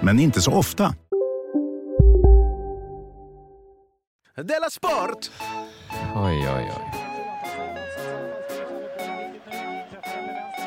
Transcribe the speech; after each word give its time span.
men 0.00 0.18
inte 0.18 0.40
så 0.40 0.52
ofta. 0.52 0.94
Della 4.36 4.70
Sport! 4.70 5.30
Oj, 6.16 6.48
oj, 6.56 6.72
oj. 6.76 6.92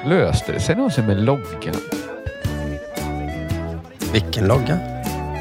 Löste 0.05 0.51
det 0.51 0.59
sig 0.59 0.75
någonsin 0.75 1.05
med 1.05 1.17
loggan? 1.21 1.75
Vilken 4.13 4.47
logga? 4.47 4.79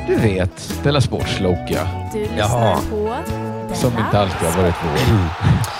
Du 0.06 0.16
vet, 0.16 0.80
Della 0.82 1.00
Sports 1.00 1.40
logga. 1.40 1.88
Du 2.12 2.18
lyssnar 2.18 2.38
Jaha. 2.38 2.78
på 2.90 3.16
Som 3.74 3.90
inte 3.98 4.18
alltid 4.18 4.48
har 4.48 4.62
varit 4.62 4.74
vår. 4.84 4.98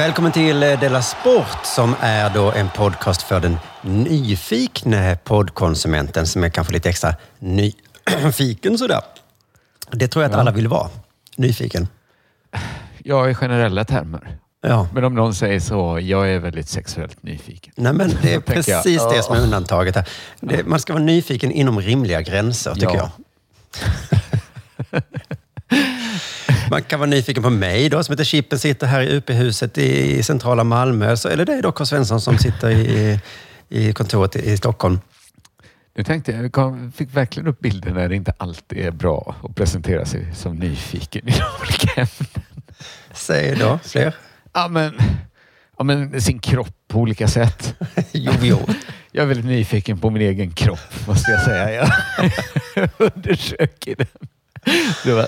Välkommen 0.00 0.32
till 0.32 0.62
eh, 0.62 0.80
Della 0.80 1.02
Sport 1.02 1.64
som 1.64 1.94
är 2.00 2.30
då 2.34 2.52
en 2.52 2.68
podcast 2.68 3.22
för 3.22 3.40
den 3.40 3.58
nyfikne 3.82 5.18
poddkonsumenten 5.24 6.26
som 6.26 6.44
är 6.44 6.48
kanske 6.48 6.72
lite 6.72 6.88
extra 6.88 7.14
nyfiken 7.38 8.78
sådär. 8.78 9.00
Det 9.90 10.08
tror 10.08 10.22
jag 10.22 10.30
att 10.30 10.34
Ja. 10.34 10.40
alla 10.40 10.50
vill 10.50 10.68
vara. 10.68 10.88
Nyfiken. 11.36 11.88
Jag 12.98 13.30
i 13.30 13.34
generella 13.34 13.84
termer. 13.84 14.38
Ja. 14.60 14.88
Men 14.94 15.04
om 15.04 15.14
någon 15.14 15.34
säger 15.34 15.60
så, 15.60 15.98
jag 16.02 16.30
är 16.30 16.38
väldigt 16.38 16.68
sexuellt 16.68 17.22
nyfiken. 17.22 17.72
Nej, 17.76 17.92
men 17.92 18.08
det 18.22 18.34
är 18.34 18.40
Tänker 18.40 18.72
jag. 18.72 18.82
precis 18.82 19.02
det 19.12 19.22
som 19.22 19.36
är 19.36 19.40
undantaget 19.40 19.94
här. 19.96 20.08
Det, 20.40 20.66
man 20.66 20.80
ska 20.80 20.92
vara 20.92 21.04
nyfiken 21.04 21.50
inom 21.52 21.80
rimliga 21.80 22.22
gränser, 22.22 22.74
tycker 22.74 22.86
Ja. 22.96 23.10
jag. 24.92 25.02
Man 26.70 26.82
kan 26.82 27.00
vara 27.00 27.10
nyfiken 27.10 27.42
på 27.42 27.50
mig 27.50 27.88
då, 27.88 28.04
som 28.04 28.12
heter 28.12 28.24
Chippen, 28.24 28.58
sitter 28.58 28.86
här 28.86 29.00
i 29.00 29.16
UP-huset 29.16 29.78
i 29.78 30.22
centrala 30.22 30.64
Malmö. 30.64 31.16
Så, 31.16 31.28
eller 31.28 31.44
dig 31.44 31.62
då, 31.62 31.72
K. 31.72 31.86
Svensson, 31.86 32.20
som 32.20 32.38
sitter 32.38 32.70
i, 32.70 33.20
i 33.68 33.92
kontoret 33.92 34.36
i, 34.36 34.56
Stockholm. 34.56 35.00
Nu 35.96 36.04
tänkte 36.04 36.32
jag, 36.32 36.50
jag 36.56 36.92
fick 36.94 37.16
verkligen 37.16 37.46
upp 37.48 37.60
bilden 37.60 37.94
när 37.94 38.08
det 38.08 38.16
inte 38.16 38.32
alltid 38.36 38.78
är 38.78 38.90
bra 38.90 39.34
att 39.42 39.54
presentera 39.54 40.06
sig 40.06 40.34
som 40.34 40.56
nyfiken 40.56 41.28
i 41.28 41.32
olika 41.60 42.00
ämnen. 42.00 42.44
Säg 43.14 43.56
då, 43.56 43.78
fler. 43.84 44.14
Ja, 44.52 44.68
men, 44.68 44.94
ja, 45.78 45.84
men 45.84 46.20
sin 46.20 46.38
kropp 46.38 46.74
på 46.88 46.98
olika 46.98 47.28
sätt. 47.28 47.74
jo, 48.12 48.32
jo. 48.42 48.58
Jag 49.12 49.22
är 49.22 49.26
väldigt 49.26 49.46
nyfiken 49.46 49.98
på 49.98 50.10
min 50.10 50.22
egen 50.22 50.50
kropp, 50.50 51.06
måste 51.06 51.30
jag 51.30 51.42
säga. 51.42 51.92
Jag 52.74 52.90
undersöker 53.14 53.94
den. 53.96 54.28
Det 55.04 55.12
var 55.12 55.26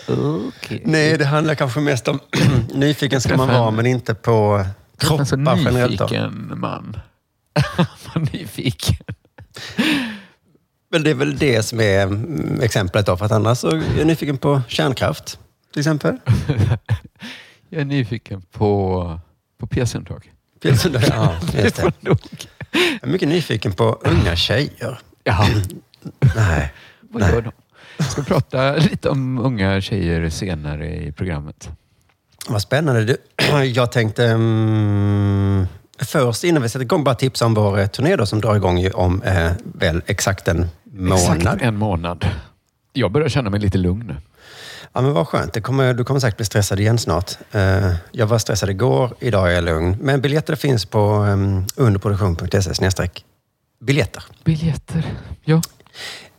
okej. 0.49 0.83
Nej, 0.85 1.19
det 1.19 1.25
handlar 1.25 1.55
kanske 1.55 1.81
mest 1.81 2.09
om 2.09 2.21
nyfiken 2.75 3.21
ska 3.21 3.37
man 3.37 3.49
vara, 3.49 3.71
men 3.71 3.87
inte 3.87 4.15
på 4.15 4.65
En 4.99 5.27
så 5.27 5.37
kroppar 5.37 5.57
generellt. 5.57 6.01
Nyfiken 6.01 6.53
man. 6.57 6.97
Nyfiken. 8.33 8.97
Men 10.91 11.03
det 11.03 11.11
är 11.11 11.15
väl 11.15 11.37
det 11.39 11.63
som 11.63 11.81
är 11.81 12.03
mm, 12.03 12.61
exemplet 12.63 13.07
då, 13.07 13.17
för 13.17 13.25
att 13.25 13.33
annars 13.33 13.59
så 13.59 13.69
är 13.69 13.83
jag 13.99 14.07
nyfiken 14.07 14.39
på 14.39 14.63
kärnkraft, 14.69 15.39
till 15.73 15.81
exempel. 15.81 16.17
Jag 17.69 17.81
är 17.81 17.85
nyfiken 17.85 18.43
på, 18.43 19.21
på. 19.59 19.67
Pilsner, 20.61 21.05
ja, 21.11 21.35
just 21.63 21.77
Det. 21.77 21.93
Jag 22.01 22.19
är 23.03 23.07
mycket 23.07 23.29
nyfiken 23.29 23.73
på 23.73 24.01
unga 24.05 24.37
tjejer. 24.37 25.01
Jaha, 25.25 25.47
Nej. 26.37 26.73
vad 27.01 27.23
Nej. 27.23 27.33
gör 27.33 27.43
de? 27.43 27.53
Jag 27.97 28.11
ska 28.11 28.23
prata 28.23 28.77
lite 28.77 29.09
om 29.09 29.39
unga 29.39 29.81
tjejer 29.81 30.31
senare 30.31 30.97
i 30.97 31.13
programmet. 31.13 31.71
Vad 32.49 32.63
spännande. 32.63 33.05
Du, 33.05 33.17
Jag 33.65 33.93
tänkte 33.93 34.27
mm, 34.27 35.67
först 35.99 36.45
innan 36.45 36.63
vi 36.63 36.69
sätter 36.69 36.85
igång 36.85 37.05
bara 37.05 37.15
tipsa 37.15 37.47
om 37.47 37.55
vår 37.55 37.79
eh, 37.79 37.87
turné 37.87 38.17
då, 38.17 38.27
som 38.27 38.41
drar 38.41 38.57
igång 38.57 38.91
om 38.95 39.23
eh, 39.23 39.53
väl 39.63 40.03
exakt 40.07 40.49
en 40.49 40.69
månad. 40.85 41.37
Exakt 41.37 41.63
en 41.63 41.77
månad. 41.77 42.29
Jag 42.93 43.13
börjar 43.13 43.29
känna 43.29 43.51
mig 43.51 43.61
lite 43.61 43.79
lugn 43.79 44.07
nu. 44.07 44.17
Ja, 44.93 45.01
men 45.01 45.13
vad 45.13 45.29
skönt. 45.29 45.63
Kommer, 45.63 45.95
du 45.95 46.05
kommer 46.05 46.21
säkert 46.21 46.37
bli 46.37 46.47
stressad 46.47 46.81
igen 46.81 46.99
snart. 46.99 47.33
Eh, 47.53 47.95
jag 48.13 48.27
var 48.27 48.39
stressad 48.39 48.71
igår, 48.71 49.15
idag 49.21 49.51
är 49.51 49.55
jag 49.55 49.65
lugn. 49.65 49.97
Men 50.01 50.21
biljetter 50.21 50.55
finns 50.55 50.85
på 50.85 50.99
um, 50.99 51.67
underproduktion.se 51.77 52.75
snedstreck 52.75 53.25
biljetter. 53.83 54.25
Biljetter. 54.45 55.15
Ja. 55.45 55.63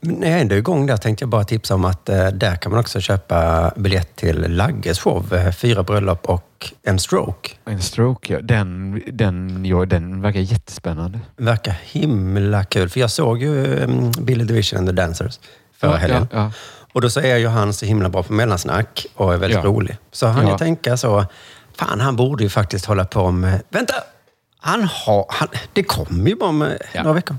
När 0.05 0.31
jag 0.31 0.39
ändå 0.41 0.55
är 0.55 0.59
igång 0.59 0.85
där 0.85 0.97
tänkte 0.97 1.23
jag 1.23 1.29
bara 1.29 1.43
tipsa 1.43 1.75
om 1.75 1.85
att 1.85 2.09
eh, 2.09 2.27
där 2.27 2.55
kan 2.55 2.71
man 2.71 2.79
också 2.79 2.99
köpa 3.01 3.71
biljett 3.75 4.15
till 4.15 4.55
Lagges 4.55 4.99
show. 4.99 5.33
Eh, 5.33 5.51
fyra 5.51 5.83
bröllop 5.83 6.25
och 6.25 6.73
en 6.83 6.99
stroke. 6.99 7.49
En 7.65 7.81
stroke, 7.81 8.33
ja. 8.33 8.39
Den, 8.41 9.01
den, 9.07 9.65
ja, 9.65 9.85
den 9.85 10.21
verkar 10.21 10.39
jättespännande. 10.39 11.19
Verkar 11.37 11.75
himla 11.83 12.63
kul. 12.63 12.89
För 12.89 12.99
jag 12.99 13.11
såg 13.11 13.41
ju 13.41 13.65
um, 13.83 14.11
Billy 14.19 14.43
Division 14.43 14.79
and 14.79 14.87
the 14.87 14.93
Dancers 14.93 15.39
förra 15.77 15.91
Ja, 15.91 15.97
helgen. 15.97 16.27
ja, 16.31 16.37
ja. 16.39 16.51
Och 16.93 17.01
då 17.01 17.09
så 17.09 17.19
är 17.19 17.37
ju 17.37 17.47
han 17.47 17.73
så 17.73 17.85
himla 17.85 18.09
bra 18.09 18.23
på 18.23 18.33
mellansnack 18.33 19.05
och 19.15 19.33
är 19.33 19.37
väldigt 19.37 19.57
Ja. 19.63 19.65
rolig. 19.65 19.97
Så 20.11 20.27
han 20.27 20.45
Ja. 20.45 20.51
ju 20.51 20.57
tänka 20.57 20.97
så, 20.97 21.25
fan 21.77 21.99
han 21.99 22.15
borde 22.15 22.43
ju 22.43 22.49
faktiskt 22.49 22.85
hålla 22.85 23.05
på 23.05 23.31
med, 23.31 23.61
vänta! 23.69 23.93
Han 24.59 24.83
har, 24.83 25.25
han, 25.29 25.47
det 25.73 25.83
kommer 25.83 26.29
ju 26.29 26.35
bara 26.35 26.49
om 26.49 26.61
eh, 26.61 26.69
några 26.95 27.13
veckor. 27.13 27.37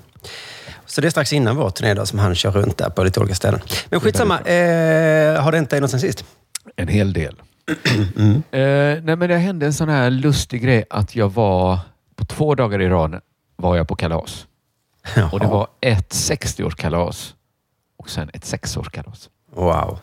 Så 0.94 1.00
det 1.00 1.08
är 1.08 1.10
strax 1.10 1.32
innan 1.32 1.56
vår 1.56 1.70
turné 1.70 1.94
då, 1.94 2.06
som 2.06 2.18
han 2.18 2.34
kör 2.34 2.50
runt 2.50 2.78
där 2.78 2.90
på 2.90 3.04
lite 3.04 3.20
olika 3.20 3.34
ställen. 3.34 3.60
Men 3.90 4.00
skitsamma, 4.00 4.40
eh, 4.40 5.42
har 5.42 5.52
det 5.52 5.58
inte 5.58 5.80
något 5.80 5.90
sen 5.90 6.00
sist? 6.00 6.24
En 6.76 6.88
hel 6.88 7.12
del. 7.12 7.36
Mm. 8.16 8.42
Eh, 8.50 9.02
nej, 9.04 9.16
men 9.16 9.28
det 9.28 9.36
hände 9.36 9.66
en 9.66 9.72
sån 9.74 9.88
här 9.88 10.10
lustig 10.10 10.62
grej 10.62 10.84
att 10.90 11.16
jag 11.16 11.32
var 11.32 11.78
på 12.16 12.24
två 12.24 12.54
dagar 12.54 12.80
i 12.82 12.88
rad 12.88 13.20
var 13.56 13.76
jag 13.76 13.88
på 13.88 13.96
kalas. 13.96 14.46
Och 15.32 15.40
det 15.40 15.46
Jaha. 15.46 15.52
var 15.52 15.66
ett 15.80 16.10
60-årskalas 16.12 17.34
och 17.96 18.10
sen 18.10 18.30
ett 18.32 18.44
sexårskalas. 18.44 19.28
Wow. 19.52 19.98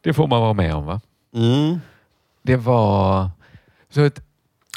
Det 0.00 0.12
får 0.14 0.26
man 0.26 0.40
vara 0.40 0.52
med 0.52 0.74
om 0.74 0.86
va? 0.86 1.00
Mm. 1.34 1.80
Det 2.42 2.56
var... 2.56 3.30
Så 3.90 4.00
ett 4.04 4.20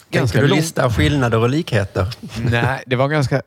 Ganska 0.10 0.42
du 0.42 0.48
långt- 0.48 0.62
lista 0.62 0.90
skillnader 0.92 1.38
och 1.38 1.50
likheter? 1.50 2.16
Nej, 2.52 2.84
det 2.86 2.96
var 2.96 3.08
ganska 3.08 3.42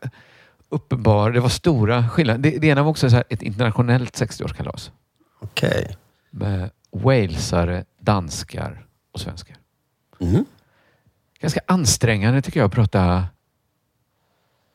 uppenbar. 0.72 1.30
Det 1.30 1.40
var 1.40 1.48
stora 1.48 2.08
skillnader. 2.08 2.50
Det, 2.50 2.58
det 2.58 2.66
ena 2.66 2.82
var 2.82 2.90
också 2.90 3.10
så 3.10 3.16
här 3.16 3.24
ett 3.30 3.42
internationellt 3.42 4.20
60-årskalas 4.20 4.90
Okej. 5.40 5.96
med 6.30 6.70
walesare, 6.90 7.84
danskar 8.00 8.86
och 9.12 9.20
svenskar. 9.20 9.56
Mm. 10.20 10.44
Ganska 11.40 11.60
ansträngande 11.66 12.42
tycker 12.42 12.60
jag 12.60 12.66
att 12.66 12.74
prata 12.74 13.24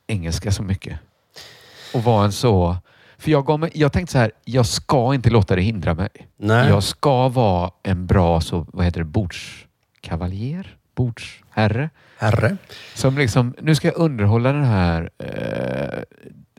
engelska 0.08 0.52
så 0.52 0.64
mycket. 0.64 1.00
Och 1.94 2.04
vara 2.04 2.26
en 2.26 2.32
så... 2.32 2.78
För 3.18 3.32
jag, 3.32 3.46
gav 3.46 3.60
mig, 3.60 3.72
jag 3.74 3.94
tänkte 3.94 4.12
så 4.12 4.18
här, 4.18 4.32
jag 4.46 4.66
ska 4.66 5.14
inte 5.14 5.30
låta 5.30 5.56
det 5.56 5.62
hindra 5.62 5.94
mig. 5.94 6.10
Nej. 6.38 6.70
Jag 6.70 6.84
ska 6.84 7.30
vara 7.30 7.72
en 7.84 8.08
bra 8.08 8.42
så, 8.42 8.66
vad 8.74 8.86
heter 8.86 9.00
det, 9.00 9.06
bordskavaljer? 9.06 10.78
Bordsherre? 10.98 11.90
Herre. 12.18 12.58
Som 12.96 13.18
liksom, 13.18 13.54
nu 13.62 13.76
ska 13.76 13.88
jag 13.88 13.98
underhålla 13.98 14.52
den 14.54 14.64
här 14.66 15.10
eh, 15.24 16.00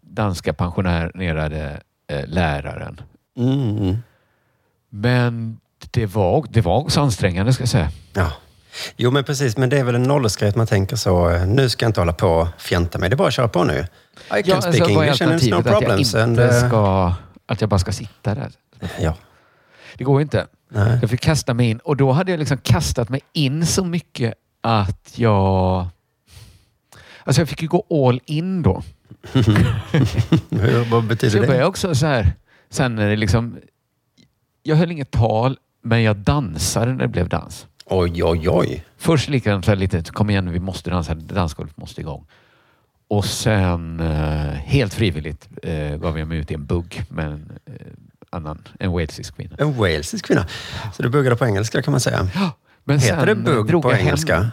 danska 0.03 0.53
pensionerade 0.53 1.81
eh, 2.13 2.27
läraren. 2.27 3.01
Mm. 3.39 3.97
Men 4.91 5.61
det 5.91 6.07
var, 6.07 6.45
det 6.51 6.61
var 6.61 6.79
också 6.79 7.01
ansträngande 7.01 7.53
ska 7.53 7.63
jag 7.63 7.69
säga. 7.69 7.91
Ja. 8.13 8.33
Jo, 8.97 9.11
men 9.11 9.25
precis. 9.25 9.57
Men 9.57 9.69
det 9.69 9.79
är 9.79 9.85
väl 9.85 9.95
en 9.95 10.11
åldersgrej 10.11 10.49
att 10.49 10.57
man 10.57 10.67
tänker 10.67 10.97
så. 10.97 11.31
eh, 11.31 11.47
Nu 11.47 11.69
ska 11.69 11.85
jag 11.85 11.89
inte 11.91 12.01
hålla 12.01 12.13
på 12.13 12.29
och 12.29 12.49
fjanta 12.59 12.99
mig. 12.99 13.09
Det 13.09 13.15
är 13.15 13.17
bara 13.17 13.29
att 13.29 13.35
köra 13.35 13.49
på 13.49 13.65
nu. 13.65 13.75
I 13.79 13.85
can 14.29 14.43
Ja, 14.45 14.61
speak 14.61 14.67
alltså, 14.67 14.95
vad 14.95 15.05
är 15.05 15.09
English 15.09 15.23
and 15.23 15.33
it's 15.33 15.51
no 15.51 15.57
alternativet? 15.57 15.67
Att 15.67 15.73
jag 15.73 15.79
problems. 15.81 16.15
inte 16.15 16.23
And, 16.23 16.41
uh, 16.41 16.69
ska... 16.69 17.13
Att 17.47 17.61
jag 17.61 17.71
bara 17.71 17.79
ska 17.79 17.93
sitta 17.93 18.35
där. 18.35 18.51
Ja. 19.01 19.15
Det 19.97 20.05
går 20.05 20.21
ju 20.21 20.23
inte. 20.23 20.47
Nej. 20.69 20.99
Jag 21.01 21.11
fick 21.11 21.21
kasta 21.21 21.55
mig 21.55 21.71
in 21.71 21.79
och 21.79 21.97
då 21.97 22.13
hade 22.13 22.31
jag 22.31 22.39
liksom 22.39 22.59
kastat 22.59 23.09
mig 23.09 23.21
in 23.33 23.67
så 23.67 23.85
mycket 23.85 24.35
att 24.61 25.19
jag... 25.19 25.87
Alltså 27.25 27.41
jag 27.41 27.49
fick 27.49 27.63
ju 27.63 27.69
gå 27.69 28.07
all 28.09 28.21
in 28.25 28.63
då. 28.63 28.83
Vad 30.91 31.03
Så 31.03 31.09
betyder 31.09 31.37
jag 31.37 31.47
började 31.47 31.65
det? 31.65 31.67
också 31.67 31.95
så 31.95 32.07
här. 32.07 32.33
Sen 32.71 32.95
när 32.95 33.09
det 33.09 33.17
liksom... 33.17 33.57
Jag 34.63 34.77
höll 34.77 34.91
inget 34.91 35.11
tal, 35.11 35.59
men 35.83 36.03
jag 36.03 36.17
dansade 36.17 36.93
när 36.93 36.99
det 37.03 37.09
blev 37.09 37.29
dans. 37.29 37.67
Oj, 37.87 38.25
oj, 38.25 38.49
oj. 38.49 38.85
Först 38.97 39.29
likadant 39.29 39.65
så 39.65 39.71
här 39.71 39.77
lite, 39.77 40.03
kom 40.03 40.31
igen 40.31 40.51
vi 40.53 40.61
måste 40.61 40.91
dansa, 40.91 41.15
dansgolvet 41.15 41.77
måste 41.77 42.01
igång. 42.01 42.27
Och 43.09 43.25
sen 43.25 44.01
eh, 44.01 44.53
helt 44.53 44.95
frivilligt 44.95 45.49
eh, 45.63 45.97
gav 45.97 46.19
jag 46.19 46.29
mig 46.29 46.39
ut 46.39 46.51
i 46.51 46.55
en 46.55 46.67
bugg 46.67 47.03
med 47.09 47.27
en 47.27 47.53
eh, 47.67 47.75
annan, 48.31 48.69
en 48.81 48.91
walesisk 48.93 49.37
kvinna. 49.37 49.57
En 49.59 49.75
walesisk 49.77 50.25
kvinna. 50.27 50.47
Så 50.95 51.03
du 51.03 51.09
buggade 51.09 51.37
på 51.37 51.47
engelska 51.47 51.83
kan 51.83 51.91
man 51.93 52.01
säga. 52.01 52.29
Men 52.85 52.99
Heter 52.99 53.27
det 53.27 53.35
bugg 53.35 53.83
på 53.83 53.91
jag 53.93 53.97
hem- 53.97 54.07
engelska? 54.07 54.51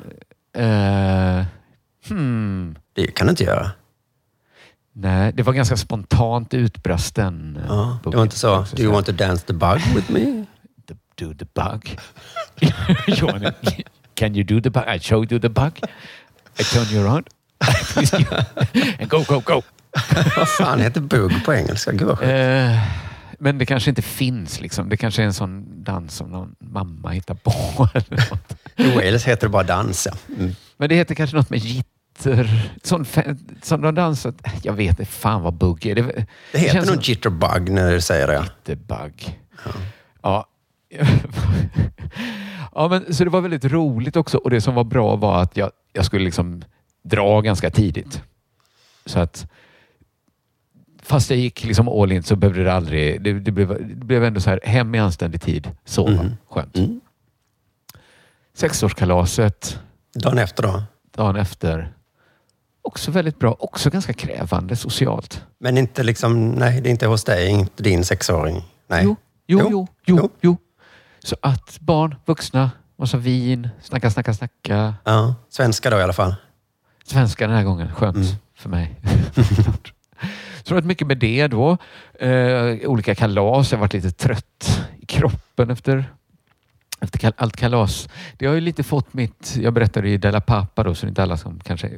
Eh, 0.58 1.46
hmm, 2.10 2.76
Det 2.94 3.08
kan 3.08 3.28
du 3.28 3.32
inte 3.32 3.44
göra. 3.44 3.72
nej, 4.94 5.34
det 5.34 5.44
var 5.44 5.54
ganska 5.54 5.78
spontant 5.78 6.54
utbrast 6.54 7.16
den. 7.16 7.58
eh, 7.58 7.64
Ja, 7.68 8.00
det 8.04 8.16
var 8.16 8.24
inte 8.24 8.36
så. 8.40 8.66
Do 8.76 8.84
you 8.84 8.94
want 8.94 9.06
to 9.06 9.12
dance 9.12 9.46
the 9.46 9.54
bug 9.54 9.82
with 9.96 10.12
me? 10.12 10.46
the, 10.88 10.94
do 11.26 11.34
the 11.34 11.46
bug. 11.56 12.00
wanna, 13.22 13.54
can 14.14 14.36
you 14.36 14.44
do 14.44 14.62
the 14.62 14.70
bug? 14.70 14.84
I 14.96 15.00
show 15.00 15.26
you 15.32 15.40
the 15.42 15.50
bug. 15.50 15.72
I 16.60 16.64
turn 16.64 16.86
you 16.96 17.06
around. 17.08 17.28
And 19.00 19.10
go, 19.10 19.24
go, 19.28 19.40
go. 19.40 19.62
Vad 20.38 20.50
fan 20.50 20.80
heter 20.82 21.02
bugg 21.02 21.46
på 21.46 21.54
engelska? 21.54 21.92
Gud 21.92 22.08
vad 22.08 22.18
sjukt. 22.20 22.30
Eh, 22.32 22.80
men 23.40 23.58
det 23.58 23.66
kanske 23.66 23.90
inte 23.90 24.02
finns. 24.02 24.62
Liksom. 24.62 24.90
Det 24.90 24.98
kanske 24.98 25.22
är 25.22 25.26
en 25.26 25.34
sån 25.34 25.84
dans 25.84 26.16
som 26.16 26.30
någon 26.30 26.56
mamma 26.60 27.10
hittar 27.10 27.36
på. 27.36 27.90
eller 27.94 28.30
något. 28.30 28.96
Wales 28.96 29.26
heter 29.26 29.48
det 29.48 29.52
bara 29.52 29.64
dans. 29.64 30.08
Ja. 30.12 30.36
Mm. 30.40 30.52
Men 30.78 30.90
det 30.90 30.96
heter 30.96 31.16
kanske 31.16 31.36
något 31.36 31.50
med 31.50 31.60
jitter. 31.60 31.92
Sån, 32.84 33.06
sån 33.64 33.82
de 33.82 33.96
dansat. 33.96 34.36
Jag 34.64 34.74
vet 34.74 34.90
inte 35.00 35.06
fan 35.12 35.42
vad 35.42 35.54
bugg 35.54 35.86
är. 35.86 35.96
Det, 35.96 36.02
Det 36.52 36.58
heter 36.60 36.74
känns 36.74 36.88
nog 36.88 36.96
som- 36.96 37.04
jitterbug 37.04 37.70
när 37.70 37.92
du 37.92 38.02
säger 38.02 38.28
det. 38.28 38.34
Jättebugg. 38.34 39.40
Ja. 40.22 40.48
ja, 42.76 42.88
men 42.88 43.14
så 43.14 43.24
det 43.24 43.30
var 43.30 43.42
väldigt 43.42 43.66
roligt 43.66 44.16
också 44.16 44.38
och 44.38 44.50
det 44.50 44.62
som 44.62 44.76
var 44.76 44.84
bra 44.84 45.16
var 45.16 45.42
att 45.42 45.58
jag, 45.58 45.72
jag 45.94 46.06
skulle 46.06 46.26
liksom 46.26 46.64
dra 47.04 47.42
ganska 47.42 47.70
tidigt. 47.70 48.22
Så 49.06 49.20
att 49.20 49.48
fast 51.06 51.30
jag 51.30 51.40
gick 51.40 51.64
liksom 51.64 51.88
all 51.90 52.12
in 52.12 52.24
så 52.24 52.36
behövde 52.36 52.64
det 52.64 52.74
aldrig, 52.74 53.22
det, 53.24 53.34
det, 53.34 53.52
blev, 53.52 53.68
det 53.98 54.06
blev 54.06 54.24
ändå 54.24 54.40
så 54.42 54.50
här 54.50 54.60
hem 54.64 54.96
i 54.96 55.00
anständig 55.00 55.42
tid, 55.42 55.72
sova, 55.86 56.12
Mhm. 56.24 56.38
skönt. 56.50 56.78
Mm. 56.78 57.02
Sexårskalaset 58.54 59.80
Dagen 60.16 60.38
efter 60.38 60.64
då? 60.64 60.84
dagen 61.16 61.36
efter, 61.36 61.94
också 62.82 63.12
väldigt 63.12 63.40
bra, 63.40 63.56
också 63.60 63.90
ganska 63.90 64.14
krävande 64.14 64.76
socialt. 64.76 65.44
Men 65.60 65.78
inte 65.78 66.04
liksom, 66.04 66.52
nej, 66.52 66.82
det 66.82 66.90
är 66.90 66.92
inte 66.92 67.08
hos 67.08 67.24
dig, 67.24 67.50
inte 67.50 67.84
din 67.84 68.06
sexåring. 68.06 68.64
Nej. 68.88 69.04
Jo, 69.04 69.16
jo, 69.48 69.60
Jo. 69.60 69.68
jo, 69.72 69.88
jo, 70.06 70.18
Jo. 70.22 70.30
jo. 70.42 70.58
Så 71.20 71.36
att 71.42 71.80
barn, 71.80 72.16
vuxna, 72.26 72.72
massa 72.98 73.18
vin, 73.18 73.70
snacka, 73.82 74.12
snacka, 74.12 74.34
snacka. 74.34 74.94
Ja, 75.04 75.36
svenska 75.50 75.90
då 75.90 75.98
i 76.00 76.04
alla 76.04 76.14
fall. 76.14 76.36
Svenska 77.06 77.48
den 77.48 77.56
här 77.56 77.64
gången. 77.64 77.94
Skönt 77.94 78.16
Mm. 78.16 78.28
för 78.56 78.70
mig. 78.70 78.96
Så 80.66 80.70
det 80.70 80.76
har 80.76 80.82
varit 80.82 80.88
mycket 80.88 81.08
med 81.08 81.18
det 81.18 81.48
då. 81.48 81.78
Eh, 82.20 82.90
olika 82.90 83.16
kalas. 83.16 83.72
Jag 83.72 83.78
har 83.78 83.82
varit 83.82 83.94
lite 83.94 84.12
trött 84.12 84.82
i 85.00 85.06
kroppen 85.06 85.70
efter, 85.70 86.06
efter 87.02 87.34
allt 87.38 87.58
kalas. 87.58 88.10
Det 88.38 88.46
har 88.46 88.54
ju 88.54 88.62
lite 88.62 88.84
fått 88.84 89.14
mitt... 89.14 89.56
Jag 89.62 89.74
berättade 89.74 90.10
i 90.10 90.18
Della 90.18 90.42
Pappa 90.42 90.84
då, 90.84 90.96
så 90.96 91.06
det 91.06 91.08
är 91.08 91.10
inte 91.10 91.24
alla 91.24 91.38
som 91.38 91.60
kanske 91.60 91.90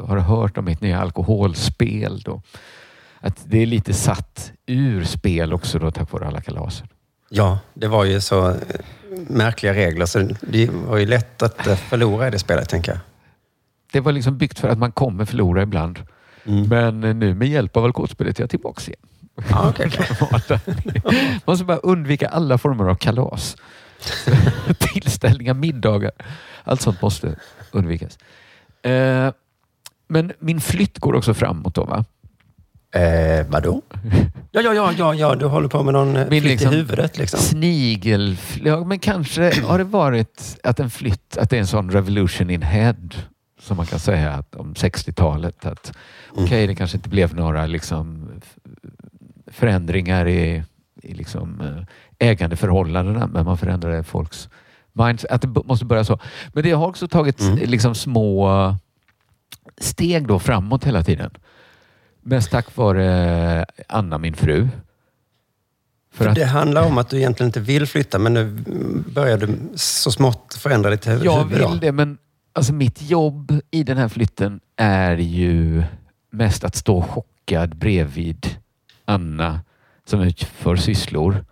har 0.00 0.18
hört 0.18 0.58
om 0.58 0.64
mitt 0.64 0.80
nya 0.80 1.00
alkoholspel 1.00 2.20
då. 2.20 2.42
Att 3.20 3.42
det 3.44 3.62
är 3.62 3.66
lite 3.66 3.94
satt 3.94 4.52
ur 4.66 5.04
spel 5.04 5.52
också 5.52 5.78
då 5.78 5.90
tack 5.90 6.12
vare 6.12 6.26
alla 6.26 6.40
kalasen. 6.40 6.88
Ja, 7.28 7.58
det 7.74 7.88
var 7.88 8.04
ju 8.04 8.20
så 8.20 8.48
eh, 8.48 8.56
märkliga 9.28 9.74
regler 9.74 10.06
så 10.06 10.28
det 10.40 10.70
var 10.70 10.96
ju 10.96 11.06
lätt 11.06 11.42
att 11.42 11.66
eh, 11.66 11.76
förlora 11.76 12.28
i 12.28 12.30
det 12.30 12.38
spelet, 12.38 12.68
tänker 12.68 12.92
jag. 12.92 13.00
Det 13.92 14.00
var 14.00 14.12
liksom 14.12 14.38
byggt 14.38 14.58
för 14.58 14.68
att 14.68 14.78
man 14.78 14.92
kommer 14.92 15.24
förlora 15.24 15.62
ibland. 15.62 15.98
Mm. 16.44 16.68
Men 16.68 17.18
nu 17.18 17.34
med 17.34 17.48
hjälp 17.48 17.76
av 17.76 17.84
alkoholspelet 17.84 18.38
är 18.38 18.42
jag 18.42 18.50
tillbaka 18.50 18.82
igen. 18.82 19.00
Ja, 19.50 19.68
okej, 19.68 19.90
okej. 19.94 20.60
Man 21.08 21.40
måste 21.44 21.64
bara 21.64 21.78
undvika 21.78 22.28
alla 22.28 22.58
former 22.58 22.84
av 22.84 22.94
kalas. 22.94 23.56
Tillställningar, 24.78 25.54
middagar. 25.54 26.12
Allt 26.64 26.80
sånt 26.80 27.02
måste 27.02 27.36
undvikas. 27.70 28.18
Eh, 28.82 29.32
men 30.08 30.32
min 30.38 30.60
flytt 30.60 30.98
går 30.98 31.14
också 31.14 31.34
framåt 31.34 31.74
då 31.74 31.84
va? 31.84 32.04
Eh, 32.94 33.46
vadå? 33.48 33.82
Ja, 34.52 34.60
ja, 34.60 34.74
ja, 34.74 34.92
ja, 34.98 35.14
ja, 35.14 35.34
du 35.34 35.46
håller 35.46 35.68
på 35.68 35.82
med 35.82 35.94
någon 35.94 36.16
eh, 36.16 36.26
Min 36.30 36.42
flytt 36.42 36.44
liksom 36.44 36.72
i 36.72 36.76
huvudet 36.76 37.18
liksom. 37.18 37.40
Snigel... 37.40 38.36
Ja, 38.64 38.84
men 38.84 38.98
kanske 38.98 39.62
har 39.64 39.78
det 39.78 39.84
varit 39.84 40.58
att 40.62 40.80
en 40.80 40.90
flytt, 40.90 41.36
att 41.36 41.50
det 41.50 41.56
är 41.56 41.60
en 41.60 41.66
sån 41.66 41.90
revolution 41.90 42.50
in 42.50 42.62
head 42.62 43.08
som 43.62 43.76
man 43.76 43.86
kan 43.86 43.98
säga 43.98 44.32
att 44.32 44.54
om 44.54 44.74
60-talet. 44.74 45.66
Att 45.66 45.92
Mm. 46.32 46.44
okej, 46.44 46.66
det 46.66 46.74
kanske 46.74 46.96
inte 46.96 47.08
blev 47.08 47.34
några 47.34 47.66
liksom 47.66 48.28
förändringar 49.46 50.28
i, 50.28 50.62
i 51.02 51.14
liksom 51.14 51.60
eh, 51.60 52.28
ägandeförhållandena, 52.28 53.26
men 53.26 53.44
man 53.44 53.58
förändrade 53.58 54.02
folks 54.04 54.48
minds. 54.92 55.24
Att 55.24 55.42
det 55.42 55.48
måste 55.64 55.84
börja 55.84 56.04
så. 56.04 56.18
Men 56.52 56.62
det 56.62 56.70
har 56.70 56.86
också 56.86 57.08
tagit 57.08 57.40
Mm. 57.40 57.56
liksom 57.70 57.94
små 57.94 58.48
steg 59.80 60.26
då 60.26 60.38
framåt 60.38 60.84
hela 60.84 61.02
tiden. 61.02 61.30
Mest 62.22 62.50
tack 62.50 62.76
vare 62.76 63.66
Anna, 63.88 64.18
min 64.18 64.34
fru. 64.34 64.68
För 66.12 66.26
att 66.28 66.34
Det 66.34 66.44
handlar 66.44 66.86
om 66.86 66.98
att 66.98 67.08
du 67.08 67.16
egentligen 67.16 67.48
inte 67.48 67.60
vill 67.60 67.86
flytta, 67.86 68.18
men 68.18 68.34
nu 68.34 68.44
börjar 69.14 69.38
du 69.38 69.58
så 69.74 70.10
smått 70.12 70.54
förändra 70.54 70.90
ditt 70.90 71.06
huvud. 71.06 71.24
Jag 71.24 71.44
vill 71.44 71.80
det, 71.80 71.92
men 71.92 72.18
alltså 72.52 72.72
mitt 72.72 73.02
jobb 73.10 73.60
i 73.70 73.82
den 73.82 73.96
här 73.96 74.08
flytten 74.08 74.60
är 74.76 75.16
ju 75.16 75.82
mest 76.30 76.64
att 76.64 76.76
stå 76.76 77.02
chockad 77.02 77.76
bredvid 77.76 78.56
Anna 79.04 79.60
som 80.04 80.20
utför 80.20 80.76
sysslor. 80.76 81.44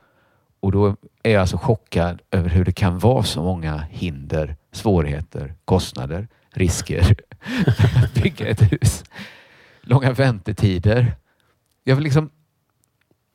Och 0.61 0.73
då 0.73 0.97
är 1.23 1.33
jag 1.33 1.41
alltså 1.41 1.57
chockad 1.57 2.23
över 2.31 2.49
hur 2.49 2.65
det 2.65 2.73
kan 2.73 2.99
vara 2.99 3.23
så 3.23 3.43
många 3.43 3.79
hinder, 3.91 4.57
svårigheter, 4.73 5.55
kostnader, 5.65 6.29
risker 6.51 7.17
att 8.05 8.15
bygga 8.15 8.47
ett 8.47 8.73
hus. 8.73 9.05
Långa 9.83 10.13
väntetider. 10.13 11.17
Jag 11.85 11.97
vill 11.97 12.05
liksom... 12.05 12.31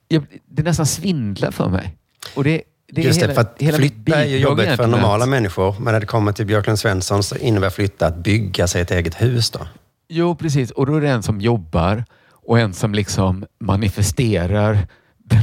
Jag, 0.08 0.26
det 0.46 0.64
nästan 0.64 0.86
svindlar 0.86 1.52
för 1.52 1.70
mig. 1.70 1.98
Och 2.36 2.44
det, 2.44 2.64
det 2.92 3.02
Just 3.02 3.20
det, 3.20 3.24
hela, 3.28 3.34
för 3.34 3.42
att 3.42 3.76
flytta 3.76 4.16
är 4.24 4.26
ju 4.26 4.38
jobbigt 4.38 4.66
för 4.76 4.84
att- 4.84 4.90
normala 4.90 5.26
människor. 5.26 5.76
Men 5.80 5.94
när 5.94 6.00
det 6.00 6.06
kommer 6.06 6.32
till 6.32 6.46
Björklund 6.46 6.80
Svensson 6.80 7.24
så 7.24 7.36
innebär 7.36 7.70
flytta 7.70 8.08
att 8.08 8.18
bygga 8.18 8.68
sig 8.68 8.82
ett 8.82 8.92
eget 8.92 9.22
hus 9.22 9.50
då. 9.50 9.68
Jo, 10.08 10.36
precis. 10.36 10.72
Och 10.72 10.86
då 10.86 10.96
är 10.96 11.02
det 11.02 11.10
en 11.10 11.24
som 11.24 11.42
jobbar 11.42 12.06
och 12.32 12.60
en 12.60 12.74
som 12.74 12.94
liksom 12.94 13.46
manifesterar 13.60 14.88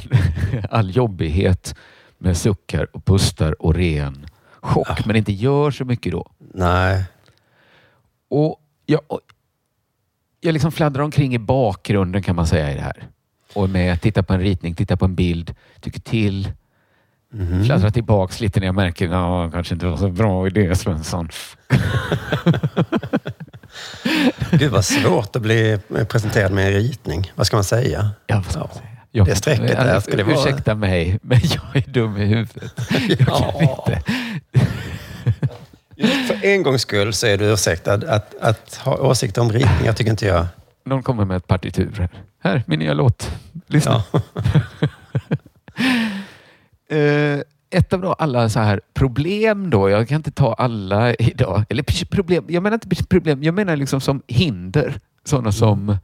all 0.71 0.97
jobbighet 0.97 1.75
med 2.19 2.37
suckar 2.37 2.97
och 2.97 3.05
pustar 3.05 3.63
och 3.63 3.75
ren 3.75 4.27
chock, 4.61 5.05
men 5.07 5.17
inte 5.17 5.33
gör 5.33 5.71
så 5.71 5.85
mycket 5.85 6.13
då. 6.13 6.31
Nej. 6.55 7.05
Och 8.31 8.57
jag, 8.87 9.01
jag 10.41 10.53
liksom 10.53 10.73
fladdrar 10.73 11.03
omkring 11.05 11.35
i 11.35 11.39
bakgrunden 11.39 12.23
kan 12.23 12.37
man 12.37 12.47
säga 12.47 12.73
i 12.73 12.75
det 12.75 12.81
här. 12.81 13.09
Och 13.55 13.71
med 13.71 14.01
titta 14.01 14.23
på 14.23 14.33
en 14.33 14.41
ritning, 14.41 14.75
titta 14.75 14.97
på 14.97 15.05
en 15.05 15.15
bild, 15.15 15.55
tycker 15.81 16.01
till. 16.01 16.53
Mhm. 17.33 17.65
Fladdrar 17.65 17.91
tillbaks 17.91 18.41
lite 18.41 18.61
när 18.61 18.67
jag 18.67 18.75
märker 18.75 19.05
att 19.07 19.13
ja, 19.13 19.51
kanske 19.53 19.75
inte 19.75 19.87
var 19.87 19.97
så 19.97 20.09
bra 20.09 20.47
idé 20.47 20.75
Svensson. 20.77 21.29
Gud 24.51 24.71
vad 24.73 24.85
svårt 24.85 25.37
att 25.37 25.43
bli 25.43 25.79
presenterad 26.09 26.53
med 26.53 26.67
en 26.67 26.73
ritning. 26.73 27.33
Vad 27.35 27.47
ska 27.47 27.57
man 27.57 27.65
säga? 27.65 28.11
Ja, 28.27 28.37
vad 28.37 28.45
ska 28.51 28.59
man 28.59 28.69
säga? 28.69 28.87
Jag, 29.11 29.27
Det 29.27 29.37
strecket 29.37 29.69
där, 29.77 30.01
ska 30.01 30.17
det 30.17 30.23
vara- 30.25 30.35
Ursäkta 30.41 30.75
mig, 30.75 31.19
men 31.23 31.41
jag 31.43 31.77
är 31.77 31.91
dum 31.91 32.17
i 32.17 32.25
huvudet. 32.25 32.73
Jag 33.19 33.19
kan 33.29 33.61
inte. 33.63 34.03
Just 35.97 36.27
för 36.29 36.45
en 36.45 36.63
gångs 36.63 36.83
skull 36.83 37.13
så 37.13 37.27
är 37.27 37.39
du 37.39 37.45
ursäktad 37.53 37.93
att, 37.95 38.35
att 38.41 38.75
ha 38.85 38.97
åsikter 38.97 39.41
om 39.43 39.53
ritningar 39.53 39.93
tycker 39.93 40.11
inte 40.11 40.27
jag. 40.27 40.47
Någon 40.85 41.03
kommer 41.03 41.25
med 41.25 41.37
ett 41.37 41.47
partitur 41.47 41.93
här. 41.99 42.09
Här, 42.43 42.63
min 42.67 42.79
nya 42.79 42.95
låt. 42.95 43.31
Lyssna. 43.67 44.03
Ja. 44.13 44.21
Eh, 46.91 47.41
ett 47.71 47.93
av 47.93 48.15
alla 48.19 48.49
så 48.49 48.61
här 48.61 48.81
problem 48.95 49.71
då, 49.71 49.91
jag 49.91 50.09
kan 50.09 50.17
inte 50.17 50.31
ta 50.31 50.53
alla 50.55 51.15
idag. 51.15 51.65
Eller 51.69 52.05
problem, 52.05 52.45
jag 52.49 52.63
menar 52.63 52.75
inte 52.85 53.05
problem, 53.05 53.43
jag 53.43 53.55
menar 53.55 53.77
liksom 53.77 54.01
som 54.01 54.23
hinder. 54.27 55.01
Sådana 55.25 55.53
som 55.53 55.97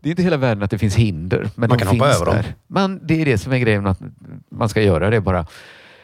Det 0.00 0.08
är 0.08 0.10
inte 0.10 0.22
hela 0.22 0.36
världen 0.36 0.62
att 0.62 0.70
det 0.70 0.78
finns 0.78 0.94
hinder, 0.96 1.38
men 1.54 1.68
Man 1.68 1.68
de 1.68 1.78
kan 1.78 1.88
hoppa 1.88 2.04
finns 2.04 2.16
över 2.16 2.26
dem. 2.26 2.34
där. 2.34 2.54
Man, 2.66 3.00
det 3.06 3.20
är 3.20 3.24
det 3.24 3.38
som 3.38 3.52
är 3.52 3.58
grejen, 3.58 3.86
att 3.86 4.00
man 4.48 4.68
ska 4.68 4.82
göra 4.82 5.10
det 5.10 5.20
bara. 5.20 5.46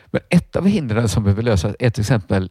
Men 0.07 0.21
ett 0.29 0.57
av 0.57 0.67
hindren 0.67 1.09
som 1.09 1.25
behöver 1.25 1.43
lösas 1.43 1.77
är 1.79 1.91
till 1.91 2.01
exempel, 2.01 2.51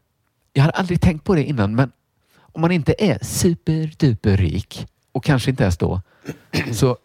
jag 0.53 0.61
hade 0.63 0.73
aldrig 0.77 1.01
tänkt 1.01 1.23
på 1.23 1.35
det 1.35 1.43
innan, 1.43 1.75
men 1.75 1.91
om 2.37 2.61
man 2.61 2.71
inte 2.71 2.95
är 2.97 3.19
superduper 3.23 4.37
rik 4.37 4.87
och 5.11 5.23
kanske 5.23 5.49
inte 5.49 5.63
ens 5.63 5.77
då, 5.77 6.01
så 6.71 6.97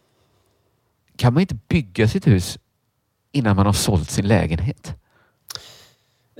kan 1.16 1.34
man 1.34 1.40
inte 1.40 1.54
bygga 1.68 2.08
sitt 2.08 2.26
hus 2.26 2.58
innan 3.32 3.56
man 3.56 3.66
har 3.66 3.72
sålt 3.72 4.10
sin 4.10 4.28
lägenhet. 4.28 4.94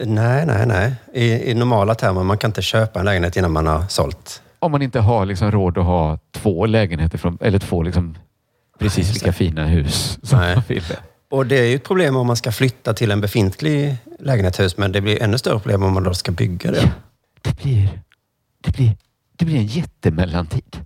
Nej, 0.05 0.47
nej, 0.47 0.67
nej. 0.67 0.95
I, 1.13 1.51
I 1.51 1.55
normala 1.55 1.95
termer, 1.95 2.23
man 2.23 2.39
kan 2.39 2.49
inte 2.51 2.63
köpa 2.63 2.99
en 2.99 3.05
lägenhet 3.05 3.37
innan 3.37 3.53
man 3.53 3.67
har 3.67 3.87
sålt. 3.89 4.43
Om 4.59 4.73
man 4.73 4.83
inte 4.83 5.01
har 5.01 5.27
liksom 5.27 5.51
råd 5.51 5.79
att 5.79 5.85
ha 5.85 6.19
två 6.33 6.67
lägenheter, 6.67 7.19
från, 7.19 7.39
eller 7.41 7.59
två 7.59 7.83
liksom 7.83 8.19
precis 8.79 9.15
lika 9.15 9.33
fina 9.33 9.67
hus 9.67 10.19
som 10.23 10.39
Nej. 10.39 10.55
man 10.55 10.65
vill. 10.69 10.85
Och 11.31 11.47
det 11.47 11.59
är 11.59 11.65
ju 11.67 11.75
ett 11.75 11.85
problem 11.85 12.17
om 12.17 12.27
man 12.27 12.37
ska 12.37 12.53
flytta 12.53 12.95
till 12.95 13.11
en 13.11 13.21
befintlig 13.21 13.97
lägenhetshus, 14.19 14.77
men 14.77 14.93
det 14.93 15.01
blir 15.01 15.23
ännu 15.23 15.39
större 15.39 15.59
problem 15.59 15.83
om 15.83 15.93
man 15.93 16.03
då 16.03 16.15
ska 16.15 16.33
bygga 16.33 16.71
det. 16.71 16.93
Det 17.43 17.63
blir, 17.63 18.03
det 18.61 18.73
blir, 18.73 18.97
det 19.37 19.45
blir 19.45 19.57
en 19.57 19.67
jättemellantid. 19.67 20.77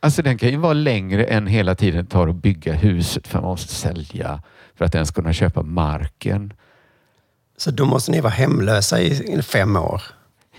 Alltså 0.00 0.22
den 0.22 0.38
kan 0.38 0.48
ju 0.48 0.56
vara 0.56 0.72
längre 0.72 1.24
än 1.24 1.46
hela 1.46 1.74
tiden 1.74 2.04
det 2.04 2.10
tar 2.10 2.28
att 2.28 2.36
bygga 2.36 2.72
huset 2.72 3.28
för 3.28 3.40
man 3.40 3.50
måste 3.50 3.74
sälja 3.74 4.42
för 4.74 4.84
att 4.84 4.94
ens 4.94 5.10
kunna 5.10 5.32
köpa 5.32 5.62
marken. 5.62 6.52
Så 7.56 7.70
då 7.70 7.84
måste 7.84 8.10
ni 8.10 8.20
vara 8.20 8.32
hemlösa 8.32 9.00
i 9.00 9.42
fem 9.42 9.76
år. 9.76 10.02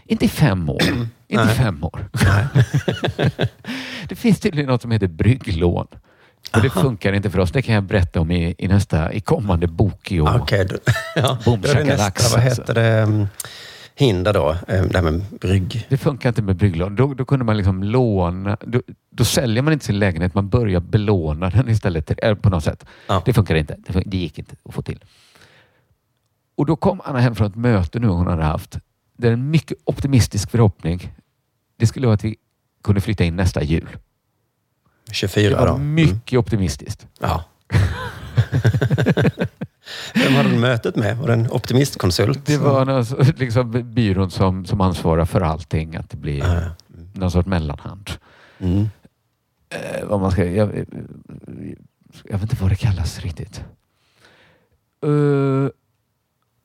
Inte 0.06 0.26
i 0.26 0.30
fem 0.30 0.70
år. 0.70 0.82
Inte 1.28 1.46
Nej. 1.46 1.56
fem 1.56 1.84
år. 1.84 2.10
det 4.10 4.16
finns 4.16 4.40
tydligen 4.40 4.70
något 4.70 4.82
som 4.82 4.92
heter 4.92 5.08
brygglån. 5.08 5.88
Och 6.54 6.62
det 6.62 6.70
funkar 6.70 7.14
inte 7.14 7.30
för 7.30 7.40
oss. 7.40 7.52
Det 7.52 7.62
kan 7.62 7.76
jag 7.76 7.84
berätta 7.84 8.20
om 8.20 8.32
i, 8.32 8.56
i 8.58 8.68
nästa, 8.68 9.14
i 9.14 9.22
kommande 9.22 9.68
bok 9.68 10.12
i 10.12 10.22
år. 10.22 10.40
Okej, 10.42 10.66
då, 10.66 10.76
ja, 11.16 11.38
Boom, 11.46 11.62
då 11.62 11.70
är 11.70 11.76
det 11.76 11.84
nästa, 11.84 12.04
shakalaks, 12.04 12.34
vad 12.34 12.44
alltså. 12.44 12.62
heter 12.62 12.74
det, 12.74 13.28
hinder 14.00 14.34
då? 14.34 14.50
Um, 14.68 14.88
Det 14.88 14.96
här 14.98 15.02
med 15.02 15.22
brygg. 15.42 15.86
Det 15.90 15.98
funkar 15.98 16.30
inte 16.30 16.42
med 16.42 16.56
brygglån. 16.56 16.96
Då, 16.96 17.14
då 17.14 17.26
kunde 17.26 17.46
man 17.46 17.58
liksom 17.58 17.84
låna. 17.84 18.58
Då, 18.62 18.82
då 19.10 19.26
säljer 19.26 19.64
man 19.64 19.74
inte 19.74 19.86
sin 19.86 20.00
lägenhet. 20.00 20.34
Man 20.34 20.50
börjar 20.50 20.80
belåna 20.80 21.50
den 21.50 21.70
istället 21.70 22.24
eh, 22.24 22.36
på 22.36 22.50
något 22.50 22.64
sätt. 22.64 22.86
Ja. 23.08 23.22
Det 23.26 23.34
funkar 23.34 23.56
inte. 23.56 23.76
Det, 23.88 24.04
det 24.06 24.18
gick 24.18 24.40
inte 24.40 24.56
att 24.64 24.74
få 24.74 24.82
till. 24.82 25.04
Och 26.56 26.66
då 26.66 26.76
kom 26.76 27.02
Anna 27.06 27.20
hem 27.20 27.36
från 27.36 27.48
ett 27.48 27.56
möte 27.56 28.00
nu 28.00 28.08
hon 28.08 28.28
hade 28.28 28.44
haft. 28.44 28.78
Det 29.18 29.28
är 29.28 29.32
en 29.32 29.52
mycket 29.52 29.78
optimistisk 29.86 30.52
förhoppning. 30.52 31.14
Det 31.78 31.88
skulle 31.88 32.08
vara 32.08 32.16
att 32.16 32.24
vi 32.24 32.36
kunde 32.84 33.02
flytta 33.02 33.24
in 33.24 33.36
nästa 33.36 33.64
jul. 33.64 33.98
Det 35.08 35.14
24 35.14 35.60
var 35.60 35.68
då. 35.68 35.74
Mm. 35.74 35.94
mycket 35.94 36.40
optimistiskt. 36.40 37.08
Ja. 37.20 37.44
Vem 40.16 40.34
hade 40.34 40.50
du 40.50 40.58
mötet 40.58 40.96
med? 40.96 41.18
Var 41.18 41.28
det 41.28 41.34
en 41.34 41.52
optimistkonsult? 41.52 42.46
Det 42.46 42.58
var 42.58 42.86
någon, 42.86 43.06
så- 43.06 43.24
liksom, 43.38 43.94
byrån 43.94 44.32
som, 44.32 44.66
som 44.66 44.82
ansvarar 44.82 45.26
för 45.26 45.42
allting. 45.42 45.96
Att 45.96 46.10
det 46.10 46.18
blir 46.18 46.40
Ja, 46.40 46.62
någon 47.14 47.32
sorts 47.32 47.48
mellanhand. 47.48 48.10
Mm. 48.60 48.90
eh, 49.70 50.06
vad 50.08 50.20
man 50.20 50.32
ska... 50.32 50.46
Jag, 50.46 50.78
eh, 50.78 50.84
jag 52.24 52.38
vet 52.38 52.52
inte 52.52 52.62
vad 52.64 52.72
det 52.72 52.76
kallas 52.76 53.20
riktigt. 53.20 53.64
Eh, 55.06 55.70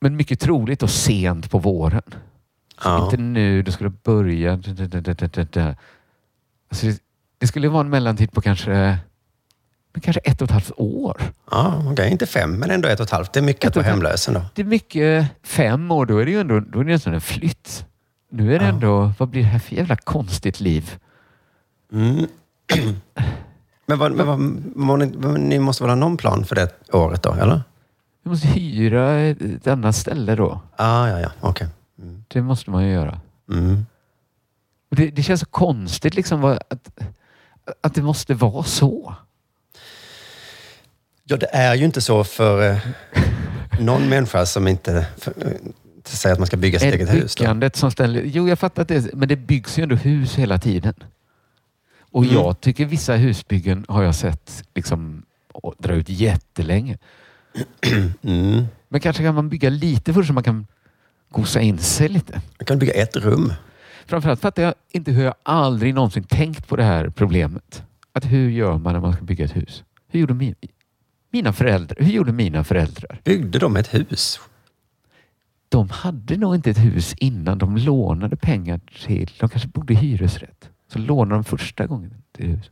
men 0.01 0.15
mycket 0.15 0.39
troligt 0.39 0.83
och 0.83 0.89
sent 0.89 1.51
på 1.51 1.59
våren. 1.59 2.01
Ja. 2.83 3.05
Inte 3.05 3.17
nu, 3.17 3.61
det 3.61 3.71
skulle 3.71 3.89
börja... 3.89 4.53
Alltså 4.53 4.73
det, 6.87 6.99
det 7.37 7.47
skulle 7.47 7.67
vara 7.69 7.81
en 7.81 7.89
mellantid 7.89 8.31
på 8.31 8.41
kanske, 8.41 8.97
men 9.95 10.01
kanske 10.01 10.19
ett 10.19 10.41
och 10.41 10.45
ett 10.45 10.51
halvt 10.51 10.71
år. 10.77 11.21
Ja, 11.51 11.83
okej. 11.91 12.11
Inte 12.11 12.25
fem, 12.25 12.51
men 12.51 12.71
ändå 12.71 12.87
ett 12.89 12.99
och 12.99 13.05
ett 13.05 13.11
halvt. 13.11 13.33
Det 13.33 13.39
är 13.39 13.43
mycket 13.43 13.63
Ett 13.63 13.69
att 13.69 13.75
vara 13.75 13.85
hemlös 13.85 14.27
ändå. 14.27 14.41
Det 14.53 14.61
är 14.61 14.65
mycket 14.65 15.27
fem 15.43 15.91
år, 15.91 16.05
då 16.05 16.17
är 16.17 16.25
det 16.25 16.31
ju 16.31 16.39
ändå 16.39 16.59
då 16.59 16.79
är 16.79 16.83
det 16.83 16.91
nästan 16.91 17.13
en 17.13 17.21
flytt. 17.21 17.85
Nu 18.31 18.55
är 18.55 18.59
det 18.59 18.65
Ja. 18.65 18.71
ändå, 18.71 19.13
vad 19.19 19.29
blir 19.29 19.41
det 19.41 19.47
här 19.47 19.59
för 19.59 19.75
jävla 19.75 19.95
konstigt 19.95 20.59
liv? 20.59 20.95
Mm. 21.93 22.25
men 23.85 23.99
vad, 23.99 24.11
men 24.11 24.27
vad, 24.27 24.39
må 24.75 24.95
ni, 24.97 25.05
ni 25.37 25.59
måste 25.59 25.83
väl 25.83 25.89
ha 25.89 25.95
någon 25.95 26.17
plan 26.17 26.45
för 26.45 26.55
det 26.55 26.69
året 26.91 27.23
då, 27.23 27.33
eller? 27.33 27.61
Vi 28.23 28.29
måste 28.29 28.47
hyra 28.47 29.19
ett, 29.19 29.67
annat 29.67 29.95
ställe 29.95 30.35
då. 30.35 30.61
Ah, 30.75 31.07
ja, 31.07 31.19
ja, 31.19 31.31
okej. 31.41 31.67
Det 32.27 32.41
måste 32.41 32.69
man 32.69 32.83
ju 32.85 32.91
göra. 32.93 33.19
Mm. 33.51 33.85
Det, 34.89 35.09
det 35.09 35.23
känns 35.23 35.39
så 35.39 35.45
konstigt 35.45 36.15
liksom 36.15 36.43
att, 36.45 36.73
att 37.81 37.95
det 37.95 38.01
måste 38.01 38.33
vara 38.33 38.63
så. 38.63 39.15
Ja, 41.27 41.37
det 41.37 41.49
är 41.55 41.75
ju 41.75 41.85
inte 41.85 42.01
så 42.01 42.23
för 42.23 42.71
eh, 42.71 42.77
någon 43.79 44.09
människa 44.09 44.45
som 44.45 44.67
inte 44.67 45.07
för, 45.17 45.33
eh, 45.41 45.51
säger 46.03 46.33
att 46.33 46.39
man 46.39 46.47
ska 46.47 46.57
bygga 46.57 46.79
sitt 46.79 46.93
eget 46.93 47.13
hus. 47.13 47.35
Byggandet 47.37 47.75
som 47.75 47.91
ställer... 47.91 48.21
Jo, 48.25 48.49
jag 48.49 48.59
fattar 48.59 48.81
att 48.81 48.87
det 48.87 49.13
men 49.13 49.27
det 49.27 49.35
byggs 49.35 49.79
ju 49.79 49.83
ändå 49.83 49.95
hus 49.95 50.35
hela 50.35 50.57
tiden. 50.57 50.93
Och 52.11 52.23
Mm. 52.23 52.35
jag 52.35 52.61
tycker 52.61 52.85
vissa 52.85 53.15
husbyggen 53.15 53.85
har 53.87 54.03
jag 54.03 54.15
sett 54.15 54.63
liksom 54.75 55.23
dra 55.77 55.93
ut 55.93 56.09
jättelänge. 56.09 56.97
Mm. 58.21 58.65
Men 58.89 59.01
kanske 59.01 59.23
kan 59.23 59.35
man 59.35 59.49
bygga 59.49 59.69
lite 59.69 60.13
först 60.13 60.27
så 60.27 60.33
man 60.33 60.43
kan 60.43 60.67
gosa 61.29 61.61
in 61.61 61.77
sig 61.77 62.09
lite. 62.09 62.41
Man 62.59 62.65
kan 62.65 62.79
bygga 62.79 62.93
ett 62.93 63.15
rum. 63.15 63.53
Framförallt 64.05 64.41
fattar 64.41 64.63
jag 64.63 64.73
inte 64.91 65.11
hur 65.11 65.23
jag 65.23 65.33
aldrig 65.43 65.93
någonsin 65.93 66.23
tänkt 66.23 66.67
på 66.67 66.75
det 66.75 66.83
här 66.83 67.09
problemet. 67.09 67.83
Att 68.11 68.25
hur 68.25 68.49
gör 68.49 68.77
man 68.77 68.93
när 68.93 68.99
man 68.99 69.13
ska 69.13 69.23
bygga 69.23 69.45
ett 69.45 69.55
hus? 69.55 69.83
Hur 70.07 70.19
gjorde 70.19 70.33
min, 70.33 70.55
mina 71.35 71.53
föräldrar? 71.53 71.97
Hur 71.99 72.11
gjorde 72.11 72.31
mina 72.31 72.63
föräldrar? 72.63 73.19
Byggde 73.23 73.59
de 73.59 73.75
ett 73.75 73.93
hus? 73.93 74.39
De 75.69 75.89
hade 75.89 76.37
nog 76.37 76.55
inte 76.55 76.69
ett 76.69 76.77
hus 76.77 77.13
innan 77.17 77.57
de 77.57 77.77
lånade 77.77 78.35
pengar 78.35 78.79
till... 79.05 79.31
De 79.39 79.49
kanske 79.49 79.67
bodde 79.67 79.93
i 79.93 79.95
hyresrätt. 79.95 80.69
Så 80.93 80.99
lånade 80.99 81.35
de 81.35 81.43
första 81.43 81.85
gången 81.85 82.13
till 82.37 82.45
hus. 82.45 82.69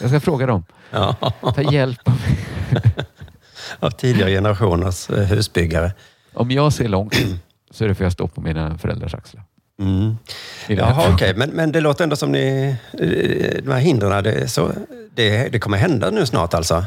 Jag, 0.00 0.10
ska 0.10 0.20
fråga 0.20 0.46
dem. 0.46 0.64
Ja. 0.90 1.32
Ta 1.54 1.72
hjälp 1.72 2.08
av. 2.08 2.20
Av 3.80 3.90
tidigare 3.90 4.30
generationers 4.30 5.10
eh, 5.10 5.24
husbyggare. 5.24 5.92
Om 6.34 6.50
jag 6.50 6.72
ser 6.72 6.88
långt 6.88 7.16
så 7.70 7.84
är 7.84 7.88
det 7.88 7.94
för 7.94 8.04
att 8.04 8.06
jag 8.06 8.12
står 8.12 8.28
på 8.28 8.40
mina 8.40 8.78
föräldrars 8.78 9.14
axlar. 9.14 9.42
Mm. 9.78 10.16
Jaha, 10.68 11.12
okej. 11.14 11.34
Men, 11.36 11.50
men 11.50 11.72
det 11.72 11.80
låter 11.80 12.04
ändå 12.04 12.16
som 12.16 12.32
ni... 12.32 12.76
eh, 12.92 13.62
De 13.64 13.72
här 13.72 13.78
hindren, 13.78 14.24
det, 14.24 14.48
så, 14.48 14.72
det, 15.14 15.48
det 15.52 15.58
kommer 15.58 15.78
hända 15.78 16.10
nu 16.10 16.26
snart 16.26 16.54
alltså? 16.54 16.84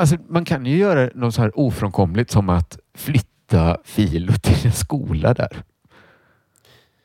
Alltså, 0.00 0.16
man 0.28 0.44
kan 0.44 0.66
ju 0.66 0.76
göra 0.76 1.10
något 1.14 1.34
så 1.34 1.42
här 1.42 1.58
ofrånkomligt 1.58 2.30
som 2.30 2.48
att 2.48 2.78
flytta 2.94 3.78
Filo 3.84 4.32
till 4.42 4.66
en 4.66 4.72
skola 4.72 5.34
där. 5.34 5.62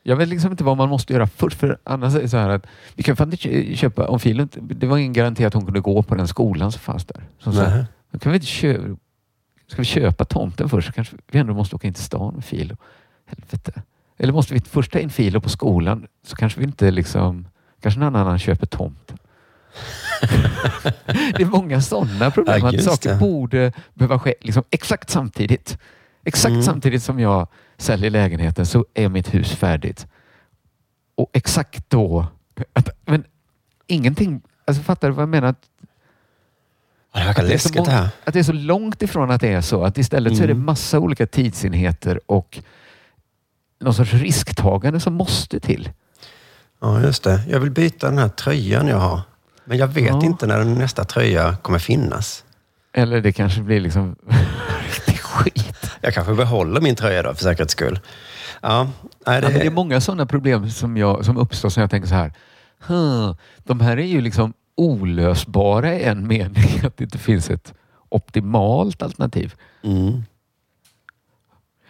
Jag 0.04 0.16
vet 0.16 0.30
liksom 0.30 0.52
inte 0.52 0.64
vad 0.64 0.78
man 0.78 0.90
måste 0.90 1.14
göra 1.14 1.28
först. 1.28 1.58
För 1.60 1.78
annars 1.84 2.16
är 2.16 2.22
det 2.22 2.30
så 2.30 2.38
här 2.38 2.50
att 2.50 2.66
vi 2.96 3.04
kan 3.04 3.16
fan 3.16 3.28
inte 3.28 3.38
kö- 3.38 3.76
köpa, 3.76 4.08
om 4.08 4.20
Filo 4.20 4.42
inte, 4.44 4.60
det 4.62 4.88
var 4.88 4.98
ingen 4.98 5.14
garanti 5.14 5.46
att 5.46 5.54
hon 5.54 5.66
kunde 5.66 5.80
gå 5.80 6.04
på 6.04 6.16
den 6.16 6.28
skolan 6.28 6.72
som 6.72 6.80
fanns 6.82 7.06
där. 7.06 7.24
Så 7.40 7.52
så 7.52 7.62
här, 7.62 7.86
då 8.12 8.20
kan 8.20 8.32
vi 8.32 8.36
inte 8.36 8.48
köpa, 8.48 8.96
ska 9.68 9.82
vi 9.82 9.86
köpa 9.86 10.26
tomten 10.26 10.70
först 10.70 10.88
så 10.88 10.94
kanske 10.94 11.16
vi 11.32 11.40
ändå 11.40 11.54
måste 11.54 11.76
åka 11.76 11.88
in 11.88 11.94
till 11.94 12.04
stan 12.04 12.34
med 12.34 12.46
Filo. 12.46 12.76
Helvete. 13.26 13.82
Eller 14.18 14.34
måste 14.34 14.54
vi 14.54 14.60
först 14.60 14.92
ta 14.92 15.00
in 15.00 15.10
Filo 15.10 15.42
på 15.42 15.50
skolan 15.50 16.08
så 16.28 16.36
kanske 16.36 16.60
vi 16.60 16.66
inte 16.66 16.92
liksom, 16.92 17.48
kanske 17.82 18.00
någon 18.00 18.16
annan 18.16 18.40
köper 18.40 18.66
tomten. 18.66 19.18
Det 21.38 21.42
är 21.42 21.46
många 21.46 21.82
sådana 21.82 22.32
problem. 22.32 22.60
Ja, 22.62 22.70
att 22.70 22.84
saker 22.84 23.10
det. 23.10 23.16
borde 23.16 23.72
behöva 23.94 24.20
ske 24.20 24.34
liksom 24.42 24.64
exakt 24.70 25.10
samtidigt. 25.10 25.78
Exakt 26.24 26.52
Mm. 26.52 26.64
samtidigt 26.64 27.04
som 27.04 27.20
jag 27.20 27.48
säljer 27.78 28.10
lägenheten 28.10 28.66
så 28.66 28.86
är 28.94 29.10
mitt 29.10 29.34
hus 29.34 29.52
färdigt. 29.52 30.08
Och 31.16 31.30
exakt 31.34 31.90
då... 31.90 32.28
Att, 32.74 32.90
men 33.06 33.24
ingenting... 33.88 34.42
Alltså 34.66 34.84
fattar 34.84 35.08
du 35.08 35.14
vad 35.14 35.22
jag 35.22 35.30
menar? 35.30 35.48
Att, 35.48 35.62
Det 37.14 37.20
verkar 37.20 37.30
att, 37.44 37.50
det 37.50 37.54
är 37.54 37.58
så 37.58 37.70
läskigt 37.70 37.74
det 37.74 37.80
mång- 37.82 37.90
här. 37.90 38.10
att 38.24 38.34
det 38.34 38.40
är 38.40 38.44
så 38.44 38.54
långt 38.54 39.02
ifrån 39.02 39.32
att 39.32 39.42
det 39.42 39.48
är 39.54 39.62
så. 39.62 39.84
Att 39.84 39.98
istället 39.98 40.38
så 40.38 40.44
är 40.44 40.48
det 40.48 40.54
Mm. 40.54 40.66
massa 40.66 41.00
olika 41.00 41.28
tidsenheter 41.28 42.20
och 42.26 42.60
någon 43.80 43.94
sorts 43.94 44.14
risktagande 44.14 45.00
som 45.00 45.14
måste 45.14 45.60
till. 45.60 45.90
Ja, 46.82 47.02
just 47.02 47.24
det. 47.24 47.42
Jag 47.50 47.60
vill 47.60 47.72
byta 47.72 48.10
den 48.10 48.18
här 48.18 48.30
tröjan 48.30 48.88
jag 48.88 48.98
har. 48.98 49.22
Men 49.66 49.78
jag 49.78 49.88
vet 49.88 50.08
Ja. 50.10 50.24
inte 50.24 50.48
när 50.48 50.64
nästa 50.64 51.04
tröja 51.04 51.56
kommer 51.62 51.80
finnas. 51.80 52.44
Eller 52.94 53.22
det 53.22 53.32
kanske 53.34 53.62
blir 53.62 53.80
liksom 53.80 54.16
riktig 54.86 55.20
skit. 55.20 55.92
Jag 56.02 56.14
kanske 56.14 56.34
behåller 56.34 56.82
min 56.82 56.96
tröja 56.96 57.24
då, 57.24 57.34
för 57.34 57.44
säkerhets 57.44 57.72
skull. 57.74 58.00
Ja, 58.62 58.84
nej, 59.28 59.42
det, 59.42 59.48
Ja, 59.48 59.52
men 59.52 59.60
det 59.60 59.66
är 59.66 59.72
många 59.72 60.02
sådana 60.02 60.26
problem 60.26 60.70
som, 60.70 60.98
jag, 60.98 61.26
som 61.26 61.38
uppstår 61.38 61.70
som 61.70 61.82
jag 61.82 61.90
tänker 61.92 62.10
så 62.10 62.16
här. 62.16 62.34
"Huh, 62.88 63.34
de 63.64 63.80
här 63.80 63.98
är 63.98 64.06
ju 64.06 64.22
liksom 64.22 64.54
olösbara 64.78 65.94
i 65.96 66.04
en 66.04 66.28
mening. 66.28 66.82
Att 66.86 66.98
det 66.98 67.04
inte 67.04 67.18
finns 67.18 67.50
ett 67.50 67.74
optimalt 68.10 69.02
alternativ. 69.04 69.54
Mm. 69.84 70.24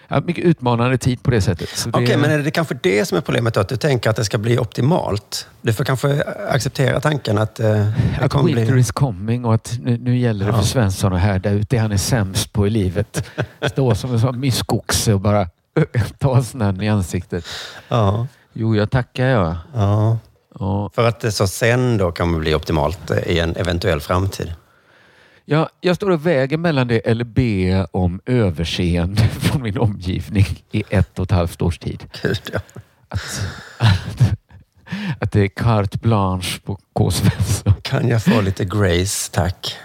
Ja, 0.07 0.19
mycket 0.21 0.43
utmanande 0.45 0.97
tid 0.97 1.23
på 1.23 1.31
det 1.31 1.41
sättet. 1.41 1.69
Så 1.69 1.89
det- 1.89 1.97
Okej, 2.03 2.17
men 2.17 2.31
är 2.31 2.39
det 2.39 2.51
kanske 2.51 2.77
det 2.81 3.05
som 3.05 3.17
är 3.17 3.21
problemet 3.21 3.53
då? 3.53 3.59
Att 3.61 3.69
du 3.69 3.77
tänker 3.77 4.09
att 4.09 4.15
det 4.15 4.25
ska 4.25 4.37
bli 4.37 4.57
optimalt? 4.59 5.47
Du 5.61 5.73
får 5.73 5.83
kanske 5.83 6.23
acceptera 6.49 6.99
tanken 6.99 7.37
att 7.37 7.59
eh, 7.59 7.65
det 7.71 7.93
Att 8.21 8.31
kommer 8.31 8.53
winter 8.53 8.71
bli... 8.73 8.81
is 8.81 8.91
coming 8.91 9.45
och 9.45 9.53
att 9.55 9.77
nu, 9.81 9.97
nu 9.97 10.17
gäller 10.17 10.45
det 10.45 10.51
Ja. 10.51 10.57
för 10.57 10.65
Svensson 10.65 11.13
att 11.13 11.21
härda 11.21 11.49
ut 11.49 11.69
det 11.69 11.77
han 11.77 11.91
är 11.91 11.97
sämst 11.97 12.53
på 12.53 12.67
i 12.67 12.69
livet. 12.69 13.29
Stå 13.71 13.95
som 13.95 14.13
en 14.13 14.19
sån 14.19 14.39
myskoxe 14.39 15.13
och 15.13 15.19
bara 15.21 15.47
ta 16.19 16.43
snön 16.43 16.81
i 16.81 16.89
ansiktet. 16.89 17.45
Ja, 17.87 18.27
Jo, 18.53 18.75
jag 18.75 18.91
tackar 18.91 19.25
jag. 19.25 19.55
ja. 19.73 20.17
Ja. 20.59 20.89
För 20.95 21.07
att 21.07 21.19
det 21.19 21.31
så 21.31 21.47
sen 21.47 21.97
då 21.97 22.11
kan 22.11 22.39
bli 22.39 22.55
optimalt 22.55 23.11
i 23.25 23.39
en 23.39 23.55
eventuell 23.55 23.99
framtid. 24.01 24.53
Jag, 25.47 25.69
jag 25.81 25.95
står 25.95 26.09
och 26.09 26.25
väger 26.25 26.57
mellan 26.57 26.87
det 26.87 26.99
eller 26.99 27.23
be 27.23 27.87
om 27.91 28.21
överseende 28.25 29.21
från 29.27 29.61
min 29.61 29.77
omgivning 29.77 30.45
i 30.71 30.83
ett 30.89 31.19
och 31.19 31.23
ett 31.23 31.31
halvt 31.31 31.61
års 31.61 31.79
tid. 31.79 32.03
Gud, 32.21 32.41
ja. 32.53 32.59
Att, 33.07 33.47
att, 33.77 34.21
att 35.19 35.31
det 35.31 35.41
är 35.41 35.47
carte 35.47 35.97
blanche 35.97 36.59
på 36.65 36.79
K. 36.93 37.11
Svensson. 37.11 37.73
Kan 37.81 38.07
jag 38.07 38.23
få 38.23 38.41
lite 38.41 38.65
grace, 38.65 39.31
tack? 39.31 39.77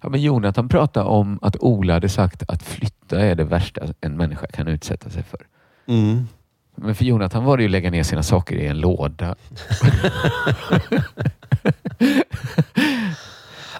Ja, 0.00 0.08
men 0.08 0.22
Jonathan 0.22 0.68
pratade 0.68 1.06
om 1.06 1.38
att 1.42 1.56
Ola 1.60 1.92
hade 1.92 2.08
sagt 2.08 2.42
att 2.48 2.62
flytta 2.62 3.20
är 3.20 3.34
det 3.34 3.44
värsta 3.44 3.80
en 4.00 4.16
människa 4.16 4.46
kan 4.46 4.68
utsätta 4.68 5.10
sig 5.10 5.22
för. 5.22 5.40
Mm. 5.86 6.28
Men 6.74 6.94
för 6.94 7.04
Jonathan 7.04 7.44
var 7.44 7.56
det 7.56 7.62
ju 7.62 7.66
att 7.66 7.72
lägga 7.72 7.90
ner 7.90 8.02
sina 8.02 8.22
saker 8.22 8.56
i 8.56 8.66
en 8.66 8.80
låda. 8.80 9.34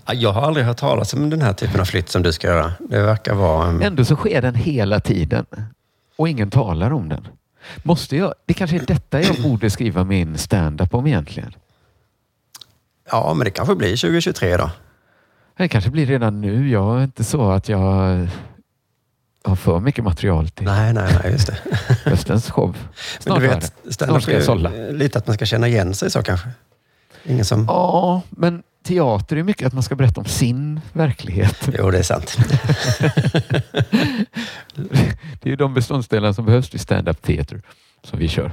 Ja, 0.06 0.14
Jag 0.14 0.32
har 0.32 0.42
aldrig 0.42 0.66
hört 0.66 0.76
talas 0.76 1.14
om 1.14 1.30
den 1.30 1.42
här 1.42 1.52
typen 1.52 1.80
av 1.80 1.84
flytt 1.84 2.08
som 2.08 2.22
du 2.22 2.32
ska 2.32 2.46
göra. 2.46 2.72
Det 2.88 3.02
verkar 3.02 3.34
vara... 3.34 3.68
en- 3.68 3.82
Ändå 3.82 4.04
så 4.04 4.16
sker 4.16 4.42
den 4.42 4.54
hela 4.54 5.00
tiden 5.00 5.46
och 6.16 6.28
ingen 6.28 6.50
talar 6.50 6.90
om 6.92 7.08
den. 7.08 7.28
Måste 7.82 8.16
jag? 8.16 8.34
Det 8.46 8.54
kanske 8.54 8.76
är 8.76 8.86
detta 8.86 9.22
jag 9.22 9.36
borde 9.42 9.70
skriva 9.70 10.04
min 10.04 10.38
stand-up 10.38 10.94
om 10.94 11.06
egentligen. 11.06 11.52
Ja, 13.10 13.34
men 13.34 13.44
det 13.44 13.50
kanske 13.50 13.74
blir 13.74 13.88
2023 13.96 14.56
då. 14.56 14.70
Det 15.56 15.68
kanske 15.68 15.90
blir 15.90 16.06
redan 16.06 16.40
nu. 16.40 16.70
Jag 16.70 16.98
är 17.00 17.04
inte 17.04 17.24
så 17.24 17.50
att 17.50 17.68
jag 17.68 18.28
har 19.44 19.56
för 19.56 19.80
mycket 19.80 20.04
material 20.04 20.48
till 20.48 20.64
Nej, 20.64 20.92
nej, 20.92 21.18
nej, 21.22 21.32
just 21.32 21.46
det. 21.46 21.56
höstens 22.10 22.50
show. 22.50 22.68
Men 22.76 23.22
Snart 23.22 23.40
du 23.40 23.46
var 23.46 23.54
vet, 23.54 23.74
det. 23.84 23.92
stand 23.92 24.10
Snart 24.10 24.22
ska 24.22 24.32
jag 24.32 24.42
sålla. 24.44 24.70
lite 24.90 25.18
att 25.18 25.26
man 25.26 25.34
ska 25.36 25.46
känna 25.46 25.68
igen 25.68 25.94
sig 25.94 26.10
så 26.10 26.22
kanske. 26.22 26.48
Ingen 27.24 27.44
som... 27.44 27.64
Ja, 27.68 28.22
men 28.30 28.62
teater 28.82 29.36
är 29.36 29.42
mycket 29.42 29.66
att 29.66 29.72
man 29.72 29.82
ska 29.82 29.94
berätta 29.94 30.20
om 30.20 30.26
sin 30.26 30.80
verklighet. 30.92 31.68
Jo, 31.78 31.90
det 31.90 31.98
är 31.98 32.02
sant. 32.02 32.36
Det 35.40 35.48
är 35.48 35.50
ju 35.50 35.56
de 35.56 35.74
beståndsdelar 35.74 36.32
som 36.32 36.44
behövs 36.46 36.74
vid 36.74 36.80
stand-up 36.80 37.22
theater 37.22 37.62
som 38.02 38.18
vi 38.18 38.28
kör. 38.28 38.52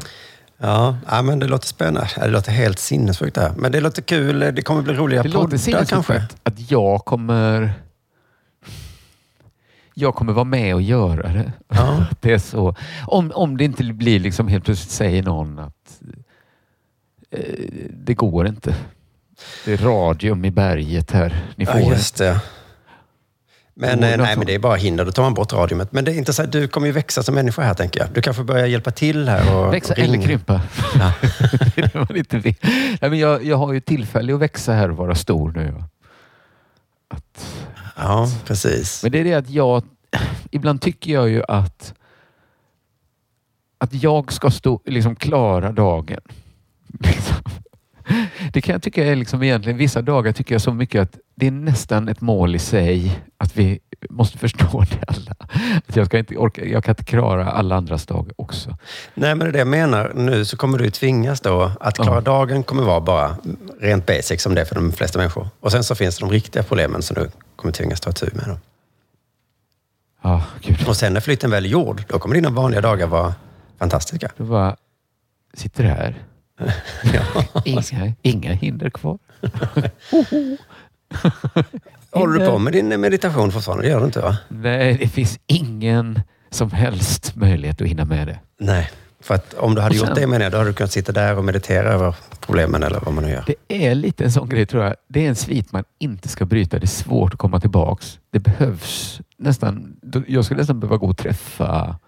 Ja, 0.58 0.98
ja, 1.08 1.22
men 1.22 1.40
det 1.40 1.48
låter 1.48 1.68
spännande. 1.68 2.10
Det 2.16 2.28
låter 2.28 2.52
helt 2.52 2.80
sinnessjukt 2.80 3.36
det 3.36 3.42
här. 3.42 3.54
Men 3.58 3.72
det 3.72 3.82
låter 3.82 4.02
kul. 4.02 4.40
Det 4.40 4.62
kommer 4.62 4.82
bli 4.82 4.94
roliga 4.94 5.24
Det 5.24 5.32
poddar 5.32 5.86
kanske. 5.86 6.24
att 6.44 6.72
jag 6.72 7.06
kommer 7.06 7.74
jag 10.00 10.16
kommer 10.16 10.34
vara 10.34 10.46
med 10.46 10.76
och 10.76 10.82
göra 10.82 11.34
det. 11.34 11.52
Ja. 11.68 12.06
det 12.20 12.34
är 12.34 12.38
så. 12.38 12.76
Om, 13.08 13.32
om 13.36 13.58
det 13.58 13.64
inte 13.64 13.84
blir 13.84 14.20
liksom 14.20 14.48
helt 14.48 14.66
plötsligt 14.66 14.92
säger 14.92 15.24
någon 15.24 15.60
att 15.60 16.02
eh, 17.32 17.40
det 17.90 18.14
går 18.14 18.48
inte. 18.48 18.76
Det 19.66 19.74
är 19.74 19.78
radium 19.78 20.46
i 20.46 20.52
berget 20.52 21.12
här. 21.12 21.46
Ni 21.56 21.66
får 21.66 21.80
Ja, 21.80 21.90
just 21.90 22.18
det. 22.18 22.40
Men, 23.80 24.00
något 24.00 24.20
nej, 24.20 24.38
men 24.38 24.46
det 24.46 24.56
är 24.56 24.60
bara 24.60 24.76
hinder. 24.76 25.06
Då 25.06 25.12
tar 25.12 25.24
man 25.24 25.34
bort 25.34 25.54
radiumet. 25.54 25.92
Men 25.92 26.06
det 26.06 26.12
är 26.12 26.16
intressant. 26.16 26.52
Du 26.52 26.68
kommer 26.68 26.88
ju 26.88 26.94
växa 26.94 27.24
som 27.24 27.36
människa 27.36 27.62
här, 27.62 27.74
tänker 27.74 28.00
jag. 28.00 28.10
Du 28.14 28.22
kanske 28.22 28.44
börjar 28.44 28.66
hjälpa 28.66 28.92
till 28.92 29.30
här 29.30 29.56
och 29.56 29.74
Växa 29.74 29.94
och 29.94 30.00
eller 30.00 30.22
krympa. 30.22 30.62
Ja. 31.00 31.14
det 31.76 31.82
är 31.82 31.90
det 31.94 32.00
man 32.00 32.16
inte 32.16 32.38
vill. 32.38 32.56
Nej, 33.02 33.10
men 33.10 33.20
jag, 33.20 33.44
jag 33.44 33.58
har 33.58 33.74
ju 33.74 33.80
tillfälle 33.80 34.34
att 34.34 34.40
växa 34.40 34.74
här 34.74 34.92
och 34.92 34.98
vara 34.98 35.16
stor 35.16 35.52
nu. 35.52 35.84
Att, 37.08 37.46
Ja, 37.98 38.28
precis. 38.46 39.04
Men 39.04 39.12
det 39.12 39.20
är 39.20 39.24
det 39.24 39.34
att 39.34 39.50
jag, 39.50 39.84
ibland 40.52 40.82
tycker 40.82 41.14
jag 41.14 41.30
ju 41.30 41.44
att 41.48 41.94
att 43.78 43.94
jag 43.94 44.32
ska 44.34 44.52
stå, 44.52 44.82
liksom 44.86 45.16
klara 45.16 45.72
dagen. 45.72 46.22
Liksom. 47.00 47.36
Det 48.54 48.62
kan 48.62 48.74
jag 48.74 48.84
tycka 48.84 49.06
är 49.06 49.16
liksom 49.16 49.44
egentligen, 49.44 49.78
vissa 49.78 50.02
dagar 50.02 50.32
tycker 50.32 50.56
jag 50.56 50.62
så 50.62 50.74
mycket 50.74 51.02
att 51.02 51.18
det 51.36 51.48
är 51.48 51.52
nästan 51.52 52.08
ett 52.10 52.22
mål 52.22 52.56
i 52.56 52.60
sig 52.60 53.22
att 53.38 53.58
vi 53.58 53.80
måste 54.10 54.38
förstå 54.48 54.84
det 54.92 55.04
alla. 55.08 55.36
Att 55.88 55.96
jag, 55.96 56.06
ska 56.06 56.18
inte 56.18 56.38
orka, 56.38 56.66
jag 56.66 56.84
kan 56.84 56.92
inte 56.92 57.04
klara 57.04 57.52
alla 57.52 57.76
andras 57.76 58.06
dagar 58.06 58.34
också. 58.36 58.78
Nej, 59.14 59.36
men 59.36 59.40
det 59.40 59.46
är 59.48 59.52
det 59.52 59.60
jag 59.60 59.68
menar. 59.68 60.12
Nu 60.16 60.46
så 60.46 60.58
kommer 60.58 60.78
du 60.78 60.90
tvingas 60.90 61.42
då 61.42 61.72
att 61.80 61.96
klara 61.96 62.16
Ja. 62.16 62.22
dagen 62.22 62.64
kommer 62.64 62.84
vara 62.84 63.02
bara 63.02 63.38
rent 63.80 64.06
basic 64.06 64.42
som 64.42 64.56
det 64.56 64.62
är 64.62 64.66
för 64.66 64.76
de 64.76 64.92
flesta 64.92 65.20
människor. 65.20 65.48
Och 65.60 65.72
sen 65.72 65.84
så 65.84 65.96
finns 65.96 66.18
det 66.18 66.26
de 66.26 66.32
riktiga 66.32 66.64
problemen 66.64 67.02
som 67.02 67.16
du 67.16 67.30
kommer 67.56 67.72
tvingas 67.74 68.00
ta 68.00 68.12
tur 68.12 68.32
med. 68.34 68.44
Då. 68.48 68.58
Ja, 70.22 70.44
gud. 70.62 70.88
Och 70.88 70.96
sen 70.98 71.14
när 71.14 71.22
flytten 71.22 71.52
väl 71.52 71.66
är 71.66 71.70
gjord, 71.70 72.04
då 72.08 72.20
kommer 72.20 72.36
dina 72.36 72.50
vanliga 72.50 72.82
dagar 72.82 73.08
vara 73.08 73.36
fantastiska. 73.80 74.32
Då 74.38 74.44
bara 74.44 74.76
sitter 75.54 75.84
här. 75.84 76.16
Inga, 77.66 78.14
inga 78.22 78.54
hinder 78.54 78.90
kvar. 78.90 79.18
Håller 82.12 82.40
du 82.40 82.46
på 82.46 82.58
med 82.58 82.74
din 82.74 83.02
meditation 83.02 83.52
fortfarande? 83.52 83.84
Det 83.84 83.90
gör 83.90 84.00
du 84.00 84.06
inte 84.06 84.22
va? 84.22 84.38
Nej, 84.50 84.98
det 85.02 85.08
finns 85.08 85.40
ingen 85.48 86.22
som 86.50 86.72
helst 86.72 87.36
möjlighet 87.36 87.82
att 87.82 87.88
hinna 87.88 88.06
med 88.06 88.28
det. 88.28 88.40
Nej. 88.60 88.90
För 89.20 89.36
att 89.36 89.54
om 89.54 89.76
du 89.76 89.82
hade 89.82 89.96
sen- 89.96 90.08
gjort 90.08 90.16
det 90.16 90.28
menar 90.28 90.46
jag, 90.46 90.52
då 90.52 90.58
hade 90.58 90.70
du 90.70 90.74
kunnat 90.74 90.92
sitta 90.92 91.12
där 91.12 91.38
och 91.38 91.46
meditera 91.46 91.90
över 91.90 92.16
problemen 92.40 92.84
eller 92.84 93.00
vad 93.00 93.14
man 93.14 93.24
nu 93.24 93.30
gör. 93.32 93.44
Det 93.48 93.88
är 93.88 93.96
lite 93.96 94.24
en 94.24 94.32
sån 94.32 94.50
grej 94.50 94.66
tror 94.66 94.84
jag. 94.84 94.96
Det 95.08 95.26
är 95.26 95.30
en 95.30 95.36
svit 95.36 95.72
man 95.72 95.84
inte 96.00 96.28
ska 96.30 96.46
bryta. 96.46 96.80
Det 96.80 96.86
är 96.86 96.88
svårt 96.88 97.34
att 97.34 97.40
komma 97.40 97.60
tillbaks. 97.60 98.20
Det 98.32 98.40
behövs 98.40 99.22
nästan. 99.38 99.96
Jag 100.28 100.46
skulle 100.46 100.60
nästan 100.60 100.80
behöva 100.80 100.98
gå 100.98 101.08
och 101.08 101.18
träffa 101.18 102.00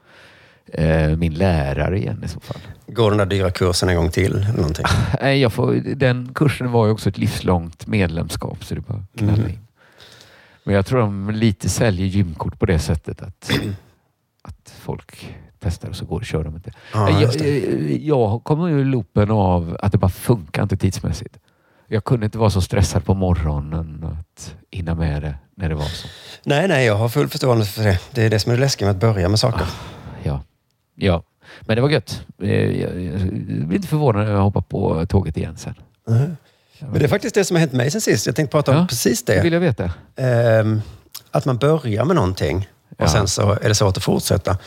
min 1.17 1.33
lärare 1.33 1.97
igen 1.99 2.21
i 2.25 2.27
så 2.27 2.39
fall. 2.39 2.61
Går 2.87 3.09
den 3.11 3.17
där 3.17 3.25
dyra 3.25 3.51
kursen 3.51 3.89
en 3.89 3.95
gång 3.95 4.11
till? 4.11 4.35
Eller 4.35 4.53
någonting? 4.57 4.85
Nej, 5.21 5.41
jag 5.41 5.53
får, 5.53 5.73
den 5.95 6.31
kursen 6.35 6.71
var 6.71 6.85
ju 6.85 6.91
också 6.91 7.09
ett 7.09 7.17
livslångt 7.17 7.87
medlemskap 7.87 8.63
så 8.63 8.75
det 8.75 8.81
bara 8.81 9.03
Mhm. 9.13 9.29
in. 9.29 9.59
Men 10.63 10.75
jag 10.75 10.85
tror 10.85 10.99
de 10.99 11.29
lite 11.31 11.69
säljer 11.69 12.05
gymkort 12.07 12.59
på 12.59 12.65
det 12.65 12.79
sättet 12.79 13.21
att, 13.21 13.51
att 14.43 14.73
folk 14.81 15.35
testar 15.59 15.89
och 15.89 15.95
så 15.95 16.05
går 16.05 16.19
och 16.19 16.25
kör 16.25 16.43
de 16.43 16.55
inte. 16.55 16.71
Ja, 16.93 17.09
jag, 17.21 17.35
jag, 17.35 17.99
jag 18.01 18.43
kommer 18.43 18.69
ur 18.69 18.85
loopen 18.85 19.31
av 19.31 19.77
att 19.79 19.91
det 19.91 19.97
bara 19.97 20.09
funkar 20.09 20.63
inte 20.63 20.77
tidsmässigt. 20.77 21.37
Jag 21.87 22.03
kunde 22.03 22.25
inte 22.25 22.37
vara 22.37 22.49
så 22.49 22.61
stressad 22.61 23.05
på 23.05 23.13
morgonen 23.13 24.03
att 24.19 24.55
hinna 24.71 24.95
med 24.95 25.21
det 25.21 25.35
när 25.55 25.69
det 25.69 25.75
var 25.75 25.83
så. 25.85 26.07
Nej, 26.43 26.67
nej, 26.67 26.85
jag 26.85 26.95
har 26.95 27.09
full 27.09 27.27
förståelse 27.27 27.71
för 27.71 27.83
det. 27.83 27.99
Det 28.11 28.23
är 28.23 28.29
det 28.29 28.39
som 28.39 28.51
är 28.51 28.55
det 28.55 28.61
läskiga 28.61 28.87
med 28.87 28.95
att 28.95 29.01
börja 29.01 29.29
med 29.29 29.39
saker. 29.39 29.59
Ja, 29.59 29.65
ja. 30.99 31.23
men 31.61 31.75
det 31.75 31.81
var 31.81 31.89
gött. 31.89 32.23
Eh, 32.41 32.49
Jag, 32.81 33.01
jag 33.01 33.21
blir 33.67 33.75
inte 33.75 33.87
förvånad 33.87 34.25
när 34.25 34.33
jag 34.33 34.41
hoppar 34.41 34.61
på 34.61 35.05
tåget 35.05 35.37
igen 35.37 35.57
sen. 35.57 35.75
Mhm. 36.07 36.37
Men 36.79 36.93
det 36.93 37.03
är 37.03 37.07
faktiskt 37.07 37.35
det 37.35 37.43
som 37.45 37.55
har 37.55 37.59
hänt 37.59 37.73
mig 37.73 37.91
sen 37.91 38.01
sist. 38.01 38.25
Jag 38.25 38.35
tänkte 38.35 38.51
prata 38.51 38.71
om 38.71 38.77
Ja, 38.77 38.85
precis 38.89 39.23
Det 39.23 39.35
det. 39.35 39.41
vill 39.41 39.53
jag 39.53 39.59
veta. 39.59 39.91
Ehm, 40.15 40.81
att 41.31 41.45
man 41.45 41.57
börjar 41.57 42.05
med 42.05 42.15
någonting 42.15 42.69
och 42.89 42.95
Ja. 42.97 43.07
sen 43.07 43.27
så 43.27 43.51
är 43.51 43.69
det 43.69 43.75
svårt 43.75 43.97
att 43.97 44.03
fortsätta. 44.03 44.57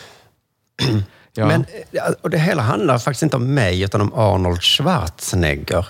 Ja. 1.34 1.46
Men, 1.46 1.64
eh, 1.92 2.02
och 2.22 2.30
det 2.30 2.38
hela 2.38 2.62
handlar 2.62 2.98
faktiskt 2.98 3.22
inte 3.22 3.36
om 3.36 3.54
mig 3.54 3.82
utan 3.82 4.00
om 4.00 4.12
Arnold 4.14 4.62
Schwarzenegger. 4.62 5.86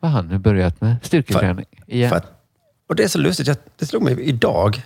Vad 0.00 0.10
har 0.10 0.18
han 0.20 0.28
nu 0.28 0.38
börjat 0.38 0.80
med? 0.80 0.96
Styrketräning 1.02 1.66
igen? 1.86 2.10
För 2.10 2.20
och 2.88 2.96
det 2.96 3.04
är 3.04 3.08
så 3.08 3.18
lustigt, 3.18 3.46
jag, 3.46 3.56
det 3.78 3.86
slog 3.86 4.02
mig 4.02 4.20
idag. 4.20 4.82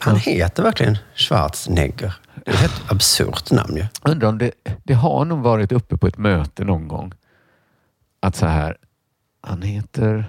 Han 0.00 0.16
heter 0.16 0.62
verkligen 0.62 0.98
Schwarzenegger. 1.14 2.14
Det 2.44 2.50
är 2.50 2.54
ett 2.54 2.60
helt 2.60 2.90
absurt 2.92 3.50
namn 3.50 3.76
ju. 3.76 3.86
Undrar 4.02 4.28
om 4.28 4.38
det, 4.38 4.50
det 4.84 4.94
har 4.94 5.24
nog 5.24 5.38
varit 5.42 5.72
uppe 5.72 5.96
på 5.96 6.06
ett 6.06 6.18
möte 6.18 6.64
någon 6.64 6.88
gång. 6.88 7.12
Att 8.20 8.36
så 8.36 8.46
här, 8.46 8.76
han 9.42 9.62
heter... 9.62 10.24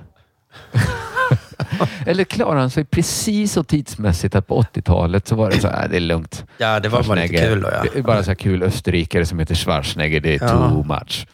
Eller 2.05 2.23
klarar 2.23 2.59
han 2.59 2.69
sig 2.69 2.85
precis 2.85 3.53
så 3.53 3.63
tidsmässigt 3.63 4.35
att 4.35 4.47
på 4.47 4.61
80-talet 4.61 5.27
så 5.27 5.35
var 5.35 5.49
det 5.51 5.59
så 5.61 5.67
här, 5.67 5.87
det 5.87 5.95
är 5.95 5.99
lugnt. 5.99 6.45
Ja, 6.57 6.79
det 6.79 6.89
var 6.89 7.03
bara 7.03 7.21
lite 7.21 7.37
kul 7.37 7.61
då 7.61 7.69
ja. 7.71 7.83
Det 7.93 7.99
är 7.99 8.03
bara 8.03 8.23
så 8.23 8.29
här 8.29 8.35
kul 8.35 8.63
österrikare 8.63 9.25
som 9.25 9.39
heter 9.39 9.55
Schwarzenegger, 9.55 10.19
det 10.19 10.35
är 10.35 10.39
Ja. 10.41 10.47
too 10.69 10.83
much. 10.83 11.27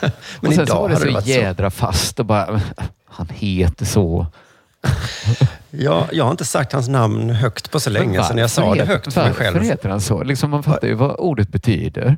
Men 0.40 0.48
och 0.48 0.54
sen 0.54 0.62
idag 0.64 0.66
så 0.68 0.80
var 0.82 0.88
det 0.88 0.96
så 0.96 1.12
varit 1.12 1.24
så. 1.24 1.30
jädra 1.30 1.70
fast 1.70 2.20
och 2.20 2.26
bara, 2.26 2.60
han 3.06 3.28
heter 3.28 3.84
så. 3.84 4.26
Ja, 5.78 6.06
jag 6.12 6.24
har 6.24 6.30
inte 6.30 6.44
sagt 6.44 6.72
hans 6.72 6.88
namn 6.88 7.30
högt 7.30 7.70
på 7.70 7.80
så 7.80 7.90
länge 7.90 8.24
sedan 8.24 8.38
jag 8.38 8.50
sa 8.50 8.64
varför 8.66 8.76
det 8.86 8.92
högt 8.92 9.12
för 9.12 9.20
mig 9.20 9.30
Varför 9.30 9.44
själv. 9.44 9.62
heter 9.62 9.88
han 9.88 10.00
så? 10.00 10.22
Liksom 10.22 10.50
man 10.50 10.62
fattar 10.62 10.88
ju 10.88 10.94
vad 10.94 11.10
ordet 11.18 11.48
betyder. 11.48 12.16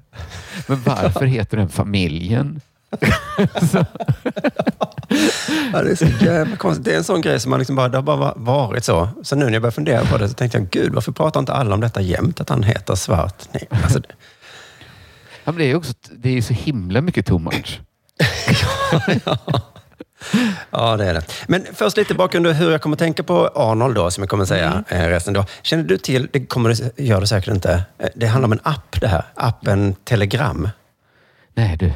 Men 0.66 0.82
varför 0.82 1.24
heter 1.26 1.56
den 1.56 1.68
familjen 1.68 2.60
Ja, 5.72 5.82
det 5.82 5.90
är 5.90 5.94
så 5.94 6.24
jävla 6.24 6.56
konstigt. 6.56 6.84
Det 6.84 6.92
är 6.92 6.96
en 6.96 7.04
sån 7.04 7.20
grej 7.20 7.40
som 7.40 7.50
man 7.50 7.58
liksom 7.58 7.76
bara, 7.76 7.88
det 7.88 7.98
har 7.98 8.02
bara 8.02 8.32
varit 8.36 8.84
så. 8.84 9.08
Så 9.22 9.36
nu 9.36 9.44
när 9.44 9.52
jag 9.52 9.62
började 9.62 9.74
fundera 9.74 10.04
på 10.04 10.18
det 10.18 10.28
så 10.28 10.34
tänkte 10.34 10.58
jag, 10.58 10.70
gud 10.70 10.94
varför 10.94 11.12
pratar 11.12 11.40
inte 11.40 11.52
alla 11.52 11.74
om 11.74 11.80
detta 11.80 12.00
jämt? 12.00 12.40
Att 12.40 12.48
han 12.48 12.62
heter 12.62 12.94
Svart? 12.94 13.42
Nej, 13.52 13.68
alltså, 13.70 13.98
det- 13.98 14.08
Ja, 15.44 15.52
men 15.52 15.58
det 15.58 15.64
är 15.64 15.68
ju 15.68 15.74
också, 15.76 15.92
det 16.16 16.36
är 16.38 16.42
så 16.42 16.54
himla 16.54 17.00
mycket 17.00 17.26
too 17.26 17.38
much. 17.38 17.80
ja, 19.24 19.38
det 20.70 21.04
är 21.04 21.14
det. 21.14 21.22
Men 21.46 21.66
först 21.74 21.96
lite 21.96 22.14
bakgrund 22.14 22.46
hur 22.46 22.70
jag 22.70 22.82
kommer 22.82 22.96
tänka 22.96 23.22
på 23.22 23.50
Arnold 23.54 23.94
då, 23.94 24.10
som 24.10 24.22
jag 24.22 24.30
kommer 24.30 24.44
säga 24.44 24.84
eh, 24.88 25.08
resten 25.08 25.34
då. 25.34 25.44
Känner 25.62 25.84
du 25.84 25.98
till, 25.98 26.28
det 26.32 26.46
kommer 26.46 26.74
du, 26.74 27.04
gör 27.04 27.20
du 27.20 27.26
säkert 27.26 27.54
inte, 27.54 27.82
Eh, 27.98 28.08
det 28.14 28.26
handlar 28.26 28.46
om 28.46 28.52
en 28.52 28.60
app 28.62 29.00
det 29.00 29.08
här. 29.08 29.24
Appen 29.34 29.94
Telegram. 30.04 30.68
Nej 31.54 31.76
du. 31.76 31.92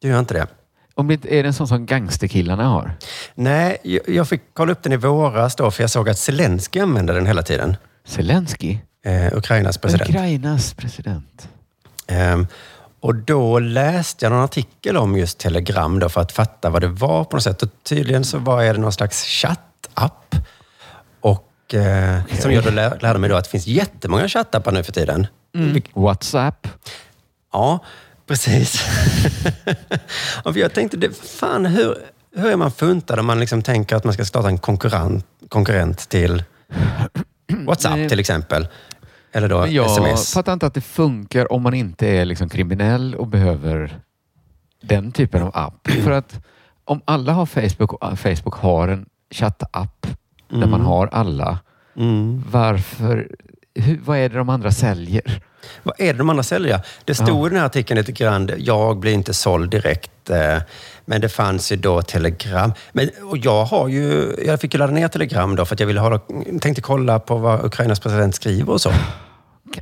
Du 0.00 0.08
gör 0.08 0.18
inte 0.18 0.34
det? 0.34 0.46
Om 0.94 1.08
det 1.08 1.14
är 1.14 1.42
det 1.42 1.48
en 1.48 1.52
sån 1.52 1.68
som 1.68 1.86
gangsterkillarna 1.86 2.64
har? 2.64 2.92
Nej, 3.34 3.76
jag, 3.82 4.08
jag 4.08 4.28
fick 4.28 4.40
kolla 4.54 4.72
upp 4.72 4.82
den 4.82 4.92
i 4.92 4.96
våras 4.96 5.56
då, 5.56 5.70
för 5.70 5.82
jag 5.82 5.90
såg 5.90 6.08
att 6.08 6.18
Zelensky 6.18 6.80
använde 6.80 7.12
den 7.12 7.26
hela 7.26 7.42
tiden. 7.42 7.76
Zelensky? 8.04 8.78
Eh, 9.04 9.36
Ukrainas 9.36 9.78
president. 9.78 10.10
Ukrainas 10.10 10.74
president. 10.74 11.48
Ehm, 12.06 12.46
och 13.02 13.14
då 13.14 13.58
läste 13.58 14.24
jag 14.24 14.32
någon 14.32 14.44
artikel 14.44 14.96
om 14.96 15.16
just 15.16 15.38
Telegram 15.38 15.98
då 15.98 16.08
för 16.08 16.20
att 16.20 16.32
fatta 16.32 16.70
vad 16.70 16.82
det 16.82 16.88
var 16.88 17.24
på 17.24 17.36
något 17.36 17.42
sätt. 17.42 17.62
Och 17.62 17.68
tydligen 17.82 18.24
så 18.24 18.38
var 18.38 18.64
det 18.64 18.72
någon 18.72 18.92
slags 18.92 19.24
chattapp. 19.24 20.34
Och 21.20 21.74
eh, 21.74 22.20
som 22.40 22.52
jag 22.52 22.64
då 22.64 22.70
lär, 22.70 22.98
lärde 23.00 23.18
mig 23.18 23.30
då 23.30 23.36
att 23.36 23.44
det 23.44 23.50
finns 23.50 23.66
jättemånga 23.66 24.28
chattappar 24.28 24.72
nu 24.72 24.82
för 24.82 24.92
tiden. 24.92 25.26
Vilk- 25.54 25.90
Whatsapp? 26.02 26.68
Ja, 27.52 27.78
precis. 28.26 28.86
och 30.44 30.56
jag 30.56 30.74
tänkte, 30.74 30.96
det, 30.96 31.16
fan 31.16 31.66
hur, 31.66 31.96
hur 32.36 32.50
är 32.50 32.56
man 32.56 32.72
funtad 32.72 33.18
om 33.18 33.26
man 33.26 33.40
liksom 33.40 33.62
tänker 33.62 33.96
att 33.96 34.04
man 34.04 34.14
ska 34.14 34.24
starta 34.24 34.48
en 34.48 34.58
konkurrent, 34.58 35.26
konkurrent 35.48 36.08
till 36.08 36.44
WhatsApp 37.66 38.08
till 38.08 38.20
exempel? 38.20 38.66
Eller 39.32 39.48
då 39.48 39.60
Men 39.60 39.72
jag 39.72 39.86
sms. 39.86 40.34
fattar 40.34 40.52
inte 40.52 40.66
att 40.66 40.74
det 40.74 40.80
funkar 40.80 41.52
om 41.52 41.62
man 41.62 41.74
inte 41.74 42.08
är 42.08 42.24
liksom 42.24 42.48
kriminell 42.48 43.14
och 43.14 43.26
behöver 43.26 44.00
den 44.82 45.12
typen 45.12 45.42
av 45.42 45.50
app. 45.54 45.88
För 46.04 46.10
att 46.10 46.44
om 46.84 47.00
alla 47.04 47.32
har 47.32 47.46
Facebook 47.46 47.92
och 47.92 48.18
Facebook 48.18 48.54
har 48.54 48.88
en 48.88 49.06
chattapp 49.30 50.06
där 50.48 50.66
man 50.66 50.80
har 50.80 51.06
alla, 51.06 51.58
Mm. 51.96 52.42
varför, 52.50 53.28
hur, 53.74 54.00
vad 54.04 54.18
är 54.18 54.28
det 54.28 54.36
de 54.38 54.48
andra 54.48 54.70
säljer? 54.72 55.40
Vad 55.82 55.94
är 56.00 56.12
det 56.12 56.18
de 56.18 56.30
andra 56.30 56.42
säljer? 56.42 56.80
Det 57.04 57.14
stod 57.14 57.46
i 57.46 57.48
den 57.50 57.58
här 57.58 57.66
artikeln 57.66 57.98
lite 57.98 58.12
grann, 58.12 58.50
jag 58.58 58.98
blir 58.98 59.12
inte 59.12 59.34
såld 59.34 59.70
direkt. 59.70 60.30
eh, 60.30 60.58
Men 61.04 61.20
det 61.20 61.28
fanns 61.28 61.72
ju 61.72 61.76
då 61.76 62.02
Telegram. 62.02 62.72
Men, 62.92 63.10
och 63.30 63.38
jag, 63.38 63.64
har 63.64 63.88
ju, 63.88 64.34
jag 64.46 64.60
fick 64.60 64.74
ju 64.74 64.78
ladda 64.78 64.92
ner 64.92 65.08
Telegram 65.08 65.56
då 65.56 65.64
för 65.64 65.74
att 65.74 65.80
jag 65.80 65.86
ville 65.86 66.00
ha, 66.00 66.18
tänkte 66.60 66.82
kolla 66.82 67.18
på 67.18 67.36
vad 67.36 67.64
Ukrainas 67.64 68.00
president 68.00 68.34
skriver 68.34 68.72
och 68.72 68.80
så. 68.80 68.92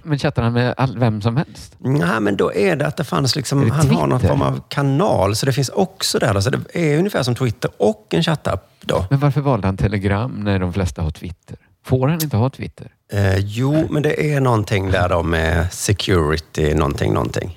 Men 0.02 0.18
chattar 0.18 0.42
han 0.42 0.52
med 0.52 0.74
all, 0.76 0.98
vem 0.98 1.22
som 1.22 1.36
helst? 1.36 1.74
Nej, 1.78 2.20
men 2.20 2.36
då 2.36 2.54
är 2.54 2.76
det 2.76 2.86
att 2.86 2.96
det 2.96 3.04
fanns 3.04 3.36
liksom, 3.36 3.68
det 3.68 3.74
han 3.74 3.90
har 3.90 4.06
någon 4.06 4.20
form 4.20 4.42
av 4.42 4.60
kanal, 4.68 5.36
så 5.36 5.46
det 5.46 5.52
finns 5.52 5.68
också 5.68 6.18
där. 6.18 6.34
Då. 6.34 6.42
Så 6.42 6.50
det 6.50 6.58
är 6.92 6.98
ungefär 6.98 7.22
som 7.22 7.34
Twitter 7.34 7.70
och 7.76 8.06
en 8.10 8.22
chattapp 8.22 8.70
då. 8.80 9.06
Men 9.10 9.18
varför 9.18 9.40
valde 9.40 9.66
han 9.68 9.76
Telegram 9.76 10.44
när 10.44 10.58
de 10.58 10.72
flesta 10.72 11.02
har 11.02 11.10
Twitter? 11.10 11.56
Får 11.82 12.08
han 12.08 12.22
inte 12.22 12.36
ha 12.36 12.50
Twitter? 12.50 12.94
Eh, 13.12 13.36
jo, 13.38 13.86
men 13.90 14.02
det 14.02 14.32
är 14.34 14.40
någonting 14.40 14.90
där 14.90 15.08
då 15.08 15.22
med 15.22 15.72
security, 15.72 16.74
någonting, 16.74 17.12
någonting. 17.12 17.56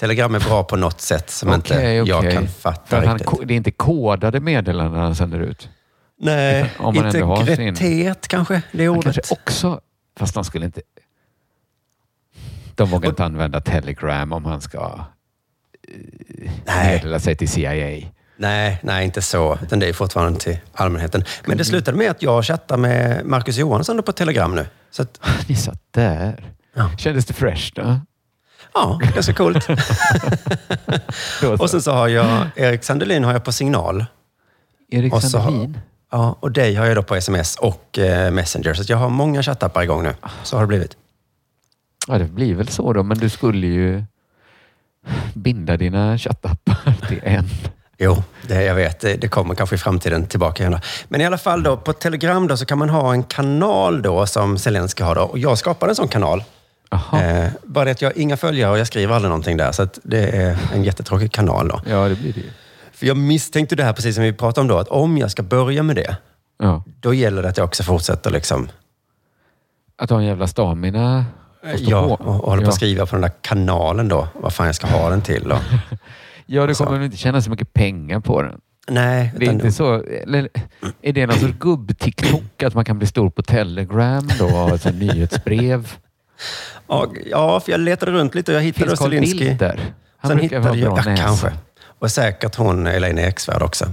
Telegram 0.00 0.34
är 0.34 0.40
bra 0.40 0.64
på 0.64 0.76
något 0.76 1.00
sätt 1.00 1.30
som 1.30 1.52
inte 1.52 1.74
Okej, 1.74 1.96
jag 1.96 2.32
kan 2.32 2.48
fatta 2.48 2.98
att 2.98 3.04
han, 3.06 3.18
riktigt. 3.18 3.48
det 3.48 3.54
är 3.54 3.56
inte 3.56 3.70
kodade 3.70 4.40
meddelanden 4.40 5.00
han 5.00 5.14
sänder 5.14 5.38
ut. 5.40 5.68
Nej, 6.18 6.70
Om 6.78 6.94
man 6.94 7.04
ändå 7.06 7.26
har 7.26 7.36
sin- 7.46 7.60
integritet 7.60 8.28
kanske, 8.28 8.62
det 8.72 8.84
är 8.84 8.88
Han 8.88 8.98
ordet. 8.98 9.14
kanske 9.14 9.34
också... 9.34 9.80
Fast 10.18 10.34
han 10.34 10.44
skulle 10.44 10.66
inte... 10.66 10.80
De 12.74 12.88
vågar 12.88 13.08
inte 13.08 13.24
använda 13.24 13.60
Telegram 13.60 14.32
om 14.32 14.44
han 14.44 14.60
ska 14.60 14.78
eh, 15.88 16.50
Nej. 16.66 16.94
meddela 16.96 17.20
sig 17.20 17.36
till 17.36 17.48
CIA. 17.48 18.06
Nej, 18.36 18.78
nej, 18.82 19.04
inte 19.04 19.22
så. 19.22 19.58
Utan 19.62 19.78
det 19.78 19.88
är 19.88 19.92
fortfarande 19.92 20.38
till 20.40 20.58
allmänheten. 20.72 21.24
Men 21.46 21.58
det 21.58 21.64
slutade 21.64 21.96
med 21.98 22.10
att 22.10 22.22
jag 22.22 22.44
chattar 22.44 22.76
med 22.76 23.24
Marcus 23.26 23.56
Johansson 23.56 24.02
på 24.02 24.12
Telegram 24.12 24.54
nu. 24.54 24.66
Så 24.90 25.02
att, 25.02 25.20
Ni 25.48 25.54
satt 25.56 25.80
där. 25.90 26.52
Ja. 26.74 26.90
Kändes 26.98 27.24
det 27.26 27.34
fresh 27.34 27.72
då? 27.74 28.00
ja, 28.74 29.00
ganska 29.14 29.32
coolt. 29.34 29.66
och 31.58 31.70
sen 31.70 31.82
så 31.82 31.92
har 31.92 32.08
jag 32.08 32.46
Erik 32.56 32.84
Sandelin 32.84 33.24
har 33.24 33.32
jag 33.32 33.44
på 33.44 33.52
signal. 33.52 34.04
Erik 34.90 35.12
och 35.14 35.22
så 35.22 35.38
har- 35.38 35.44
Sandelin? 35.50 35.80
Ja, 36.12 36.36
och 36.40 36.52
dig 36.52 36.74
har 36.74 36.86
jag 36.86 36.96
då 36.96 37.02
på 37.02 37.14
sms 37.16 37.56
och 37.56 37.98
eh, 37.98 38.30
Messenger. 38.30 38.74
Så 38.74 38.92
jag 38.92 38.96
har 38.98 39.08
många 39.08 39.42
chattappar 39.42 39.82
igång 39.82 40.02
nu. 40.02 40.14
Så 40.42 40.56
har 40.56 40.62
det 40.62 40.66
blivit. 40.68 40.96
Ja, 42.08 42.18
det 42.18 42.24
blir 42.24 42.54
väl 42.54 42.68
så 42.68 42.92
då. 42.92 43.02
Men 43.02 43.18
du 43.18 43.28
skulle 43.28 43.66
ju 43.66 44.04
binda 45.34 45.76
dina 45.76 46.18
chattappar 46.18 46.94
till 47.08 47.20
en. 47.22 47.44
Jo, 47.98 48.22
det 48.48 48.62
jag 48.62 48.74
vet. 48.74 49.00
Det, 49.00 49.14
det 49.14 49.28
kommer 49.28 49.54
kanske 49.54 49.74
i 49.74 49.78
framtiden 49.78 50.26
tillbaka 50.26 50.62
igen. 50.62 50.72
Då. 50.72 50.78
Men 51.08 51.20
i 51.20 51.26
alla 51.26 51.38
fall 51.38 51.62
då, 51.62 51.76
på 51.76 51.92
Telegram 51.92 52.46
då, 52.48 52.56
så 52.56 52.66
kan 52.66 52.78
man 52.78 52.90
ha 52.90 53.12
en 53.12 53.22
kanal 53.22 54.02
då 54.02 54.26
som 54.26 54.58
Zelensky 54.58 55.02
har. 55.04 55.14
Då. 55.14 55.22
Och 55.22 55.38
jag 55.38 55.58
skapade 55.58 55.90
en 55.92 55.96
sån 55.96 56.08
kanal. 56.08 56.44
Eh, 56.90 57.48
bara 57.62 57.84
det 57.84 57.90
att 57.90 58.02
jag 58.02 58.08
har 58.08 58.18
inga 58.18 58.36
följare 58.36 58.70
och 58.70 58.78
jag 58.78 58.86
skriver 58.86 59.14
aldrig 59.14 59.28
någonting 59.28 59.56
där. 59.56 59.72
Så 59.72 59.88
det 60.02 60.28
är 60.28 60.58
en 60.74 60.84
jättetråkig 60.84 61.32
kanal. 61.32 61.68
Då. 61.68 61.80
Ja, 61.90 62.08
det 62.08 62.14
blir 62.14 62.32
det. 62.32 62.42
För 62.92 63.06
jag 63.06 63.16
misstänkte 63.16 63.76
det 63.76 63.84
här, 63.84 63.92
precis 63.92 64.14
som 64.14 64.24
vi 64.24 64.32
pratade 64.32 64.60
om 64.60 64.68
då, 64.68 64.78
att 64.78 64.88
om 64.88 65.18
jag 65.18 65.30
ska 65.30 65.42
börja 65.42 65.82
med 65.82 65.96
det, 65.96 66.16
Ja. 66.58 66.82
då 67.00 67.14
gäller 67.14 67.42
det 67.42 67.48
att 67.48 67.56
jag 67.56 67.64
också 67.64 67.82
fortsätter 67.82 68.30
liksom, 68.30 68.68
Att 69.98 70.10
ha 70.10 70.18
en 70.18 70.24
jävla 70.24 70.46
stamina 70.46 71.24
ja, 71.78 72.02
på. 72.02 72.12
och, 72.12 72.20
och 72.20 72.50
håller 72.50 72.62
på 72.62 72.66
ja. 72.66 72.68
att 72.68 72.74
skriva 72.74 73.06
på 73.06 73.14
den 73.16 73.22
där 73.22 73.32
kanalen 73.40 74.08
då, 74.08 74.28
vad 74.34 74.52
fan 74.52 74.66
jag 74.66 74.74
ska 74.74 74.86
ha 74.86 75.10
den 75.10 75.22
till. 75.22 75.48
Då. 75.48 75.58
ja, 76.46 76.66
du 76.66 76.74
Så. 76.74 76.84
kommer 76.84 76.98
väl 76.98 77.04
inte 77.04 77.16
tjäna 77.16 77.42
så 77.42 77.50
mycket 77.50 77.72
pengar 77.72 78.20
på 78.20 78.42
den. 78.42 78.60
Nej, 78.88 79.32
Det 79.36 79.46
är 79.46 79.50
inte 79.50 79.72
så, 79.72 80.02
eller 80.02 80.48
är 81.02 81.12
det 81.12 81.26
någon 81.26 81.38
sorts 81.38 81.58
gubb-TikTok 81.58 82.62
att 82.62 82.74
man 82.74 82.84
kan 82.84 82.98
bli 82.98 83.06
stor 83.06 83.30
på 83.30 83.42
Telegram 83.42 84.28
då 84.38 84.48
ha 84.48 84.78
nyhetsbrev? 84.92 85.92
ja, 86.88 87.12
ja, 87.30 87.60
för 87.60 87.72
jag 87.72 87.80
letade 87.80 88.12
runt 88.12 88.34
lite 88.34 88.52
och 88.52 88.56
jag 88.56 88.62
hittade 88.62 88.86
Finns 88.86 89.00
Zelensky. 89.00 89.38
Bildt 89.38 89.58
där? 89.58 89.80
Han 90.18 90.30
Sen 90.30 90.38
hittade 90.38 90.78
jag, 90.78 90.96
ja, 90.96 91.16
kanske. 91.16 91.52
Och 91.98 92.10
säkert 92.10 92.54
hon 92.54 92.86
Elaine 92.86 93.18
Eksvärd 93.18 93.62
också. 93.62 93.92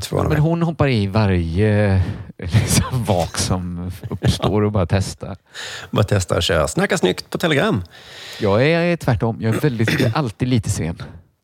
Förvåna 0.00 0.28
Men 0.28 0.38
hon 0.38 0.62
hoppar 0.62 0.88
i 0.88 1.06
varje 1.06 2.02
liksom, 2.38 3.04
vak 3.04 3.38
som 3.38 3.90
uppstår 4.10 4.62
och 4.62 4.72
bara 4.72 4.86
testar. 4.86 5.36
Bara 5.90 6.04
testa 6.04 6.36
och 6.36 6.42
köra. 6.42 6.68
Snacka 6.68 6.98
snyggt 6.98 7.30
på 7.30 7.38
Telegram. 7.38 7.84
Jag 8.40 8.66
är 8.66 8.96
tvärtom. 8.96 9.36
Jag 9.40 9.54
är, 9.54 9.60
väldigt, 9.60 10.00
jag 10.00 10.00
är 10.00 10.16
alltid 10.16 10.48
lite 10.48 10.70
sen. 10.70 11.02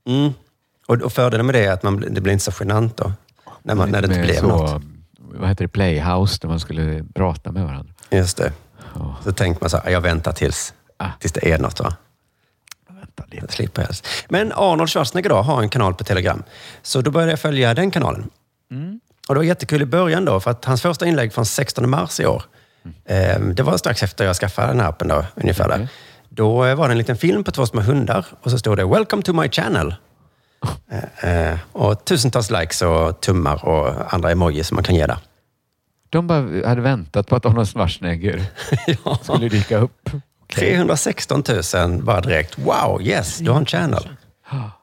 Mm. 0.08 0.32
Och, 0.86 1.02
och 1.02 1.12
fördelen 1.12 1.46
med 1.46 1.54
det 1.54 1.64
är 1.64 1.72
att 1.72 1.82
man, 1.82 2.04
det 2.10 2.20
blir 2.20 2.32
inte 2.32 2.44
så 2.44 2.52
genant 2.60 2.96
då. 2.96 3.12
När, 3.62 3.74
man, 3.74 3.90
när 3.90 4.02
det 4.02 4.08
inte 4.08 4.20
blev 4.20 4.40
så, 4.40 4.46
något. 4.46 4.82
Vad 5.18 5.48
heter 5.48 5.64
det? 5.64 5.68
Playhouse 5.68 6.38
där 6.40 6.48
man 6.48 6.60
skulle 6.60 7.04
prata 7.14 7.52
med 7.52 7.64
varandra. 7.64 7.92
Just 8.10 8.36
det. 8.36 8.52
Ja, 8.94 9.16
Så 9.24 9.32
tänker 9.32 9.60
man 9.60 9.70
så 9.70 9.76
här, 9.76 9.90
jag 9.90 10.00
väntar 10.00 10.32
tills, 10.32 10.74
Ah. 10.96 11.08
tills 11.20 11.32
det 11.32 11.52
är 11.52 11.58
något. 11.58 11.80
Va? 11.80 11.94
vänta 12.88 13.24
lite. 13.24 13.36
Jag 13.44 13.52
slipper 13.52 13.82
helst. 13.82 14.06
Men 14.28 14.52
Arnold 14.52 14.90
Schwarzenegger 14.90 15.28
då 15.30 15.36
har 15.36 15.62
en 15.62 15.68
kanal 15.68 15.94
på 15.94 16.04
Telegram. 16.04 16.42
Så 16.82 17.00
då 17.00 17.10
började 17.10 17.32
jag 17.32 17.40
följa 17.40 17.74
den 17.74 17.90
kanalen. 17.90 18.30
Mm. 18.70 19.00
Och 19.28 19.34
det 19.34 19.38
var 19.38 19.44
jättekul 19.44 19.82
i 19.82 19.86
början 19.86 20.24
då, 20.24 20.40
för 20.40 20.50
att 20.50 20.64
hans 20.64 20.82
första 20.82 21.06
inlägg 21.06 21.32
från 21.32 21.46
16 21.46 21.90
mars 21.90 22.20
i 22.20 22.26
år, 22.26 22.42
eh, 23.04 23.40
det 23.40 23.62
var 23.62 23.76
strax 23.76 24.02
efter 24.02 24.24
jag 24.24 24.36
skaffade 24.36 24.68
den 24.68 24.80
här 24.80 24.88
appen 24.88 25.08
då, 25.08 25.24
ungefär 25.34 25.68
Okej. 25.68 25.88
Då 26.28 26.64
eh, 26.64 26.74
var 26.74 26.88
det 26.88 26.92
en 26.94 26.98
liten 26.98 27.16
film 27.16 27.44
på 27.44 27.50
två 27.50 27.66
små 27.66 27.80
hundar 27.80 28.26
och 28.42 28.50
så 28.50 28.58
stod 28.58 28.76
det 28.76 28.84
“Welcome 28.84 29.22
to 29.22 29.32
my 29.32 29.48
channel”. 29.48 29.94
Eh, 30.90 31.50
eh, 31.50 31.58
och 31.72 32.04
tusentals 32.04 32.50
likes 32.50 32.82
och 32.82 33.20
tummar 33.20 33.64
och 33.64 34.14
andra 34.14 34.30
emojis 34.30 34.68
som 34.68 34.74
man 34.74 34.84
kan 34.84 34.94
ge 34.94 35.06
där. 35.06 35.18
De 36.10 36.26
bara 36.26 36.68
hade 36.68 36.80
väntat 36.80 37.26
på 37.26 37.36
att 37.36 37.46
Arnold 37.46 37.68
Schwarzenegger 37.68 38.44
ja. 39.04 39.18
skulle 39.22 39.48
dyka 39.48 39.78
upp. 39.78 40.10
316 40.54 41.42
000 41.74 42.02
bara 42.02 42.20
direkt. 42.20 42.58
Wow, 42.58 43.02
yes, 43.02 43.38
du 43.38 43.50
har 43.50 43.58
en 43.58 43.66
channel. 43.66 44.08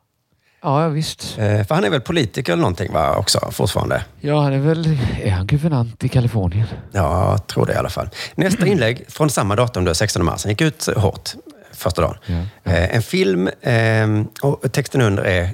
Ja, 0.66 0.88
visst. 0.88 1.38
Eh, 1.38 1.64
för 1.64 1.76
han 1.76 1.84
är 1.84 1.90
väl 1.90 2.02
politiker 2.02 2.54
eller 2.54 2.62
någonting 2.62 2.94
va, 2.94 3.16
också 3.16 3.52
fortfarande? 3.52 4.06
Ja, 4.22 4.42
han 4.42 4.54
är 4.54 4.60
väl... 4.60 4.98
Är 5.24 5.32
han 5.32 5.48
guvernant 5.48 6.04
i 6.04 6.10
Kalifornien? 6.10 6.68
Ja, 6.92 7.32
jag 7.32 7.48
tror 7.48 7.66
det 7.66 7.74
i 7.74 7.76
alla 7.76 7.90
fall. 7.90 8.10
Nästa 8.36 8.68
inlägg 8.68 9.06
från 9.08 9.30
samma 9.30 9.56
datum, 9.56 9.86
då, 9.86 9.94
16 9.94 10.26
mars. 10.26 10.44
Han 10.44 10.50
gick 10.52 10.62
ut 10.62 10.90
hårt 10.98 11.30
första 11.72 12.02
dagen. 12.02 12.18
Ja, 12.26 12.72
Eh, 12.72 12.96
en 12.96 13.02
film 13.02 13.48
eh, 13.48 14.08
och 14.42 14.72
texten 14.72 15.02
under 15.02 15.24
är 15.24 15.54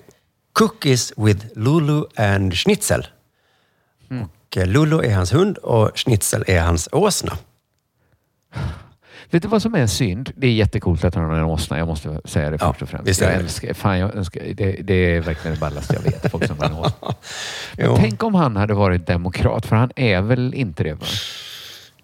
Cookies 0.53 1.13
with 1.17 1.45
Lulu 1.55 2.03
and 2.15 2.53
Schnitzel. 2.57 3.07
Och 4.09 4.57
eh, 4.57 4.65
Lulu 4.65 5.05
är 5.05 5.13
hans 5.15 5.33
hund 5.33 5.57
och 5.57 5.91
Schnitzel 5.95 6.43
är 6.47 6.61
hans 6.61 6.89
åsna. 6.91 7.37
Vet 9.31 9.41
du 9.43 9.47
vad 9.49 9.61
som 9.61 9.75
är 9.75 9.87
synd? 9.87 10.31
Det 10.35 10.47
är 10.47 10.51
jättecoolt 10.51 11.03
att 11.03 11.15
han 11.15 11.23
har 11.25 11.35
en 11.35 11.43
åsna. 11.43 11.77
Jag 11.77 11.87
måste 11.87 12.21
säga 12.25 12.49
det 12.49 12.57
Ja, 12.61 12.73
först 12.73 12.81
och 12.81 12.89
främst. 12.89 13.07
visst 13.07 13.21
är 13.21 13.25
jag 13.25 13.35
det. 13.35 13.39
älskar, 13.43 13.73
fan, 13.73 13.99
jag 13.99 14.15
önskar, 14.15 14.41
det, 14.53 14.71
det 14.71 14.93
är 15.15 15.21
verkligen 15.21 15.55
det 15.55 15.59
ballaste 15.59 15.93
jag 15.95 16.01
vet. 16.01 16.31
Folk 16.31 16.47
som 16.47 16.57
har 16.59 16.65
en 16.65 16.73
åsna. 16.73 17.13
Tänk 17.97 18.23
om 18.23 18.35
han 18.35 18.55
hade 18.55 18.73
varit 18.73 19.07
demokrat, 19.07 19.65
för 19.65 19.75
han 19.75 19.91
är 19.95 20.21
väl 20.21 20.53
inte 20.53 20.83
det? 20.83 20.93
Va? 20.93 21.05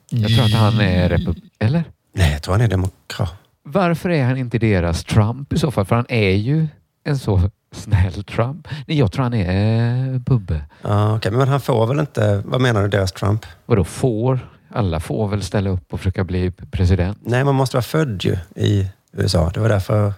Jag 0.09 0.35
tror 0.35 0.45
att 0.45 0.51
han 0.53 0.79
är 0.81 1.09
republik... 1.09 1.43
Eller? 1.59 1.83
Nej, 2.13 2.31
jag 2.31 2.41
tror 2.43 2.53
han 2.53 2.61
är 2.61 2.67
demokrat. 2.67 3.33
Varför 3.63 4.09
är 4.09 4.23
han 4.23 4.37
inte 4.37 4.57
deras 4.57 5.03
Trump 5.03 5.53
i 5.53 5.57
så 5.59 5.71
fall? 5.71 5.85
För 5.85 5.95
han 5.95 6.05
är 6.09 6.31
ju 6.31 6.67
en 7.03 7.17
så 7.19 7.41
snäll 7.71 8.23
Trump. 8.23 8.67
Nej, 8.85 8.97
jag 8.99 9.11
tror 9.11 9.23
han 9.23 9.33
är 9.33 10.13
eh, 10.13 10.19
Bubbe. 10.19 10.61
Ja, 10.81 11.15
okej, 11.15 11.31
Men 11.31 11.47
han 11.47 11.61
får 11.61 11.87
väl 11.87 11.99
inte... 11.99 12.41
Vad 12.45 12.61
menar 12.61 12.81
du, 12.81 12.87
deras 12.87 13.11
Trump? 13.11 13.45
Vadå 13.65 13.83
får? 13.83 14.39
Alla 14.69 14.99
får 14.99 15.27
väl 15.27 15.43
ställa 15.43 15.69
upp 15.69 15.93
och 15.93 15.99
försöka 15.99 16.23
bli 16.23 16.51
president? 16.51 17.17
Nej, 17.21 17.43
man 17.43 17.55
måste 17.55 17.75
vara 17.77 17.83
född 17.83 18.23
ju 18.23 18.37
i 18.55 18.87
USA. 19.11 19.51
Det 19.53 19.59
var 19.59 19.69
därför... 19.69 20.13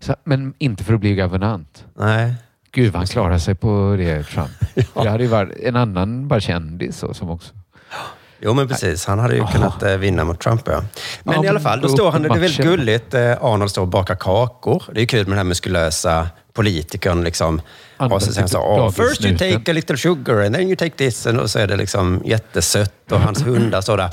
Så, 0.00 0.14
men 0.24 0.54
inte 0.58 0.84
för 0.84 0.94
att 0.94 1.00
bli 1.00 1.14
guvernant. 1.14 1.84
Nej. 1.94 2.34
Gud 2.72 2.92
vad 2.92 3.00
han 3.00 3.06
klarar 3.06 3.38
sig 3.38 3.54
på 3.54 3.94
det 3.98 4.22
Trump. 4.22 4.50
Det 4.94 5.10
hade 5.10 5.22
ju 5.22 5.28
varit 5.28 5.58
en 5.58 5.76
annan 5.76 6.28
bara 6.28 6.40
kändis 6.40 7.04
som 7.12 7.30
också... 7.30 7.54
Jo, 8.40 8.54
men 8.54 8.68
precis. 8.68 9.06
Han 9.06 9.18
hade 9.18 9.34
ju 9.36 9.46
kunnat 9.46 9.82
eh, 9.82 9.96
vinna 9.96 10.24
mot 10.24 10.40
Trump, 10.40 10.62
ja. 10.66 10.82
Men 11.22 11.34
Ja, 11.34 11.44
i 11.44 11.48
alla 11.48 11.60
fall, 11.60 11.80
då 11.80 11.88
står 11.88 12.10
han... 12.10 12.22
Det 12.22 12.28
är 12.28 12.38
väldigt 12.38 12.66
gulligt. 12.66 13.14
Eh, 13.14 13.44
Arnold 13.44 13.70
står 13.70 13.82
och 13.82 13.88
bakar 13.88 14.14
kakor. 14.14 14.82
Det 14.94 15.00
är 15.00 15.06
kul 15.06 15.18
med 15.20 15.26
den 15.30 15.36
här 15.36 15.44
muskulösa 15.44 16.28
politikern. 16.52 17.24
Liksom. 17.24 17.60
Och 17.96 18.22
så 18.22 18.40
han 18.40 18.48
så, 18.48 18.58
oh, 18.58 18.90
first 18.90 18.98
you 18.98 19.06
dagissnuten." 19.32 19.52
take 19.58 19.70
a 19.70 19.74
little 19.74 19.96
sugar 19.96 20.44
and 20.46 20.54
then 20.54 20.66
you 20.66 20.76
take 20.76 20.96
this. 20.96 21.26
Och 21.26 21.50
så 21.50 21.58
är 21.58 21.66
det 21.66 21.76
liksom 21.76 22.22
jättesött 22.24 23.12
och 23.12 23.20
hans 23.20 23.46
hundar 23.46 23.80
står 23.80 23.96
där. 23.96 24.10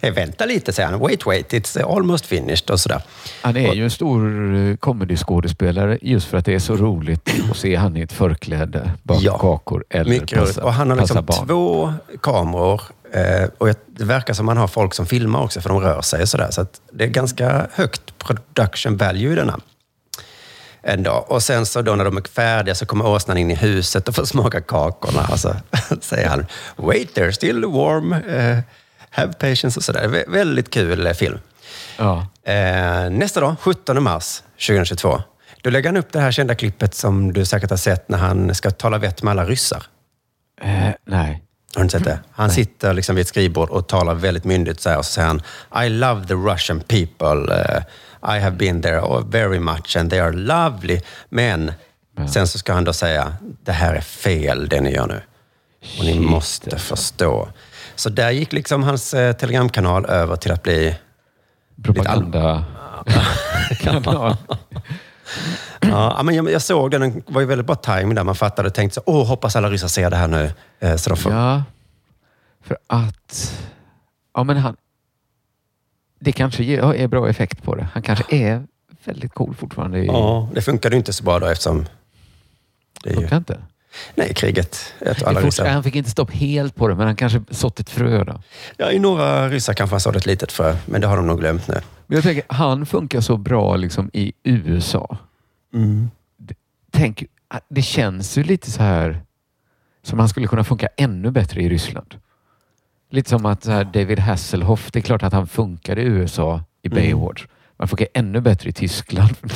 "Eh, 0.00 0.12
Vänta 0.14 0.46
lite, 0.46 0.72
säger 0.72 0.88
han. 0.88 1.00
Wait, 1.00 1.26
wait, 1.26 1.52
it's 1.52 1.96
almost 1.96 2.26
finished 2.26 2.70
och 2.70 2.80
sådär. 2.80 3.02
Han 3.42 3.56
är 3.56 3.74
ju 3.74 3.84
en 3.84 3.90
stor 3.90 4.76
comedyskådespelare 4.76 5.98
just 6.02 6.26
för 6.26 6.38
att 6.38 6.44
det 6.44 6.54
är 6.54 6.58
så 6.58 6.76
roligt 6.76 7.30
att 7.50 7.56
se 7.56 7.74
han 7.76 7.96
i 7.96 8.00
ett 8.00 8.12
förkläde 8.12 8.90
baka 9.02 9.20
Ja, 9.22 9.38
kakor 9.38 9.84
eller 9.90 10.10
Mycket 10.10 10.38
roligt. 10.38 10.48
passa, 10.54 10.64
Och 10.64 10.72
han 10.72 10.90
har 10.90 10.96
liksom 10.96 11.26
två 11.46 11.92
kameror. 12.22 12.82
Eh, 13.16 13.48
och 13.58 13.68
det 13.86 14.04
verkar 14.04 14.34
som 14.34 14.48
han 14.48 14.56
har 14.56 14.68
folk 14.68 14.94
som 14.94 15.06
filmar 15.06 15.42
också, 15.42 15.60
för 15.60 15.68
de 15.68 15.80
rör 15.80 16.02
sig 16.02 16.22
och 16.22 16.28
sådär. 16.28 16.50
Så 16.50 16.60
att 16.60 16.80
det 16.92 17.04
är 17.04 17.08
ganska 17.08 17.66
högt 17.72 18.18
production 18.18 18.96
value 18.96 19.32
i 19.32 19.34
denna. 19.34 19.60
Ändå. 20.82 21.12
Och 21.12 21.42
sen 21.42 21.66
så 21.66 21.82
då 21.82 21.94
när 21.94 22.04
de 22.04 22.16
är 22.16 22.22
färdiga 22.22 22.74
så 22.74 22.86
kommer 22.86 23.06
åsnan 23.06 23.36
in 23.36 23.50
i 23.50 23.54
huset 23.54 24.08
och 24.08 24.14
får 24.14 24.24
smaka 24.24 24.60
kakorna. 24.60 25.28
Och 25.32 25.40
så 25.40 25.54
säger 26.00 26.28
han 26.28 26.46
“Wait, 26.76 27.16
they're 27.16 27.30
still 27.30 27.64
warm. 27.64 28.12
Eh, 28.12 28.58
have 29.10 29.32
patience” 29.32 29.78
och 29.78 29.84
sådär. 29.84 30.08
Vä- 30.08 30.30
väldigt 30.32 30.70
kul 30.70 31.06
eh, 31.06 31.12
film. 31.12 31.38
Ja. 31.98 32.26
Eh, 32.52 33.10
nästa 33.10 33.40
dag, 33.40 33.56
17 33.60 34.02
mars 34.02 34.42
2022, 34.66 35.22
då 35.62 35.70
lägger 35.70 35.88
han 35.88 35.96
upp 35.96 36.12
det 36.12 36.20
här 36.20 36.32
kända 36.32 36.54
klippet 36.54 36.94
som 36.94 37.32
du 37.32 37.44
säkert 37.44 37.70
har 37.70 37.76
sett 37.76 38.08
när 38.08 38.18
han 38.18 38.54
ska 38.54 38.70
tala 38.70 38.98
vett 38.98 39.22
med 39.22 39.30
alla 39.30 39.44
ryssar. 39.44 39.82
Eh, 40.62 40.88
nej. 41.04 41.45
Har 41.76 41.80
du 41.80 41.84
inte 41.84 41.98
sett 41.98 42.04
det? 42.04 42.18
Han 42.32 42.50
sitter 42.50 42.92
liksom 42.92 43.14
vid 43.16 43.22
ett 43.22 43.28
skrivbord 43.28 43.70
och 43.70 43.86
talar 43.86 44.14
väldigt 44.14 44.44
myndigt 44.44 44.80
så 44.80 44.90
här, 44.90 44.98
och 44.98 45.04
så 45.04 45.12
säger 45.12 45.28
han 45.28 45.42
I 45.86 45.88
love 45.88 46.26
the 46.26 46.34
Russian 46.34 46.80
people. 46.80 47.54
Eh, 47.54 47.82
I 48.36 48.40
have 48.40 48.56
been 48.56 48.82
there 48.82 49.22
very 49.26 49.58
much 49.58 49.96
and 49.96 50.10
they 50.10 50.20
are 50.20 50.32
lovely. 50.32 51.00
Men 51.28 51.72
sen 52.32 52.48
så 52.48 52.58
ska 52.58 52.72
han 52.72 52.84
då 52.84 52.92
säga 52.92 53.34
det 53.64 53.72
här 53.72 53.94
är 53.94 54.00
fel 54.00 54.68
det 54.68 54.80
ni 54.80 54.94
gör 54.94 55.06
nu. 55.06 55.20
Och 55.98 56.04
ni 56.04 56.12
Shit, 56.12 56.22
måste 56.22 56.70
alltså. 56.70 56.96
förstå. 56.96 57.48
Så 57.94 58.08
där 58.08 58.30
gick 58.30 58.52
liksom 58.52 58.82
hans 58.82 59.14
eh, 59.14 59.32
telegramkanal 59.32 60.06
över 60.06 60.36
till 60.36 60.52
att 60.52 60.62
bli 60.62 60.94
Propaganda. 61.82 62.64
Kanal. 63.80 64.36
Ja, 65.90 66.22
men 66.22 66.34
jag, 66.34 66.50
jag 66.50 66.62
såg 66.62 66.90
den, 66.90 67.00
det 67.00 67.22
var 67.32 67.40
ju 67.40 67.46
väldigt 67.46 67.66
bra 67.66 67.76
timing 67.76 68.14
där. 68.14 68.24
Man 68.24 68.34
fattade 68.34 68.68
och 68.68 68.74
tänkte 68.74 68.94
så, 68.94 69.02
åh, 69.06 69.26
hoppas 69.26 69.56
alla 69.56 69.70
ryssar 69.70 69.88
ser 69.88 70.10
det 70.10 70.16
här 70.16 70.28
nu. 70.28 70.52
Eh, 70.80 70.96
Så 70.96 71.10
de 71.10 71.16
får, 71.16 71.32
Ja, 71.32 71.62
för 72.64 72.76
att... 72.86 73.58
Ja, 74.34 74.44
men 74.44 74.56
han... 74.56 74.76
Det 76.18 76.32
kanske 76.32 76.64
ger, 76.64 76.94
är 76.94 77.06
bra 77.08 77.28
effekt 77.28 77.62
på 77.62 77.74
det. 77.74 77.88
Han 77.92 78.02
kanske 78.02 78.24
är 78.36 78.62
väldigt 79.04 79.34
cool 79.34 79.54
fortfarande. 79.54 79.98
I, 79.98 80.06
ja, 80.06 80.48
det 80.54 80.62
funkade 80.62 80.94
ju 80.94 80.98
inte 80.98 81.12
så 81.12 81.24
bra 81.24 81.38
då 81.38 81.46
eftersom 81.46 81.86
det 83.02 83.10
är 83.10 83.14
ju, 83.14 83.20
Funkar 83.20 83.36
inte. 83.36 83.58
nej, 84.14 84.34
kriget. 84.34 84.92
Jag 84.98 85.16
tror 85.16 85.24
Det 85.24 85.30
alla 85.30 85.40
fort, 85.40 85.46
ryssar. 85.46 85.66
han 85.68 85.82
fick 85.82 85.94
inte 85.94 86.10
stopp 86.10 86.30
helt 86.30 86.74
på 86.76 86.88
det, 86.88 86.94
men 86.94 87.06
han 87.06 87.16
kanske 87.16 87.42
sått 87.50 87.80
ett 87.80 87.90
frö. 87.90 88.24
Då. 88.24 88.40
Ja, 88.76 88.90
I 88.90 88.98
några 88.98 89.48
ryssar 89.48 89.74
kanske 89.74 89.94
han 89.94 90.00
sådde 90.00 90.18
ett 90.18 90.26
litet 90.26 90.52
frö, 90.52 90.76
men 90.86 91.00
det 91.00 91.06
har 91.06 91.16
de 91.16 91.26
nog 91.26 91.40
glömt 91.40 91.68
nu. 91.68 91.80
Men 92.06 92.16
jag 92.16 92.22
tänker, 92.24 92.44
han 92.48 92.86
funkar 92.86 93.20
så 93.20 93.36
bra 93.36 93.76
liksom 93.76 94.10
i 94.12 94.32
USA. 94.42 95.16
D- 96.36 96.54
Tänk, 96.90 97.24
det 97.68 97.82
känns 97.82 98.38
ju 98.38 98.42
lite 98.42 98.70
så 98.70 98.82
här 98.82 99.22
som 100.02 100.18
han 100.18 100.28
skulle 100.28 100.46
kunna 100.46 100.64
funka 100.64 100.88
ännu 100.96 101.30
bättre 101.30 101.62
i 101.62 101.68
Ryssland. 101.68 102.14
Lite 103.10 103.30
som 103.30 103.46
att 103.46 103.64
så 103.64 103.70
här, 103.70 103.84
David 103.84 104.18
Hasselhoff, 104.18 104.90
det 104.92 104.98
är 104.98 105.00
klart 105.02 105.22
att 105.22 105.32
han 105.32 105.46
funkar 105.46 105.98
i 105.98 106.02
USA 106.02 106.60
i 106.82 106.88
Baywatch. 106.88 107.44
Man 107.78 107.88
funkar 107.88 108.06
ännu 108.14 108.40
bättre 108.40 108.68
i 108.68 108.72
Tyskland. 108.72 109.34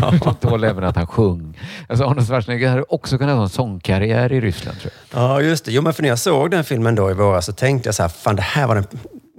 ja. 0.00 0.14
Jag 0.24 0.40
tål 0.40 0.64
även 0.64 0.84
att 0.84 0.96
han 0.96 1.06
sjöng. 1.06 1.58
Alltså 1.88 2.04
Arnold 2.04 2.26
Schwarzenegger 2.26 2.68
hade 2.70 2.82
också 2.82 3.18
kunnat 3.18 3.36
ha 3.36 3.42
en 3.42 3.48
sångkarriär 3.48 4.32
i 4.32 4.40
Ryssland 4.40 4.80
tror 4.80 4.92
jag. 5.10 5.20
Ja, 5.22 5.40
just 5.40 5.64
det. 5.64 5.72
Jo, 5.72 5.82
men 5.82 5.92
för 5.92 6.02
när 6.02 6.08
jag 6.08 6.18
såg 6.18 6.50
den 6.50 6.64
filmen 6.64 6.94
då 6.94 7.10
i 7.10 7.14
våras 7.14 7.46
så 7.46 7.52
tänkte 7.52 7.88
jag 7.88 7.94
så 7.94 8.02
här, 8.02 8.08
fan 8.08 8.36
det 8.36 8.42
här 8.42 8.66
var 8.66 8.74
den... 8.74 8.84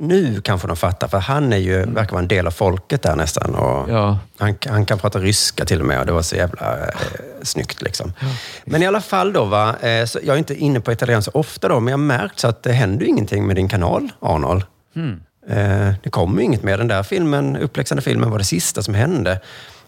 Nu 0.02 0.42
kanske 0.42 0.68
de 0.68 0.76
fattar, 0.78 1.08
för 1.08 1.18
han 1.18 1.54
är 1.54 1.58
ju, 1.58 1.86
verkar 1.86 2.12
vara 2.12 2.22
en 2.22 2.28
del 2.28 2.48
av 2.48 2.52
folket 2.52 3.02
där 3.02 3.16
nästan. 3.16 3.56
Och 3.56 3.90
Ja. 3.90 4.20
han, 4.38 4.56
han 4.68 4.86
kan 4.86 4.98
prata 5.00 5.20
ryska 5.20 5.66
till 5.66 5.80
och 5.80 5.86
med 5.86 6.00
och 6.00 6.06
det 6.06 6.12
var 6.12 6.22
så 6.22 6.36
jävla 6.36 6.78
eh, 6.78 6.94
snyggt. 7.44 7.82
Liksom. 7.82 8.14
Men 8.66 8.84
i 8.84 8.88
alla 8.88 9.02
fall 9.02 9.34
då, 9.34 9.46
va, 9.46 9.76
eh, 9.82 9.90
jag 9.90 10.28
är 10.28 10.38
inte 10.38 10.56
inne 10.56 10.80
på 10.80 10.92
italiensk 10.92 11.26
så 11.32 11.40
ofta 11.40 11.68
då, 11.68 11.80
men 11.80 11.92
jag 11.92 11.98
har 11.98 12.04
märkt 12.06 12.40
så 12.40 12.48
att 12.48 12.64
det 12.64 12.72
händer 12.74 13.06
ingenting 13.06 13.48
med 13.48 13.56
din 13.56 13.68
kanal, 13.70 14.10
Arnold. 14.20 14.64
Eh, 15.50 15.94
det 16.04 16.10
kommer 16.10 16.38
ju 16.40 16.46
inget 16.46 16.64
mer. 16.64 16.78
Den 16.78 16.88
där 16.88 17.04
filmen, 17.04 17.58
uppläxande 17.58 18.02
filmen 18.02 18.30
var 18.32 18.38
det 18.38 18.44
sista 18.44 18.82
som 18.82 18.94
hände. 18.94 19.40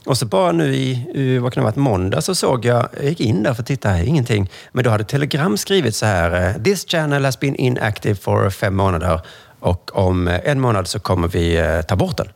Och 0.06 0.18
så 0.18 0.26
bara 0.26 0.52
nu 0.52 0.76
i, 0.76 1.38
vad 1.42 1.54
kan 1.54 1.62
det 1.62 1.66
ha 1.66 1.72
varit, 1.72 1.76
måndag 1.76 2.22
så 2.22 2.36
såg 2.36 2.66
jag, 2.66 2.88
jag 2.96 3.06
gick 3.06 3.20
in 3.20 3.44
där 3.44 3.54
för 3.54 3.62
att 3.62 3.68
titta, 3.68 3.90
här, 3.90 4.04
ingenting. 4.04 4.50
Men 4.72 4.84
då 4.84 4.90
hade 4.90 5.04
Telegram 5.04 5.58
skrivit 5.58 5.96
så 5.96 6.06
här, 6.06 6.48
eh, 6.50 6.64
this 6.64 6.86
channel 6.88 7.26
has 7.26 7.40
been 7.40 7.56
inactive 7.56 8.16
for 8.16 8.50
fem 8.50 8.76
månader 8.76 9.22
och 9.62 9.92
om 9.98 10.28
eh, 10.28 10.40
en 10.44 10.60
månad 10.60 10.88
så 10.88 11.00
kommer 11.00 11.28
vi 11.28 11.58
eh, 11.58 11.82
ta 11.82 11.96
bort 11.96 12.18
den. 12.18 12.30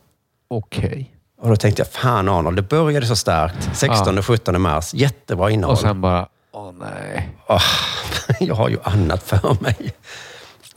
Okej. 0.48 1.12
Och 1.40 1.48
då 1.48 1.56
tänkte 1.56 1.80
jag, 1.80 1.88
fan 1.88 2.28
Arnold, 2.28 2.56
det 2.56 2.62
började 2.62 3.06
så 3.06 3.16
starkt. 3.16 3.68
16 3.76 4.18
och 4.18 4.26
17 4.26 4.60
mars, 4.62 4.94
jättebra 4.94 5.50
innehåll. 5.50 5.72
Och 5.72 5.78
sen 5.78 6.00
bara, 6.00 6.28
åh 6.52 6.72
nej. 6.80 7.28
Åh, 7.48 7.62
jag 8.40 8.54
har 8.54 8.68
ju 8.68 8.78
annat 8.82 9.22
för 9.22 9.62
mig. 9.62 9.94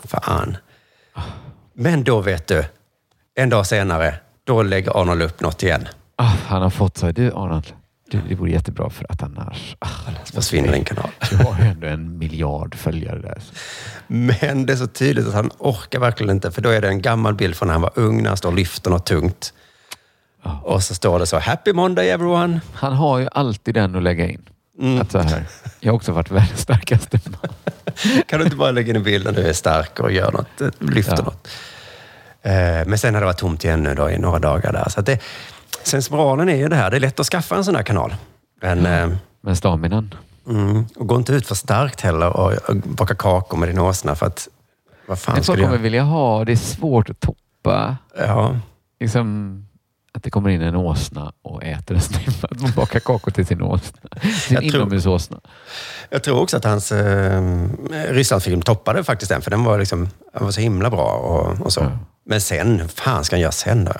Fan. 0.03 0.57
Men 1.73 2.03
då 2.03 2.21
vet 2.21 2.47
du, 2.47 2.65
en 3.35 3.49
dag 3.49 3.67
senare, 3.67 4.15
då 4.43 4.63
lägger 4.63 5.01
Arnold 5.01 5.21
upp 5.21 5.41
något 5.41 5.63
igen. 5.63 5.87
Ah, 6.15 6.23
han 6.47 6.61
har 6.61 6.69
fått 6.69 6.97
så. 6.97 7.11
Du 7.11 7.31
Arnold, 7.31 7.73
du, 8.11 8.21
det 8.29 8.35
vore 8.35 8.51
jättebra 8.51 8.89
för 8.89 9.05
att 9.09 9.23
annars... 9.23 9.75
Ah, 9.79 9.87
Försvinner 10.33 10.71
din 10.73 10.83
kanal. 10.83 11.09
Du 11.29 11.35
har 11.37 11.57
ju 11.59 11.65
ändå 11.65 11.87
en 11.87 12.17
miljard 12.17 12.75
följare 12.75 13.19
där. 13.19 13.41
Men 14.07 14.65
det 14.65 14.73
är 14.73 14.77
så 14.77 14.87
tydligt 14.87 15.27
att 15.27 15.33
han 15.33 15.49
orkar 15.57 15.99
verkligen 15.99 16.29
inte, 16.35 16.51
för 16.51 16.61
då 16.61 16.69
är 16.69 16.81
det 16.81 16.87
en 16.87 17.01
gammal 17.01 17.33
bild 17.35 17.55
från 17.55 17.67
när 17.67 17.73
han 17.73 17.81
var 17.81 17.91
ung, 17.95 18.21
när 18.23 18.27
han 18.29 18.37
står 18.37 18.49
och 18.49 18.55
lyfter 18.55 18.89
något 18.91 19.05
tungt. 19.05 19.53
Och 20.63 20.83
så 20.83 20.95
står 20.95 21.19
det 21.19 21.25
så, 21.25 21.39
Happy 21.39 21.73
Monday 21.73 22.09
everyone. 22.09 22.61
Han 22.73 22.93
har 22.93 23.19
ju 23.19 23.27
alltid 23.31 23.73
den 23.73 23.95
att 23.95 24.03
lägga 24.03 24.27
in. 24.29 24.41
Mm. 24.81 25.01
Att 25.01 25.11
så 25.11 25.19
här, 25.19 25.43
jag 25.79 25.91
har 25.91 25.95
också 25.95 26.11
varit 26.11 26.31
världens 26.31 26.59
starkaste 26.61 27.19
man. 27.25 27.51
Kan 28.27 28.39
du 28.39 28.45
inte 28.45 28.57
bara 28.57 28.71
lägga 28.71 28.89
in 28.89 28.95
en 28.95 29.03
bild 29.03 29.25
när 29.25 29.31
du 29.31 29.41
är 29.41 29.53
stark 29.53 29.99
och 29.99 30.11
gör 30.11 30.31
något, 30.31 30.61
eh, 30.61 30.67
lyfter 30.79 31.15
Ja. 31.17 31.23
något? 31.23 31.47
Eh, 32.41 32.87
Men 32.87 32.97
sen 32.97 33.13
har 33.13 33.21
det 33.21 33.25
varit 33.25 33.37
tomt 33.37 33.63
igen 33.63 33.83
nu 33.83 33.95
då 33.95 34.09
i 34.09 34.17
några 34.17 34.39
dagar 34.39 34.73
där. 34.73 34.89
Så 34.89 35.01
det, 35.01 35.19
sensmoralen 35.83 36.49
är 36.49 36.55
ju 36.55 36.67
det 36.67 36.75
här, 36.75 36.89
det 36.91 36.95
är 36.97 37.01
lätt 37.01 37.19
att 37.19 37.25
skaffa 37.25 37.55
en 37.55 37.63
sån 37.63 37.75
här 37.75 37.83
kanal. 37.83 38.15
Men, 38.61 38.85
eh, 38.85 39.09
Men 39.41 39.55
staminan. 39.55 40.13
mm, 40.47 40.85
och 40.95 41.07
gå 41.07 41.15
inte 41.15 41.33
ut 41.33 41.47
för 41.47 41.55
starkt 41.55 42.01
heller 42.01 42.37
och, 42.37 42.53
och 42.69 42.75
baka 42.75 43.15
kakor 43.15 43.57
med 43.57 43.69
din 43.69 43.79
åsna 43.79 44.15
för 44.15 44.25
att 44.25 44.47
vad 45.07 45.19
fan 45.19 45.35
Men 45.35 45.43
ska 45.43 45.53
folk 45.53 45.63
kommer 45.65 45.77
vilja 45.77 46.03
ha, 46.03 46.45
det 46.45 46.51
är 46.51 46.55
svårt 46.55 47.09
att 47.09 47.19
toppa. 47.19 47.97
Ja, 48.17 48.55
Liksom, 48.99 49.65
att 50.13 50.23
det 50.23 50.29
kommer 50.29 50.49
in 50.49 50.61
en 50.61 50.75
åsna 50.75 51.33
och 51.41 51.63
äter 51.63 51.95
en 51.95 52.01
snippa. 52.01 52.47
Att 52.51 52.61
man 52.61 52.71
bakar 52.75 52.99
kakor 52.99 53.31
till 53.31 53.45
sin 53.45 53.61
åsna. 53.61 53.99
Sin 54.21 54.55
Jag 54.55 54.69
tror- 54.71 54.81
inomhusåsna. 54.81 55.39
jag 56.09 56.23
tror 56.23 56.39
också 56.41 56.57
att 56.57 56.63
hans 56.65 56.91
eh, 56.91 57.41
Rysslandsfilm 58.09 58.61
toppade 58.61 59.03
faktiskt 59.03 59.29
den, 59.31 59.41
för 59.41 59.51
den 59.51 59.63
var, 59.63 59.79
liksom, 59.79 60.09
den 60.33 60.43
var 60.43 60.51
så 60.51 60.61
himla 60.61 60.89
bra 60.89 61.11
och, 61.11 61.65
och 61.65 61.73
så. 61.73 61.79
Ja. 61.81 61.91
Men 62.25 62.41
sen, 62.41 62.87
fan 62.89 63.23
ska 63.23 63.35
han 63.35 63.41
göra 63.41 63.51
sen 63.51 63.85
då? 63.85 63.91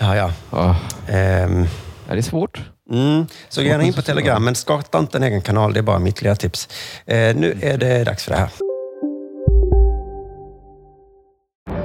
Ja, 0.00 0.16
ja. 0.16 0.32
Ja, 0.50 0.76
Ehm, 1.08 1.66
det 2.08 2.18
är 2.18 2.22
svårt. 2.22 2.60
Mm. 2.90 3.26
Så 3.48 3.62
gärna 3.62 3.84
in 3.84 3.92
på 3.92 4.02
Telegram, 4.02 4.44
men 4.44 4.54
starta 4.54 4.98
inte 4.98 5.18
en 5.18 5.22
egen 5.22 5.42
kanal. 5.42 5.72
Det 5.72 5.80
är 5.80 5.82
bara 5.82 5.98
mitt 5.98 6.22
lilla 6.22 6.36
tips. 6.36 6.68
Eh, 7.06 7.36
nu 7.36 7.58
är 7.62 7.78
det 7.78 8.04
dags 8.04 8.24
för 8.24 8.30
det 8.30 8.36
här. 8.38 8.50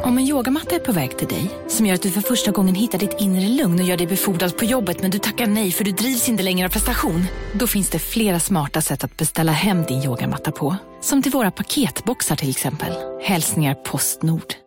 Om 0.04 0.18
en 0.18 0.26
yogamatta 0.26 0.76
är 0.76 0.80
på 0.80 0.92
väg 0.92 1.18
till 1.18 1.28
dig, 1.28 1.50
som 1.68 1.86
gör 1.86 1.96
att 1.96 2.02
du 2.02 2.12
för 2.12 2.22
första 2.22 2.52
gången 2.52 2.76
hittar 2.76 3.00
ditt 3.00 3.16
inre 3.20 3.48
lugn 3.48 3.80
och 3.80 3.86
gör 3.86 3.98
dig 3.98 4.08
befordrad 4.08 4.58
på 4.58 4.66
jobbet 4.66 5.02
men 5.02 5.12
du 5.12 5.20
tackar 5.20 5.48
nej 5.48 5.72
för 5.72 5.84
du 5.84 5.92
drivs 5.92 6.30
inte 6.30 6.44
längre 6.44 6.68
av 6.68 6.72
prestation. 6.72 7.26
Då 7.54 7.68
finns 7.68 7.90
det 7.90 8.00
flera 8.00 8.40
smarta 8.40 8.82
sätt 8.82 9.04
att 9.04 9.18
beställa 9.18 9.52
hem 9.52 9.84
din 9.84 10.04
yogamatta 10.04 10.52
på. 10.52 10.76
Som 11.02 11.24
till 11.24 11.32
våra 11.32 11.52
paketboxar 11.52 12.36
till 12.36 12.50
exempel. 12.50 12.94
Hälsningar 13.24 13.74
Postnord. 13.74 14.65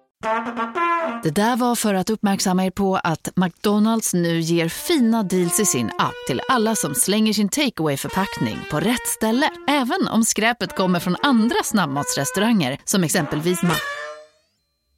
Det 1.23 1.31
där 1.31 1.57
var 1.57 1.75
för 1.75 1.95
att 1.95 2.11
uppmärksamma 2.11 2.65
er 2.65 2.71
på 2.71 2.97
att 2.97 3.29
McDonalds 3.37 4.15
nu 4.15 4.41
ger 4.41 4.69
fina 4.69 5.23
deals 5.23 5.61
i 5.61 5.65
sin 5.65 5.91
app 5.99 6.15
till 6.27 6.41
alla 6.49 6.75
som 6.75 6.95
slänger 6.95 7.33
sin 7.33 7.49
takeaway 7.49 7.97
förpackning 7.97 8.59
på 8.71 8.81
rätt 8.81 9.07
ställe. 9.07 9.51
Även 9.69 10.09
om 10.09 10.25
skräpet 10.25 10.77
kommer 10.77 11.01
från 11.01 11.17
andra 11.23 11.57
snabbmatsrestauranger 11.65 12.79
som 12.85 13.05
exempelvis 13.05 13.63
Ma... 13.63 13.75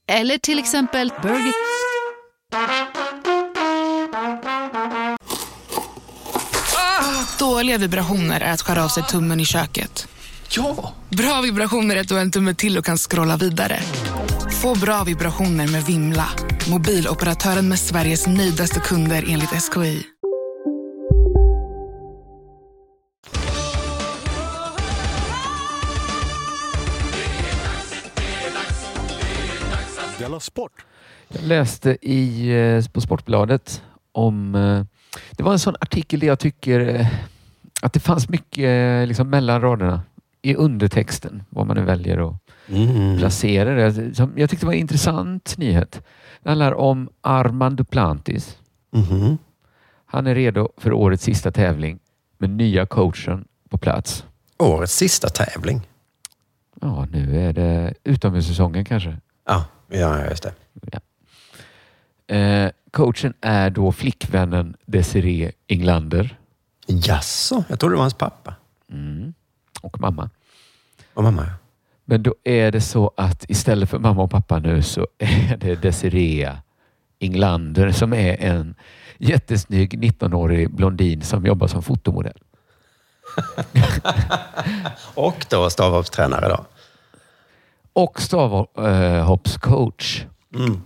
Eller 0.07 0.39
till 0.39 0.59
exempel 0.59 1.13
Burger... 1.23 1.55
Ah! 6.77 7.39
Dåliga 7.39 7.79
vibrationer 7.79 8.41
är 8.41 8.53
att 8.53 8.63
skära 8.63 8.85
av 8.85 8.89
sig 8.89 9.03
tummen 9.03 9.41
i 9.41 9.45
köket. 9.45 10.09
Ja! 10.57 10.93
Bra 11.09 11.41
vibrationer 11.41 11.97
är 11.97 12.01
att 12.01 12.09
du 12.09 12.15
har 12.15 12.21
en 12.23 12.31
tumme 12.31 12.55
till 12.55 12.79
och 12.79 12.85
kan 12.85 12.97
scrolla 12.97 13.37
vidare. 13.37 13.79
Få 14.63 14.79
bra 14.79 15.05
vibrationer 15.05 15.69
med 15.69 15.83
Vimla. 15.85 16.29
Mobiloperatören 16.71 17.69
med 17.69 17.79
Sveriges 17.79 18.27
nöjdaste 18.27 18.81
kunder 18.81 19.25
enligt 19.29 19.51
SKI. 19.73 20.03
Della 30.19 30.41
Sport. 30.41 30.73
Jag 31.29 31.43
läste 31.45 31.97
i, 32.03 32.49
eh, 32.51 32.85
på 32.93 33.01
Sportbladet 33.01 33.83
om... 34.13 34.55
eh, 34.55 34.85
Det 35.31 35.43
var 35.43 35.53
en 35.53 35.59
sån 35.59 35.75
artikel 35.81 36.21
där 36.21 36.27
jag 36.27 36.39
tycker 36.39 36.81
eh, 37.01 37.07
att 37.83 37.93
det 37.93 38.01
fanns 38.01 38.29
mycket 38.29 39.09
liksom 39.09 39.31
mellan 39.31 39.61
raderna 39.61 40.03
i 40.43 40.55
undertexten, 40.55 41.43
vad 41.51 41.67
man 41.67 41.77
nu 41.77 41.83
väljer 41.83 42.29
att 42.29 42.37
Mm. 42.69 43.19
placera 43.19 43.75
det. 43.75 44.15
Som 44.15 44.33
Jag 44.37 44.51
tyckte 44.51 44.67
det 44.67 44.69
var 44.69 44.73
en 44.75 44.79
intressant 44.81 45.55
nyhet. 45.59 46.03
Det 46.43 46.49
handlar 46.49 46.75
om 46.75 47.09
Armand 47.21 47.77
Duplantis. 47.77 48.59
Mhm. 48.91 49.39
Han 50.07 50.27
är 50.27 50.35
redo 50.35 50.69
för 50.77 50.93
årets 50.93 51.25
sista 51.25 51.51
tävling 51.53 51.99
med 52.39 52.51
nya 52.51 52.87
coachen 52.87 53.45
på 53.69 53.79
plats. 53.79 54.25
Årets 54.59 54.97
sista 54.97 55.29
tävling. 55.29 55.81
Ja, 56.81 57.07
nu 57.13 57.41
är 57.49 57.53
det 57.53 57.95
utomhussäsongen 58.05 58.85
kanske. 58.85 59.17
Ja, 59.47 59.65
ja 59.89 60.25
just 60.25 60.43
det. 60.43 60.53
Eh, 62.37 62.71
coachen 62.91 63.35
är 63.41 63.71
då 63.71 63.93
flickvännen 63.93 64.77
Desiree 64.87 65.53
Inglander. 65.67 66.39
Jaså, 66.87 67.65
jag 67.69 67.81
trodde 67.81 67.93
det 67.95 67.97
var 67.97 68.05
hans 68.05 68.15
pappa. 68.15 68.55
Mm. 68.93 69.35
Och 69.81 70.01
mamma. 70.01 70.31
Och 71.15 71.23
mamma, 71.23 71.47
ja. 71.47 71.53
Men 72.05 72.23
då 72.23 72.35
är 72.45 72.73
det 72.73 72.81
så 72.81 73.13
att 73.17 73.51
istället 73.51 73.91
för 73.91 73.99
mamma 73.99 74.23
och 74.23 74.31
pappa 74.31 74.59
nu 74.59 74.83
så 74.83 75.07
är 75.19 75.57
det 75.57 75.83
Desiree 75.83 76.57
Inglander 77.19 77.93
som 77.93 78.13
är 78.13 78.41
en 78.41 78.75
jättesnygg 79.19 79.99
19-årig 79.99 80.75
blondin 80.75 81.23
som 81.23 81.47
jobbar 81.47 81.67
som 81.67 81.83
fotomodell. 81.83 82.39
Och 85.15 85.47
då 85.51 85.71
stavhoppstränare 85.71 86.49
då. 86.49 86.65
Och 87.93 88.21
stavhoppscoach. 88.21 90.25
Mm. 90.55 90.81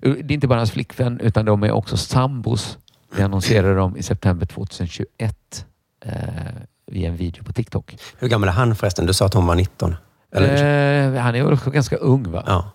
Det 0.00 0.08
är 0.08 0.32
inte 0.32 0.48
bara 0.48 0.58
hans 0.58 0.70
flickvän 0.70 1.20
utan 1.20 1.44
de 1.44 1.62
är 1.62 1.72
också 1.72 1.96
sambos. 1.96 2.78
Det 3.16 3.22
annonserade 3.22 3.74
de 3.74 3.96
i 3.96 4.02
september 4.02 4.46
2021 4.46 5.66
eh, 6.04 6.12
via 6.92 7.08
en 7.08 7.16
video 7.16 7.44
på 7.44 7.52
TikTok. 7.52 7.96
Hur 8.18 8.28
gammal 8.28 8.48
är 8.48 8.52
han 8.52 8.74
förresten? 8.76 9.06
Du 9.06 9.12
sa 9.12 9.26
att 9.26 9.34
hon 9.34 9.46
var 9.46 9.54
19. 9.54 9.94
Eller? 10.34 11.14
Eh, 11.14 11.22
han 11.22 11.34
är 11.34 11.52
också 11.52 11.70
ganska 11.70 11.96
ung 11.96 12.30
va? 12.30 12.42
Ja. 12.46 12.70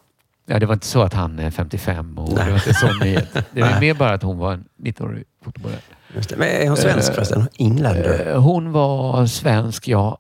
Ja, 0.50 0.60
det 0.60 0.66
var 0.66 0.74
inte 0.74 0.86
så 0.88 1.02
att 1.02 1.14
han 1.14 1.40
är 1.40 1.52
55 1.52 2.18
och 2.18 2.34
Nej. 2.34 2.46
det 2.46 2.52
var 2.52 2.58
inte 2.58 2.74
sån 2.74 2.98
nyhet. 3.02 3.28
Det 3.52 3.62
var 3.62 3.80
mer 3.80 3.94
bara 3.94 4.14
att 4.14 4.24
hon 4.24 4.38
var 4.38 4.54
en 4.54 4.66
19-årig 4.84 5.24
fotomodell. 5.44 5.80
Just 6.16 6.30
det. 6.30 6.36
Men 6.38 6.48
är 6.48 6.68
hon 6.68 6.78
svensk 6.78 7.10
Eh, 7.10 7.16
förresten? 7.16 7.48
Inglander? 7.54 8.28
Eh, 8.34 8.42
Hon 8.42 8.72
var 8.72 9.26
svensk, 9.26 9.88
ja. 9.88 10.18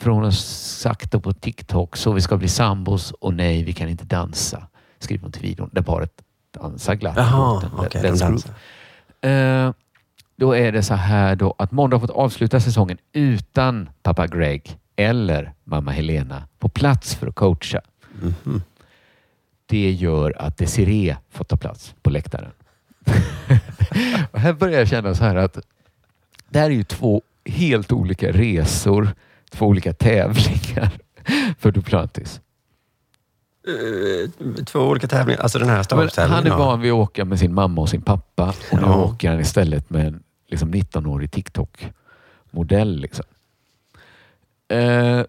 För 0.00 0.10
hon 0.10 0.24
har 0.24 0.30
sagt 0.30 1.12
då 1.12 1.20
på 1.20 1.32
TikTok, 1.32 1.96
så 1.96 2.12
vi 2.12 2.20
ska 2.20 2.36
bli 2.36 2.48
sambos 2.48 3.12
och 3.12 3.34
nej, 3.34 3.62
vi 3.64 3.72
kan 3.72 3.88
inte 3.88 4.04
dansa. 4.04 4.66
Skriver 4.98 5.22
hon 5.22 5.32
till 5.32 5.42
videon, 5.42 5.70
där 5.72 5.82
paret 5.82 6.10
dansar 6.60 6.94
glatt. 6.94 7.14
Jaha, 7.16 7.62
okej, 7.76 8.02
Let's 8.02 8.12
de 8.12 8.18
dansar. 8.18 8.50
Eh, 9.66 9.72
då 10.42 10.52
är 10.56 10.72
det 10.72 10.82
så 10.82 10.94
här 10.94 11.36
då 11.36 11.54
att 11.58 11.72
Måndag 11.72 11.96
har 11.96 12.00
fått 12.00 12.10
avsluta 12.16 12.60
säsongen 12.60 12.98
utan 13.12 13.88
pappa 14.02 14.26
Greg 14.26 14.78
eller 14.96 15.52
mamma 15.64 15.90
Helena 15.90 16.42
på 16.58 16.68
plats 16.68 17.14
för 17.14 17.26
att 17.26 17.34
coacha. 17.34 17.80
Mhm. 18.22 18.62
Det 19.66 19.90
gör 19.90 20.34
att 20.42 20.56
Desiree 20.58 21.16
får 21.30 21.44
ta 21.44 21.56
plats 21.56 21.94
på 22.02 22.10
läktaren. 22.10 22.50
och 24.32 24.38
här 24.40 24.52
börjar 24.52 24.78
jag 24.78 24.88
känna 24.88 25.14
så 25.14 25.24
här 25.24 25.36
att 25.36 25.58
det 26.48 26.58
här 26.58 26.66
är 26.66 26.74
ju 26.74 26.84
två 26.84 27.22
helt 27.44 27.92
olika 27.92 28.32
resor, 28.32 29.08
två 29.50 29.66
olika 29.66 29.92
tävlingar 29.92 30.90
för 31.58 31.70
Duplantis. 31.70 32.40
Eh, 33.66 34.30
Två 34.64 34.80
olika 34.80 35.06
tävlingar. 35.06 35.40
Alltså 35.40 35.58
den 35.58 35.68
här 35.68 35.76
Men 35.76 35.84
stavhoppstävlingen. 35.84 36.44
han 36.44 36.52
är 36.52 36.56
van 36.66 36.80
vid 36.80 36.92
att 36.92 36.98
åka 36.98 37.24
med 37.24 37.38
sin 37.38 37.54
mamma 37.54 37.80
och 37.80 37.88
sin 37.88 38.02
pappa 38.02 38.48
och 38.48 38.76
nu 38.78 38.82
Ja. 38.82 39.04
åker 39.04 39.30
han 39.30 39.40
istället 39.40 39.90
med 39.90 40.06
en 40.06 40.22
liksom 40.52 40.74
19-årig 40.74 41.30
TikTok-modell. 41.30 43.00
Liksom. 43.00 43.24
Eh, 44.68 45.22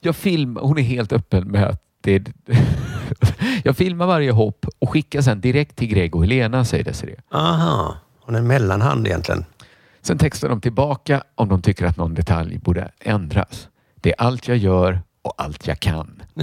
jag 0.00 0.16
film, 0.16 0.58
hon 0.62 0.78
är 0.78 0.82
helt 0.82 1.12
öppen 1.12 1.48
med 1.48 1.64
att 1.64 1.82
det 2.00 2.32
Jag 3.64 3.76
filmar 3.76 4.06
varje 4.06 4.30
hopp 4.30 4.66
och 4.78 4.90
skickar 4.90 5.20
sen 5.20 5.40
direkt 5.40 5.76
till 5.76 5.88
Greg 5.88 6.16
och 6.16 6.22
Helena, 6.22 6.64
säger 6.64 6.84
Desiree. 6.84 7.16
Aha, 7.30 7.96
hon 8.20 8.34
är 8.34 8.38
en 8.38 8.46
mellanhand 8.46 9.06
egentligen. 9.06 9.44
Sen 10.02 10.18
textar 10.18 10.48
de 10.48 10.60
tillbaka 10.60 11.22
om 11.34 11.48
de 11.48 11.62
tycker 11.62 11.86
att 11.86 11.96
någon 11.96 12.14
detalj 12.14 12.58
borde 12.58 12.90
ändras. 13.00 13.68
Det 13.94 14.10
är 14.10 14.14
allt 14.18 14.48
jag 14.48 14.56
gör 14.56 15.00
och 15.22 15.34
allt 15.36 15.66
jag 15.66 15.80
kan. 15.80 16.22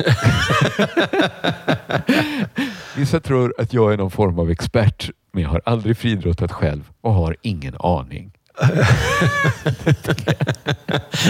Vissa 2.96 3.20
tror 3.20 3.54
att 3.58 3.74
jag 3.74 3.94
är 3.94 3.98
någon 3.98 4.12
form 4.12 4.40
av 4.40 4.52
expert, 4.52 5.10
men 5.36 5.44
jag 5.44 5.50
har 5.50 5.62
aldrig 5.66 5.98
friidrottat 5.98 6.52
själv 6.52 6.90
och 7.02 7.14
har 7.14 7.36
ingen 7.42 7.76
aning. 7.80 8.32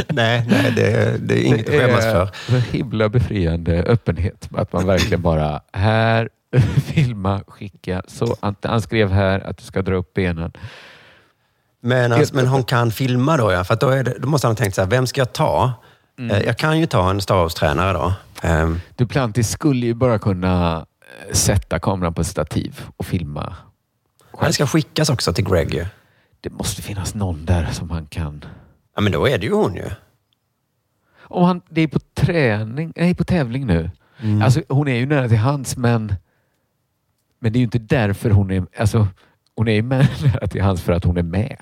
nej, 0.07 0.45
nej 0.49 0.71
det, 0.75 1.17
det 1.19 1.33
är 1.39 1.43
inget 1.45 1.59
att 1.59 1.65
Det 1.65 1.79
skämmas 1.79 2.05
är 2.05 2.11
för. 2.11 2.29
så 2.47 2.57
himla 2.57 3.09
befriande 3.09 3.83
öppenhet. 3.83 4.49
Att 4.55 4.73
man 4.73 4.85
verkligen 4.87 5.21
bara, 5.21 5.61
här, 5.73 6.29
filma, 6.85 7.41
skicka. 7.47 8.01
Så 8.07 8.35
han, 8.61 8.81
skrev 8.81 9.11
här 9.11 9.39
att 9.39 9.57
du 9.57 9.63
ska 9.63 9.81
dra 9.81 9.95
upp 9.95 10.13
benen. 10.13 10.51
Men, 11.81 12.11
alltså, 12.11 12.35
men 12.35 12.47
hon 12.47 12.63
kan 12.63 12.91
filma 12.91 13.37
då, 13.37 13.51
ja. 13.51 13.63
För 13.63 13.73
att 13.73 13.79
då, 13.79 13.89
är 13.89 14.03
det, 14.03 14.15
då 14.19 14.27
måste 14.27 14.47
han 14.47 14.51
ha 14.51 14.57
tänkt 14.57 14.75
så 14.75 14.81
här, 14.81 14.89
vem 14.89 15.07
ska 15.07 15.21
jag 15.21 15.33
ta? 15.33 15.73
Mm. 16.19 16.31
Eh, 16.35 16.41
Jag 16.43 16.57
kan 16.57 16.79
ju 16.79 16.85
ta 16.85 17.09
en 17.09 17.21
stavhoppstränare 17.21 17.93
då. 17.93 18.13
Ehm, 18.41 18.81
Duplantis 18.95 19.49
skulle 19.49 19.85
ju 19.85 19.93
bara 19.93 20.19
kunna 20.19 20.85
eh, 21.27 21.33
sätta 21.33 21.79
kameran 21.79 22.13
på 22.13 22.21
ett 22.21 22.27
stativ 22.27 22.81
och 22.97 23.05
filma. 23.05 23.55
Det 24.41 24.53
ska 24.53 24.67
skickas 24.67 25.09
också 25.09 25.33
till 25.33 25.45
Greg 25.45 25.73
ju. 25.73 25.85
Det 26.41 26.49
måste 26.49 26.81
finnas 26.81 27.15
någon 27.15 27.45
där 27.45 27.67
som 27.71 27.89
han 27.89 28.05
kan... 28.05 28.45
Ja, 28.95 29.01
men 29.01 29.11
då 29.11 29.27
är 29.27 29.37
det 29.37 29.45
ju 29.45 29.53
hon 29.53 29.75
ju. 29.75 29.89
Om 31.17 31.43
han, 31.43 31.61
det 31.69 31.81
är 31.81 31.87
på 31.87 31.99
träning, 32.13 32.93
nej 32.95 33.15
på 33.15 33.23
tävling 33.23 33.67
nu. 33.67 33.91
Mm. 34.19 34.41
Alltså 34.41 34.61
hon 34.69 34.87
är 34.87 34.95
ju 34.95 35.05
nära 35.05 35.29
till 35.29 35.37
hands 35.37 35.77
men 35.77 36.15
men 37.39 37.53
det 37.53 37.57
är 37.57 37.59
ju 37.59 37.65
inte 37.65 37.79
därför 37.79 38.29
hon 38.29 38.51
är, 38.51 38.65
alltså 38.77 39.07
hon 39.55 39.67
är 39.67 39.73
ju 39.73 39.81
nära 40.23 40.47
till 40.47 40.61
hands 40.61 40.81
för 40.81 40.93
att 40.93 41.03
hon 41.03 41.17
är 41.17 41.23
med. 41.23 41.57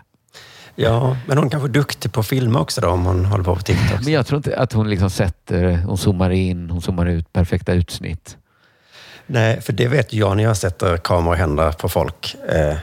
Ja, 0.75 1.17
men 1.27 1.37
hon 1.37 1.49
kanske 1.49 1.67
är 1.67 1.73
duktig 1.73 2.13
på 2.13 2.19
att 2.19 2.27
filma 2.27 2.59
också 2.59 2.81
då 2.81 2.89
om 2.89 3.05
hon 3.05 3.25
håller 3.25 3.43
på 3.43 3.55
på 3.55 3.61
TikTok. 3.61 4.03
Men 4.03 4.13
jag 4.13 4.25
tror 4.25 4.37
inte 4.37 4.57
att 4.57 4.73
hon 4.73 4.89
liksom 4.89 5.09
sätter, 5.09 5.77
hon 5.77 5.97
zoomar 5.97 6.29
in, 6.29 6.69
hon 6.69 6.81
zoomar 6.81 7.05
ut, 7.05 7.33
perfekta 7.33 7.73
utsnitt. 7.73 8.37
Nej, 9.25 9.61
för 9.61 9.73
det 9.73 9.87
vet 9.87 10.13
jag 10.13 10.37
när 10.37 10.43
jag 10.43 10.57
sätter 10.57 10.97
kameror 10.97 11.35
i 11.35 11.37
händerna 11.37 11.71
på 11.71 11.89
folk. 11.89 12.35
Eh, 12.47 12.77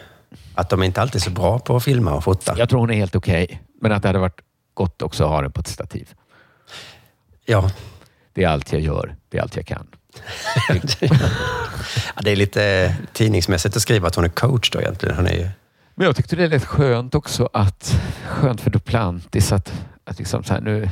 att 0.54 0.70
de 0.70 0.82
inte 0.82 1.02
alltid 1.02 1.16
är 1.16 1.24
så 1.24 1.30
bra 1.30 1.58
på 1.58 1.76
att 1.76 1.84
filma 1.84 2.14
och 2.14 2.24
fota. 2.24 2.54
Jag 2.58 2.68
tror 2.68 2.80
hon 2.80 2.90
är 2.90 2.94
helt 2.94 3.16
okej, 3.16 3.62
men 3.80 3.92
att 3.92 4.02
det 4.02 4.08
hade 4.08 4.18
varit 4.18 4.40
gott 4.74 5.02
också 5.02 5.24
att 5.24 5.30
ha 5.30 5.42
den 5.42 5.52
på 5.52 5.60
ett 5.60 5.68
stativ. 5.68 6.08
Ja. 7.44 7.70
Det 8.32 8.44
är 8.44 8.48
allt 8.48 8.72
jag 8.72 8.80
gör, 8.80 9.14
det 9.28 9.38
är 9.38 9.42
allt 9.42 9.56
jag 9.56 9.66
kan. 9.66 9.86
Ja, 12.16 12.22
det 12.22 12.30
är 12.30 12.36
lite 12.36 12.94
tidningsmässigt 13.12 13.76
att 13.76 13.82
skriva 13.82 14.08
att 14.08 14.14
hon 14.14 14.24
är 14.24 14.28
coach 14.28 14.70
då 14.70 14.80
egentligen. 14.80 15.16
Hon 15.16 15.26
är 15.26 15.32
ju... 15.32 15.48
Men 15.94 16.06
jag 16.06 16.16
tyckte 16.16 16.36
det 16.36 16.48
lät 16.48 16.64
skönt 16.64 17.14
också 17.14 17.48
att, 17.52 18.00
skönt 18.28 18.60
för 18.60 18.70
Duplantis 18.70 19.52
att, 19.52 19.72
att 20.04 20.18
liksom 20.18 20.44
så 20.44 20.54
här 20.54 20.60
nu, 20.60 20.88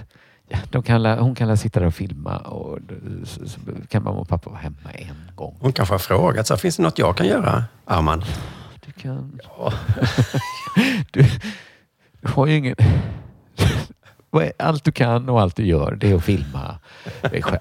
De 0.70 0.82
kan, 0.82 1.02
la- 1.02 1.20
hon 1.20 1.34
kan 1.34 1.48
la 1.48 1.56
sitta 1.56 1.80
där 1.80 1.86
och 1.86 1.94
filma 1.94 2.36
och 2.36 2.78
så, 3.24 3.48
så 3.48 3.60
kan 3.88 4.02
mamma 4.04 4.18
och 4.20 4.28
pappa 4.28 4.50
vara 4.50 4.60
hemma 4.60 4.90
en 4.92 5.36
gång. 5.36 5.56
Hon 5.60 5.72
kanske 5.72 5.94
har 5.94 5.98
frågat, 5.98 6.46
så 6.46 6.56
finns 6.56 6.76
det 6.76 6.82
något 6.82 6.98
jag 6.98 7.16
kan 7.16 7.26
göra, 7.26 7.64
Arman? 7.84 8.24
Du 8.86 8.92
kan... 8.92 9.40
du, 11.10 11.22
du 12.20 12.28
har 12.28 12.46
ju 12.46 12.56
ingen... 12.56 12.74
Allt 14.58 14.84
du 14.84 14.92
kan 14.92 15.28
och 15.28 15.40
allt 15.40 15.56
du 15.56 15.66
gör, 15.66 15.92
det 16.00 16.10
är 16.10 16.14
att 16.16 16.24
filma. 16.24 16.78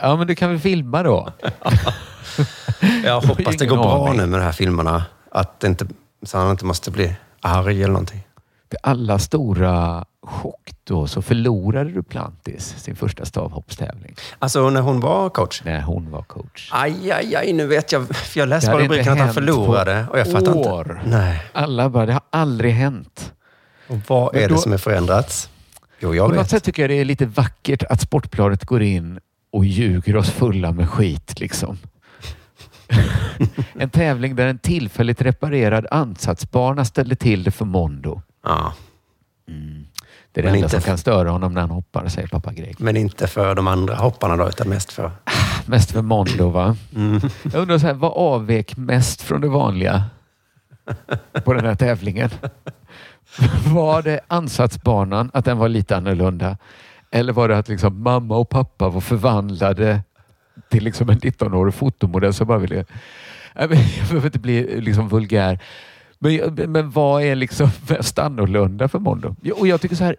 Ja, 0.02 0.16
men 0.16 0.28
du 0.28 0.36
kan 0.36 0.50
väl 0.50 0.60
filma 0.60 1.04
då? 1.04 1.30
Jag 3.04 3.22
hoppas 3.22 3.58
det 3.58 3.66
går 3.66 3.78
bra 3.78 4.14
nu 4.14 4.26
med 4.26 4.40
de 4.40 4.44
här 4.44 4.52
filmerna. 4.52 5.06
Att 5.32 5.60
det 5.60 5.68
inte, 5.68 5.88
så 6.24 6.38
han 6.38 6.52
inte 6.52 6.66
måste 6.66 6.92
bli 6.92 7.16
arg 7.42 7.84
eller 7.84 7.94
någonting. 7.94 8.28
För 8.70 8.80
alla 8.84 9.20
stora 9.20 10.06
chock 10.28 10.72
då 10.84 11.08
så 11.08 11.22
förlorade 11.22 11.90
Duplantis 11.92 12.76
sin 12.78 12.96
första 12.96 13.26
stavhoppstävling. 13.26 14.16
Alltså 14.40 14.70
när 14.70 14.82
hon 14.82 15.00
var 15.00 15.30
coach? 15.30 15.62
När 15.66 15.82
hon 15.82 16.12
var 16.12 16.22
coach. 16.22 16.70
Aj, 16.74 17.12
aj, 17.12 17.36
aj, 17.36 17.54
nu 17.54 17.68
vet 17.68 17.92
jag. 17.92 18.16
För 18.16 18.40
jag 18.40 18.50
läste 18.50 18.72
bara 18.72 18.84
rubriken 18.84 19.14
att 19.14 19.20
han 19.20 19.34
förlorade 19.34 20.06
och 20.12 20.20
jag 20.20 20.32
fattar 20.32 20.56
år. 20.56 20.92
inte. 21.06 21.18
Nej. 21.18 21.44
Alla 21.54 21.90
bara, 21.90 22.06
det 22.06 22.14
har 22.14 22.22
aldrig 22.30 22.74
hänt. 22.74 23.34
Och 23.88 23.98
vad 24.08 24.34
Men 24.34 24.44
är 24.44 24.50
då- 24.50 24.56
det 24.56 24.62
som 24.62 24.74
är 24.74 24.78
förändrats? 24.78 25.50
Jo, 26.00 26.16
jag 26.16 26.30
På 26.30 26.36
något 26.36 26.44
vet. 26.44 26.50
sätt 26.50 26.64
tycker 26.64 26.84
jag 26.84 26.90
det 26.90 27.00
är 27.00 27.06
lite 27.06 27.26
vackert 27.26 27.84
att 27.84 28.02
Sportbladet 28.02 28.66
går 28.66 28.82
in 28.82 29.20
och 29.52 29.66
ljuger 29.66 30.16
oss 30.16 30.30
fulla 30.32 30.72
med 30.72 30.90
skit. 30.90 31.40
Liksom. 31.40 31.78
en 33.80 33.90
tävling 33.90 34.36
där 34.36 34.48
en 34.48 34.60
tillfälligt 34.60 35.22
reparerad 35.22 35.88
ansatsbana 35.92 36.86
ställde 36.86 37.16
till 37.16 37.44
det 37.44 37.52
för 37.52 37.66
Mondo. 37.66 38.22
Ja. 38.44 38.74
Det 40.38 40.42
är 40.42 40.44
det 40.44 40.50
Men 40.50 40.56
enda 40.56 40.66
inte 40.66 40.82
som 40.82 40.90
kan 40.90 40.98
störa 40.98 41.30
honom 41.30 41.54
när 41.54 41.62
han 41.62 41.70
hoppar, 41.70 42.08
säger 42.08 42.28
pappa 42.28 42.54
Greg. 42.54 42.76
Men 42.80 42.98
inte 42.98 43.28
för 43.28 43.56
de 43.56 43.68
andra 43.68 43.96
hopparna 43.96 44.38
då, 44.38 44.50
utan 44.50 44.70
mest 44.70 44.94
för... 44.94 45.12
Mest 45.66 45.92
för 45.92 46.02
Mondo, 46.02 46.50
va? 46.50 46.76
Mm. 46.96 47.22
Jag 47.54 47.62
undrar, 47.62 47.78
så 47.78 47.88
här, 47.88 47.94
vad 47.94 48.12
avvek 48.12 48.78
mest 48.78 49.22
från 49.22 49.42
det 49.42 49.48
vanliga 49.48 50.04
på 51.44 51.54
den 51.54 51.66
här 51.66 51.76
tävlingen? 51.76 52.30
Var 53.68 54.02
det 54.02 54.20
ansatsbanan, 54.28 55.32
att 55.34 55.46
den 55.46 55.58
var 55.58 55.70
lite 55.70 55.98
annorlunda? 55.98 56.58
Eller 57.12 57.34
var 57.34 57.50
det 57.50 57.58
att 57.58 57.70
liksom 57.70 58.04
mamma 58.04 58.38
och 58.38 58.50
pappa 58.50 58.90
var 58.90 59.02
förvandlade 59.02 60.02
till 60.70 60.84
liksom 60.84 61.10
en 61.10 61.20
19-årig 61.20 61.74
fotomodell 61.74 62.34
som 62.34 62.48
bara 62.48 62.58
ville... 62.58 62.76
Jag 63.54 63.70
behöver 63.70 64.26
inte 64.26 64.40
bli 64.40 64.82
liksom 64.82 65.08
vulgär. 65.08 65.60
Men, 66.20 66.54
men 66.72 66.90
vad 66.92 67.24
är 67.24 67.36
liksom 67.36 67.70
mest 67.90 68.20
annorlunda 68.20 68.88
för 68.88 69.00
Mondo? 69.00 69.36
Och 69.56 69.68
jag 69.68 69.82
tycker 69.82 69.96
så 69.96 70.04
här. 70.04 70.16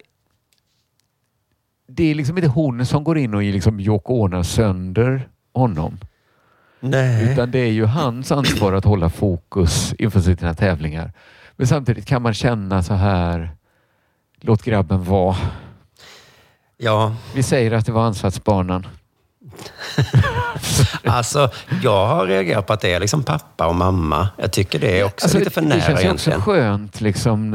Det 1.86 2.10
är 2.10 2.14
liksom 2.14 2.38
inte 2.38 2.48
hon 2.48 2.86
som 2.86 3.04
går 3.04 3.18
in 3.18 3.34
och 3.34 3.42
liksom 3.42 4.00
Ono 4.04 4.44
sönder 4.44 5.28
honom. 5.52 5.98
Nej. 6.80 7.32
Utan 7.32 7.50
det 7.50 7.58
är 7.58 7.70
ju 7.70 7.84
hans 7.84 8.32
ansvar 8.32 8.72
att 8.72 8.84
hålla 8.84 9.10
fokus 9.10 9.94
inför 9.98 10.20
sina 10.20 10.54
tävlingar. 10.54 11.12
Men 11.56 11.66
samtidigt 11.66 12.06
kan 12.06 12.22
man 12.22 12.34
känna 12.34 12.82
så 12.82 12.94
här. 12.94 13.50
Låt 14.40 14.62
grabben 14.62 15.04
vara. 15.04 15.36
Ja, 16.76 17.16
Vi 17.34 17.42
säger 17.42 17.72
att 17.72 17.86
det 17.86 17.92
var 17.92 18.06
ansatsbanan. 18.06 18.86
alltså 21.04 21.50
jag 21.82 22.06
har 22.06 22.26
reagerat 22.26 22.66
på 22.66 22.72
att 22.72 22.80
det 22.80 22.92
är 22.92 23.00
liksom 23.00 23.22
pappa 23.22 23.66
och 23.66 23.74
mamma. 23.74 24.28
Jag 24.38 24.52
tycker 24.52 24.78
det 24.78 25.00
är 25.00 25.04
också 25.04 25.24
Alltså, 25.24 25.38
lite 25.38 25.50
för 25.50 25.60
det 25.60 25.66
nära 25.68 25.80
känns 25.80 25.88
ju 25.88 25.92
också 25.94 26.30
egentligen. 26.30 26.40
skönt 26.40 27.00
liksom, 27.00 27.50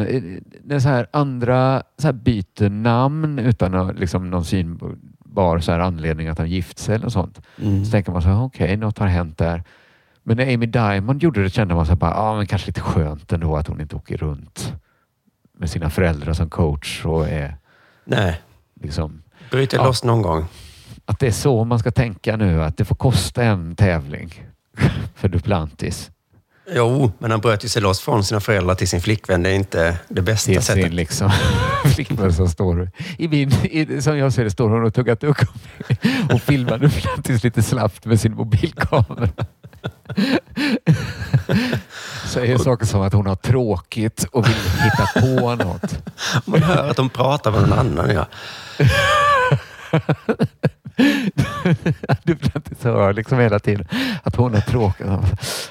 när 0.64 0.80
så 0.80 0.90
här 0.90 1.08
andra 1.14 1.84
så 1.98 2.08
här 2.08 2.14
byter 2.14 2.70
namn 2.70 3.40
utan 3.40 3.88
liksom, 3.88 4.30
någon 4.30 4.46
synbar 4.46 5.60
så 5.60 5.72
här 5.72 5.80
anledning 5.80 6.28
att 6.28 6.38
han 6.38 6.50
gift 6.50 6.80
sig 6.80 6.96
eller 6.96 7.10
sånt. 7.10 7.42
Mm. 7.62 7.86
Så 7.86 7.92
tänker 7.92 8.12
man 8.12 8.22
så 8.22 8.28
här, 8.28 8.44
okej, 8.44 8.78
något 8.78 8.98
har 8.98 9.08
hänt 9.08 9.38
där. 9.38 9.64
Men 10.24 10.38
när 10.38 10.54
Amy 10.54 10.66
Diamond 10.66 11.24
gjorde 11.24 11.44
det 11.44 11.50
kände 11.50 11.76
man 11.76 11.86
så 11.86 11.92
här, 11.92 11.98
bara, 11.98 12.14
ah, 12.16 12.36
men 12.38 12.46
kanske 12.48 12.68
lite 12.68 12.82
skönt 12.82 13.34
ändå 13.34 13.58
att 13.58 13.68
hon 13.68 13.82
inte 13.82 13.96
åker 13.96 14.18
runt 14.18 14.74
med 15.58 15.70
sina 15.70 15.90
föräldrar 15.90 16.34
som 16.34 16.50
coach 16.50 17.06
och 17.06 17.28
är 17.28 17.58
Nej, 18.06 18.42
liksom 18.82 19.24
bryter 19.52 19.78
Ja. 19.78 19.84
loss 19.84 20.04
någon 20.04 20.22
gång. 20.22 20.46
Att 21.06 21.20
det 21.20 21.28
är 21.28 21.32
så 21.32 21.64
man 21.64 21.80
ska 21.80 21.92
tänka 21.92 22.38
nu, 22.38 22.64
att 22.64 22.78
det 22.78 22.86
får 22.86 22.96
kosta 22.96 23.44
en 23.44 23.76
tävling 23.76 24.44
för 25.16 25.28
Duplantis. 25.28 26.12
Jo, 26.76 27.12
men 27.20 27.32
han 27.32 27.40
bröt 27.40 27.66
ju 27.66 27.70
sig 27.70 27.82
loss 27.82 28.00
från 28.00 28.24
sina 28.24 28.40
föräldrar 28.40 28.76
till 28.76 28.88
sin 28.88 29.02
flickvän. 29.02 29.44
Det 29.44 29.50
är 29.50 29.54
inte 29.54 29.98
det 30.08 30.22
bästa 30.22 30.52
till 30.52 30.62
sättet. 30.62 30.84
sin 30.84 30.96
liksom, 30.96 31.32
flickvän 31.96 32.34
som 32.34 32.50
står 32.50 32.90
i 33.18 33.28
min, 33.28 33.52
i, 33.64 34.02
som 34.02 34.18
jag 34.18 34.34
ser 34.34 34.44
det, 34.44 34.52
står 34.52 34.70
hon 34.70 34.84
och 34.84 34.94
tuggar 34.94 35.16
tuggummi 35.16 36.30
och 36.34 36.42
filmar 36.42 36.78
Duplantis 36.78 37.44
lite 37.44 37.64
slappt 37.64 38.06
med 38.06 38.20
sin 38.20 38.36
mobilkamera. 38.36 39.30
Säger 42.26 42.58
saker 42.58 42.86
som 42.86 43.02
att 43.02 43.14
hon 43.14 43.28
har 43.28 43.36
tråkigt 43.36 44.24
och 44.32 44.48
vill 44.48 44.56
hitta 44.84 45.22
på 45.22 45.56
något. 45.56 45.98
Man 46.46 46.64
hör 46.64 46.90
att 46.90 46.98
de 46.98 47.10
pratar 47.10 47.52
med 47.52 47.62
någon 47.62 47.80
annan. 47.80 48.10
Ja. 48.10 48.26
Duplantis 52.24 52.84
hör 52.84 53.14
liksom 53.14 53.40
hela 53.40 53.60
tiden 53.60 53.88
att 54.24 54.36
hon 54.36 54.54
har 54.54 54.62
tråkigt. 54.62 55.08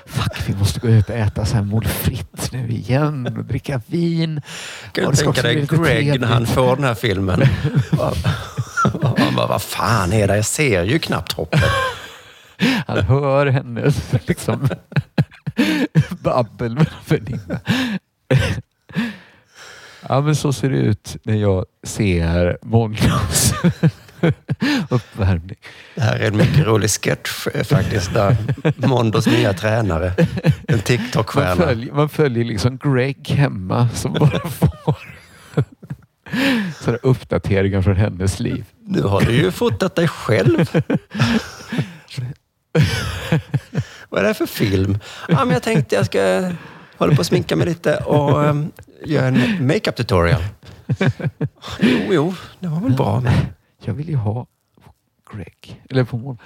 Fuck, 0.07 0.49
vi 0.49 0.55
måste 0.55 0.81
gå 0.81 0.89
ut 0.89 1.09
och 1.09 1.15
äta 1.15 1.45
så 1.45 1.57
här 1.57 1.63
mål 1.63 1.85
fritt 1.85 2.53
nu 2.53 2.69
igen 2.69 3.37
och 3.39 3.45
dricka 3.45 3.81
vin. 3.87 4.41
Kan 4.93 5.11
du 5.11 5.17
tänka 5.17 5.43
dig 5.43 5.67
Greg 5.67 6.21
när 6.21 6.29
han 6.29 6.47
får 6.47 6.77
den 6.77 6.85
här 6.85 6.95
filmen? 6.95 7.43
Och 8.95 9.19
han 9.19 9.35
bara, 9.35 9.47
vad 9.47 9.63
fan 9.63 10.13
är 10.13 10.29
det? 10.29 10.37
Jag 10.37 10.45
ser 10.45 10.83
ju 10.83 10.99
knappt 10.99 11.33
hoppet. 11.33 11.63
Han 12.87 12.99
hör 12.99 13.47
hennes 13.47 14.13
liksom, 14.27 14.69
babbel 16.11 16.75
med 16.75 16.87
en 16.87 17.17
väninna. 17.19 17.61
Ja, 20.09 20.21
men 20.21 20.37
så 20.37 20.53
ser 20.53 20.71
det 20.71 20.77
ut 20.77 21.17
när 21.23 21.35
jag 21.35 21.65
ser 21.83 22.59
Mondos 22.63 23.55
uppvärmning. 24.91 25.57
Det 25.95 26.01
här 26.01 26.19
är 26.19 26.27
en 26.27 26.37
mycket 26.37 26.67
rolig 26.67 26.91
sketch 26.91 27.47
eh, 27.55 27.65
faktiskt. 27.65 28.15
Där 28.15 28.37
Mondos 28.77 29.27
nya 29.27 29.53
tränare, 29.53 30.13
en 30.45 30.53
Man 30.69 30.79
TikTok-stjärna. 30.79 31.65
följer, 31.65 31.93
man 31.93 32.09
följer 32.09 32.45
liksom 32.45 32.79
Greg 32.79 33.29
hemma 33.29 33.89
som 33.89 34.13
bara 34.13 34.41
får 34.51 34.97
sådana 36.81 36.99
uppdateringar 37.03 37.83
från 37.83 37.97
hennes 37.97 38.41
liv. 38.41 38.65
Nu 38.87 39.03
har 39.03 39.21
du 39.21 39.33
ju 39.33 39.51
fotat 39.51 39.95
dig 39.95 40.09
själv. 40.09 40.71
Vad 44.09 44.19
är 44.19 44.23
det 44.23 44.29
här 44.29 44.35
för 44.35 44.47
film? 44.47 44.99
Ja, 45.29 45.45
men 45.45 45.51
jag 45.51 45.63
tänkte 45.63 45.95
jag 45.95 46.07
ska 46.07 46.53
hålla 46.97 47.15
på 47.15 47.19
och 47.19 47.27
sminka 47.27 47.57
mig 47.57 47.67
lite 47.67 47.97
och 47.97 48.39
um, 48.45 48.73
göra 49.05 49.27
en 49.27 49.67
makeup 49.67 49.97
tutorial. 49.97 50.43
Jo, 51.81 51.99
jo, 52.11 52.35
det 52.61 52.69
var 52.69 52.81
väl 52.81 52.93
bra. 52.93 53.21
Men... 53.21 53.33
Jag 53.85 53.95
vill 53.95 54.09
ju 54.09 54.17
ha 54.17 54.47
Greg. 55.33 55.83
Eller 55.91 56.05
på 56.05 56.17
mål. 56.17 56.37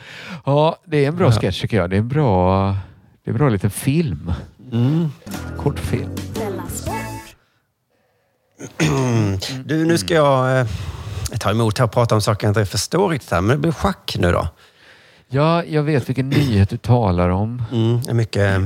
Ja, 0.45 0.77
det 0.85 1.05
är 1.05 1.09
en 1.09 1.17
bra 1.17 1.27
Ja. 1.27 1.41
sketch 1.41 1.61
tycker 1.61 1.77
jag. 1.77 1.91
Det 1.91 1.97
är 1.97 2.01
en 2.01 2.09
bra, 2.09 2.69
det 3.25 3.31
är 3.31 3.33
en 3.33 3.39
bra 3.39 3.49
liten 3.49 3.71
film. 3.71 4.33
Mm. 4.73 5.09
Kortfilm. 5.59 6.11
Du, 9.65 9.85
nu 9.85 9.99
ska 9.99 10.15
jag 10.15 10.61
eh, 10.61 10.67
ta 11.41 11.51
emot 11.51 11.79
här 11.79 11.85
och 11.85 11.93
prata 11.93 12.15
om 12.15 12.21
saker 12.21 12.47
jag 12.47 12.51
inte 12.51 12.67
förstår 12.67 13.09
riktigt 13.09 13.31
här. 13.31 13.41
Men 13.41 13.57
det 13.57 13.61
blir 13.61 13.73
schack 13.73 14.17
nu 14.19 14.33
då. 14.33 14.49
Ja, 15.29 15.65
jag 15.65 15.83
vet 15.83 16.09
vilken 16.09 16.29
nyhet 16.29 16.71
du 16.71 16.77
talar 16.77 17.29
om. 17.29 17.63
Mm, 17.73 18.17
mycket 18.17 18.57
eh, 18.59 18.65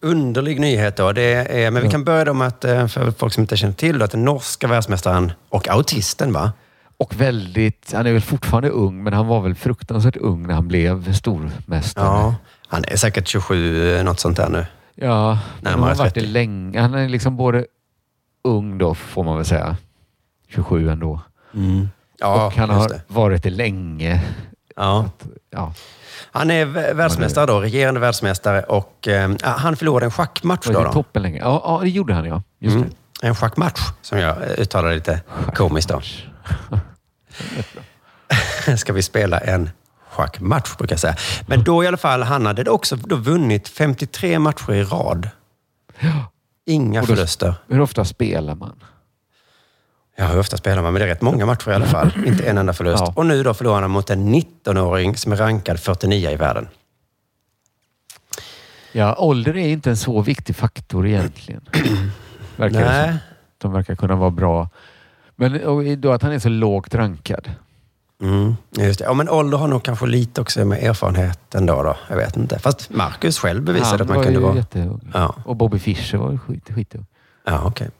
underlig 0.00 0.60
nyhet 0.60 0.96
då. 0.96 1.12
Det 1.12 1.22
är, 1.64 1.70
men 1.70 1.82
vi 1.82 1.90
kan 1.90 2.04
börja 2.04 2.32
med 2.32 2.46
att, 2.48 2.64
eh, 2.64 2.86
för 2.86 3.10
folk 3.10 3.32
som 3.32 3.40
inte 3.40 3.56
känner 3.56 3.74
till 3.74 3.98
det, 3.98 4.04
att 4.04 4.10
den 4.10 4.24
norska 4.24 4.66
världsmästaren 4.68 5.32
och 5.48 5.68
autisten 5.68 6.32
va? 6.32 6.52
Och 7.02 7.20
väldigt, 7.20 7.92
han 7.92 8.06
är 8.06 8.12
väl 8.12 8.22
fortfarande 8.22 8.68
ung, 8.68 9.02
men 9.02 9.12
han 9.12 9.26
var 9.26 9.40
väl 9.40 9.54
fruktansvärt 9.54 10.16
ung 10.16 10.46
när 10.46 10.54
han 10.54 10.68
blev 10.68 11.12
stormästare. 11.12 12.04
Ja, 12.06 12.34
han 12.68 12.84
är 12.88 12.96
säkert 12.96 13.28
27, 13.28 13.96
eh, 13.96 14.04
något 14.04 14.20
sånt 14.20 14.36
där 14.36 14.48
nu. 14.48 14.66
Ja, 14.94 15.38
men 15.60 15.72
han 15.72 15.82
har 15.82 15.88
varit 15.94 16.14
det 16.14 16.20
30. 16.20 16.26
länge. 16.32 16.80
Han 16.80 16.94
är 16.94 17.08
liksom 17.08 17.36
både 17.36 17.66
ung 18.44 18.78
då, 18.78 18.94
får 18.94 19.24
man 19.24 19.36
väl 19.36 19.46
säga. 19.46 19.76
27 20.48 20.88
ändå. 20.88 21.20
Ja, 22.18 22.46
och 22.46 22.52
han 22.56 22.70
har 22.70 22.88
det. 22.88 23.00
varit 23.08 23.42
det 23.42 23.50
länge. 23.50 24.22
Ja. 24.76 25.10
Ja. 25.50 25.72
Han 26.32 26.50
är 26.50 26.64
världsmästare 26.94 27.46
då, 27.46 27.60
regerande 27.60 28.00
världsmästare 28.00 28.62
och 28.62 29.08
eh, 29.08 29.30
ja, 29.42 29.48
han 29.48 29.76
förlorade 29.76 30.04
en 30.06 30.10
schackmatch 30.10 30.66
Var 30.66 30.74
då. 30.74 30.80
det 30.80 30.86
då. 30.86 30.92
toppen 30.92 31.22
länge? 31.22 31.38
Ja, 31.38 31.62
ja, 31.64 31.80
det 31.82 31.88
gjorde 31.90 32.14
han 32.14 32.24
ja. 32.24 32.42
Just 32.58 32.76
Mm. 32.76 32.88
En 33.22 33.34
schackmatch, 33.34 33.80
som 34.02 34.18
jag 34.18 34.36
uttalade 34.58 34.94
lite 34.94 35.20
komiskt 35.54 35.88
då. 35.88 36.00
Ska 38.76 38.92
vi 38.92 39.02
spela 39.02 39.38
en 39.38 39.70
schackmatch, 40.10 40.76
brukar 40.76 40.92
jag 40.92 41.00
säga. 41.00 41.16
Men 41.46 41.64
då 41.64 41.84
i 41.84 41.86
alla 41.86 41.96
fall, 41.96 42.22
han 42.22 42.46
hade 42.46 42.70
också 42.70 42.96
då 42.96 43.16
vunnit 43.16 43.68
53 43.68 44.38
matcher 44.38 44.72
i 44.72 44.84
rad. 44.84 45.28
Inga 46.66 47.00
då- 47.00 47.06
förluster. 47.06 47.54
Hur 47.68 47.80
ofta 47.80 48.04
spelar 48.04 48.54
man? 48.54 48.84
Ja, 50.16 50.26
hur 50.26 50.38
ofta 50.38 50.56
spelar 50.56 50.82
man? 50.82 50.92
Men 50.92 51.00
det 51.00 51.06
är 51.06 51.08
rätt 51.08 51.22
många 51.22 51.46
matcher 51.46 51.70
i 51.70 51.74
alla 51.74 51.86
fall. 51.86 52.12
Inte 52.26 52.44
en 52.44 52.58
enda 52.58 52.72
förlust. 52.72 53.02
Ja. 53.06 53.12
Och 53.16 53.26
nu 53.26 53.42
då 53.42 53.54
förlorar 53.54 53.80
han 53.82 53.90
mot 53.90 54.10
en 54.10 54.34
19-åring 54.34 55.16
som 55.16 55.32
är 55.32 55.36
rankad 55.36 55.80
49 55.80 56.30
i 56.30 56.36
världen. 56.36 56.68
Ja, 58.92 59.14
ålder 59.18 59.56
är 59.56 59.68
inte 59.68 59.90
en 59.90 59.96
så 59.96 60.20
viktig 60.20 60.56
faktor 60.56 61.06
egentligen. 61.06 61.60
verkar 62.56 62.80
Nej. 62.80 63.16
De 63.58 63.72
verkar 63.72 63.94
kunna 63.94 64.16
vara 64.16 64.30
bra. 64.30 64.68
Men 65.42 65.64
och 65.64 65.98
då 65.98 66.12
att 66.12 66.22
han 66.22 66.32
är 66.32 66.38
så 66.38 66.48
lågt 66.48 66.94
rankad. 66.94 67.50
Mm, 68.22 68.54
just 68.78 68.98
det. 68.98 69.04
Ja, 69.04 69.12
men 69.14 69.28
ålder 69.28 69.58
har 69.58 69.68
nog 69.68 69.82
kanske 69.82 70.06
lite 70.06 70.40
också 70.40 70.64
med 70.64 70.82
erfarenhet 70.82 71.54
ändå. 71.54 71.82
Då. 71.82 71.96
Jag 72.08 72.16
vet 72.16 72.36
inte. 72.36 72.58
Fast 72.58 72.90
Marcus 72.90 73.38
själv 73.38 73.62
bevisade 73.62 73.90
han 73.90 74.00
att 74.00 74.08
man 74.08 74.24
kunde 74.24 74.40
vara... 74.40 74.56
jätteung. 74.56 75.10
Ja. 75.14 75.34
Och 75.44 75.56
Bobby 75.56 75.78
Fischer 75.78 76.18
var 76.18 76.36
skit, 76.38 76.70
skitung. 76.74 77.06
Ja, 77.44 77.62
okej. 77.64 77.90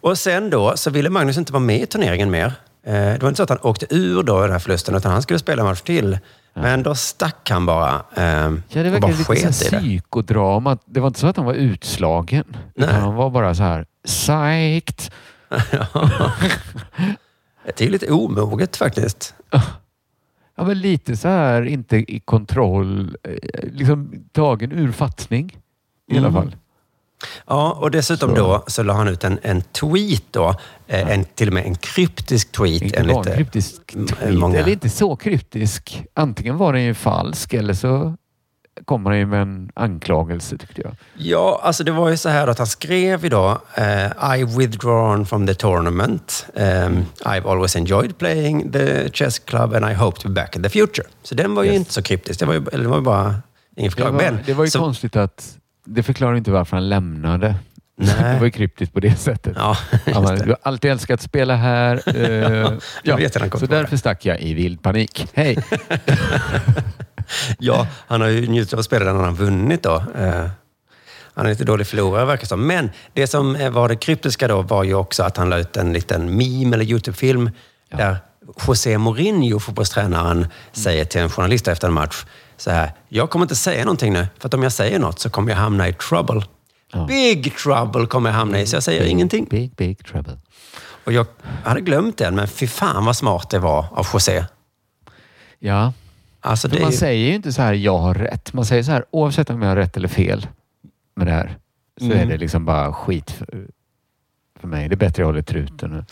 Och 0.00 0.18
sen 0.18 0.50
då 0.50 0.76
så 0.76 0.90
ville 0.90 1.10
Magnus 1.10 1.38
inte 1.38 1.52
vara 1.52 1.60
med 1.62 1.80
i 1.82 1.86
turneringen 1.86 2.30
mer. 2.30 2.52
Eh, 2.86 2.92
Det 2.92 3.18
var 3.22 3.28
inte 3.28 3.36
så 3.36 3.42
att 3.42 3.48
han 3.48 3.58
åkte 3.62 3.86
ur 3.90 4.22
då 4.22 4.40
den 4.40 4.52
här 4.52 4.58
förlusten, 4.58 4.94
utan 4.94 5.12
han 5.12 5.22
skulle 5.22 5.38
spela 5.38 5.62
en 5.62 5.68
match 5.68 5.80
till. 5.80 6.18
Men 6.54 6.82
då 6.82 6.94
stack 6.94 7.50
han 7.50 7.66
bara 7.66 7.94
eh, 8.16 8.22
Ja, 8.68 8.82
det 8.82 8.90
verkar 8.90 9.34
lite 9.34 9.52
psykodrama. 9.52 10.78
Det 10.84 11.00
var 11.00 11.06
inte 11.06 11.20
så 11.20 11.26
att 11.26 11.36
han 11.36 11.46
var 11.46 11.54
utslagen. 11.54 12.44
Nej. 12.74 12.88
Han 12.88 13.14
var 13.14 13.30
bara 13.30 13.54
så 13.54 13.62
här, 13.62 13.86
psyched. 14.06 15.02
Det 17.64 17.80
är 17.80 17.84
ju 17.84 17.90
lite 17.90 18.10
omoget 18.12 18.76
faktiskt. 18.76 19.34
Ja, 20.56 20.64
men 20.64 20.78
lite 20.80 21.16
så 21.16 21.28
här, 21.28 21.62
inte 21.62 21.96
i 21.96 22.20
kontroll. 22.24 23.16
eh, 23.22 23.68
Liksom 23.72 24.24
tagen 24.32 24.72
ur 24.72 24.92
fattning. 24.92 25.56
I 26.12 26.18
alla 26.18 26.28
Mm. 26.28 26.42
fall. 26.42 26.56
Ja, 27.46 27.72
och 27.72 27.90
dessutom 27.90 28.30
Så. 28.30 28.36
då 28.36 28.64
så 28.66 28.82
la 28.82 28.94
han 28.94 29.08
ut 29.08 29.24
en, 29.24 29.38
en 29.42 29.62
tweet 29.62 30.24
då. 30.30 30.54
Eh, 30.86 31.10
En, 31.10 31.24
till 31.24 31.48
och 31.48 31.54
med 31.54 31.66
en 31.66 31.74
kryptisk 31.74 32.52
tweet. 32.52 32.82
Inte 32.82 33.00
en 33.00 33.10
en 33.10 33.22
kryptisk 33.24 33.86
tweet. 33.86 34.34
många- 34.38 34.58
Eller 34.58 34.72
inte 34.72 34.88
så 34.90 35.16
kryptisk. 35.16 36.02
Antingen 36.14 36.56
var 36.56 36.72
den 36.72 36.82
ju 36.82 36.94
falsk 36.94 37.54
eller 37.54 37.74
så 37.74 38.16
kommer 38.84 39.10
han 39.10 39.18
ju 39.18 39.26
med 39.26 39.42
en 39.42 39.70
anklagelse 39.74 40.58
tyckte 40.58 40.80
jag. 40.82 40.94
Ja, 41.16 41.60
alltså 41.62 41.84
det 41.84 41.92
var 41.92 42.10
ju 42.10 42.16
så 42.16 42.28
här 42.28 42.46
att 42.46 42.58
han 42.58 42.66
skrev 42.66 43.24
idag 43.24 43.60
eh, 43.76 44.36
I 44.38 44.44
withdrawn 44.58 45.26
from 45.26 45.46
the 45.46 45.54
tournament. 45.54 46.46
Um, 46.54 47.06
I've 47.24 47.50
always 47.50 47.76
enjoyed 47.76 48.18
playing 48.18 48.72
the 48.72 49.10
chess 49.12 49.38
club 49.38 49.74
and 49.74 49.90
I 49.90 49.94
hope 49.94 50.20
to 50.20 50.28
be 50.28 50.34
back 50.34 50.56
in 50.56 50.62
the 50.62 50.68
future. 50.68 51.06
Så 51.22 51.34
den 51.34 51.54
var 51.54 51.62
ju 51.62 51.68
Yes. 51.68 51.76
inte 51.78 51.92
så 51.92 52.02
kryptisk. 52.02 52.40
Det 52.40 52.46
var 52.46 52.54
ju, 52.54 52.62
eller 52.72 52.82
det 52.84 52.88
var 52.90 52.96
ju 52.96 53.02
bara 53.02 53.34
ingen 53.76 53.90
Det 53.90 53.90
förklaring. 53.90 54.14
var, 54.16 54.22
Men, 54.22 54.38
det 54.46 54.54
var 54.54 54.64
ju 54.64 54.70
så, 54.70 54.78
konstigt 54.78 55.16
att 55.16 55.56
det 55.84 56.02
förklarar 56.02 56.36
inte 56.36 56.50
varför 56.50 56.76
han 56.76 56.88
lämnade. 56.88 57.54
Nej. 57.96 58.14
Det 58.32 58.38
var 58.38 58.44
ju 58.44 58.50
kryptiskt 58.50 58.94
på 58.94 59.00
det 59.00 59.16
sättet. 59.16 59.52
Ja, 59.56 59.76
Ja, 60.06 60.20
det. 60.20 60.36
du 60.44 60.48
har 60.50 60.58
alltid 60.62 60.90
älskat 60.90 61.14
att 61.14 61.22
spela 61.22 61.56
här. 61.56 62.02
eh, 62.16 62.72
ja, 63.02 63.18
han 63.40 63.50
kom 63.50 63.60
så 63.60 63.66
det. 63.66 63.76
därför 63.76 63.96
stack 63.96 64.26
jag 64.26 64.40
i 64.40 64.54
vild 64.54 64.82
panik. 64.82 65.26
Hej! 65.34 65.56
Ja, 67.58 67.86
han 68.06 68.20
har 68.20 68.28
ju 68.28 68.46
njutit 68.46 68.72
av 68.72 68.78
att 68.78 68.84
spela 68.84 69.04
den 69.04 69.16
han 69.16 69.24
har 69.24 69.32
vunnit 69.32 69.82
då. 69.82 69.94
Eh, 70.14 70.46
han 71.34 71.46
är 71.46 71.50
lite 71.50 71.64
dålig 71.64 71.86
förlorare 71.86 72.24
verkar 72.24 72.46
som. 72.46 72.66
Men 72.66 72.90
det 73.12 73.26
som 73.26 73.56
eh, 73.56 73.70
var 73.70 73.88
det 73.88 73.96
kryptiska 73.96 74.48
då 74.48 74.62
var 74.62 74.84
ju 74.84 74.94
också 74.94 75.22
att 75.22 75.36
han 75.36 75.50
la 75.50 75.58
ut 75.58 75.76
en 75.76 75.92
liten 75.92 76.36
meme 76.36 76.76
eller 76.76 76.84
YouTube-film 76.84 77.50
där 77.90 78.16
José 78.66 78.98
Mourinho, 78.98 79.58
fotbollstränaren, 79.58 80.46
säger 80.72 81.04
till 81.04 81.20
en 81.20 81.30
journalist 81.30 81.68
efter 81.68 81.88
en 81.88 81.94
match 81.94 82.24
så 82.56 82.70
här. 82.70 82.92
Jag 83.08 83.30
kommer 83.30 83.44
inte 83.44 83.56
säga 83.56 83.84
någonting 83.84 84.12
nu, 84.12 84.26
för 84.38 84.48
att 84.48 84.54
om 84.54 84.62
jag 84.62 84.72
säger 84.72 84.98
något 84.98 85.18
så 85.18 85.30
kommer 85.30 85.52
jag 85.52 85.58
hamna 85.58 85.88
i 85.88 85.92
trouble. 85.92 86.42
Big 87.08 87.56
trouble 87.56 88.06
kommer 88.06 88.30
jag 88.30 88.34
hamna 88.34 88.60
i, 88.60 88.66
så 88.66 88.76
jag 88.76 88.82
säger 88.82 89.04
ingenting. 89.04 89.44
Big, 89.50 89.74
big 89.76 90.06
trouble. 90.06 90.38
Och 91.04 91.12
jag 91.12 91.26
hade 91.64 91.80
glömt 91.80 92.18
den, 92.18 92.34
men 92.34 92.48
fy 92.48 92.66
fan 92.66 93.04
vad 93.04 93.16
smart 93.16 93.50
det 93.50 93.58
var 93.58 93.86
av 93.90 94.06
José. 94.12 94.44
Ja, 95.58 95.92
Alltså, 96.44 96.68
det 96.68 96.80
man 96.80 96.92
säger 96.92 97.28
ju 97.28 97.34
inte 97.34 97.52
så 97.52 97.62
här, 97.62 97.72
jag 97.72 97.98
har 97.98 98.14
rätt. 98.14 98.52
Man 98.52 98.64
säger 98.64 98.82
så 98.82 98.90
här, 98.92 99.04
oavsett 99.10 99.50
om 99.50 99.62
jag 99.62 99.68
har 99.68 99.76
rätt 99.76 99.96
eller 99.96 100.08
fel 100.08 100.46
med 101.16 101.26
det 101.26 101.30
här, 101.32 101.58
så 101.98 102.04
Mm. 102.04 102.18
är 102.18 102.26
det 102.26 102.36
liksom 102.36 102.64
bara 102.64 102.92
skit 102.92 103.30
för, 103.30 103.66
för 104.60 104.68
mig. 104.68 104.88
Det 104.88 104.94
är 104.94 104.96
bättre 104.96 105.22
jag 105.22 105.26
håller 105.26 105.42
truten 105.42 105.90
nu. 105.90 106.04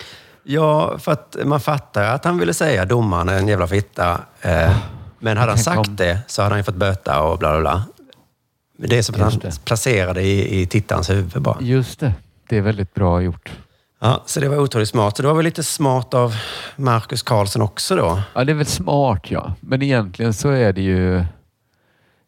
Ja, 0.43 0.99
för 0.99 1.12
att 1.12 1.37
man 1.45 1.61
fattar 1.61 2.03
att 2.05 2.24
han 2.24 2.39
ville 2.39 2.55
säga 2.55 2.85
domaren 2.85 3.28
är 3.28 3.39
en 3.39 3.49
jävla 3.49 3.66
fitta. 3.66 4.20
Eh, 4.41 4.76
men 5.18 5.37
hade 5.37 5.51
han 5.53 5.59
sagt 5.59 5.89
om- 5.89 5.97
det 5.97 6.18
så 6.26 6.43
hade 6.43 6.53
han 6.53 6.59
ju 6.59 6.64
fått 6.64 6.74
böta 6.74 7.22
och 7.22 7.39
bla 7.39 7.51
bla 7.53 7.61
bla. 7.61 7.85
Det 8.89 8.99
är 8.99 9.03
som 9.03 9.14
att 9.14 9.20
han 9.20 9.53
placerade 9.64 10.22
i, 10.22 10.61
i 10.62 10.66
tittarens 10.66 11.11
huvud 11.11 11.43
bara. 11.43 11.57
Just 11.61 12.01
det, 12.01 12.12
det 12.49 12.57
är 12.57 12.61
väldigt 12.61 12.95
bra 12.95 13.22
gjort. 13.22 13.51
Ja, 14.03 14.23
så 14.27 14.41
det 14.41 14.49
var 14.49 14.59
otroligt 14.59 14.89
smart. 14.89 15.17
Så 15.17 15.23
det 15.23 15.29
var 15.29 15.35
väl 15.35 15.45
lite 15.45 15.63
smart 15.63 16.15
av 16.15 16.35
Marcus 16.77 17.23
Karlsson 17.23 17.63
också 17.63 17.97
då. 17.97 18.23
Ja, 18.35 18.45
det 18.45 18.53
är 18.53 18.57
väl 18.57 18.67
smart 18.67 19.31
ja. 19.31 19.55
Men 19.61 19.83
egentligen 19.83 20.35
så 20.35 20.49
är 20.49 20.73
det 20.73 20.83
ju 20.83 21.25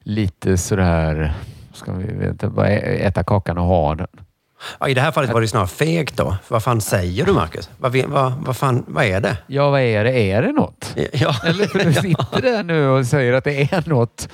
lite 0.04 0.58
sådär, 0.58 1.34
ska 1.72 1.92
vi 1.92 2.14
vet 2.14 2.30
inte, 2.30 2.48
bara 2.48 2.68
äta 2.68 3.24
kakan 3.24 3.58
och 3.58 3.64
ha 3.64 3.94
den. 3.94 4.06
Ja, 4.80 4.88
I 4.88 4.94
det 4.94 5.00
här 5.00 5.12
fallet 5.12 5.32
var 5.32 5.40
det 5.40 5.48
snarare 5.48 5.68
fegt 5.68 6.16
då. 6.16 6.36
Vad 6.48 6.62
fan 6.62 6.80
säger 6.80 7.26
du 7.26 7.32
Marcus? 7.32 7.70
Vad, 7.78 7.96
vad, 7.96 8.32
vad, 8.32 8.56
fan, 8.56 8.84
vad 8.88 9.04
är 9.04 9.20
det? 9.20 9.36
Ja, 9.46 9.70
vad 9.70 9.80
är 9.80 10.04
det? 10.04 10.12
Är 10.12 10.42
det 10.42 10.52
något? 10.52 10.96
Ja. 11.12 11.34
Eller 11.44 11.66
för 11.66 11.78
du 11.78 11.92
sitter 11.92 12.42
där 12.42 12.62
nu 12.62 12.88
och 12.88 13.06
säger 13.06 13.32
att 13.32 13.44
det 13.44 13.62
är 13.72 13.88
något. 13.88 14.28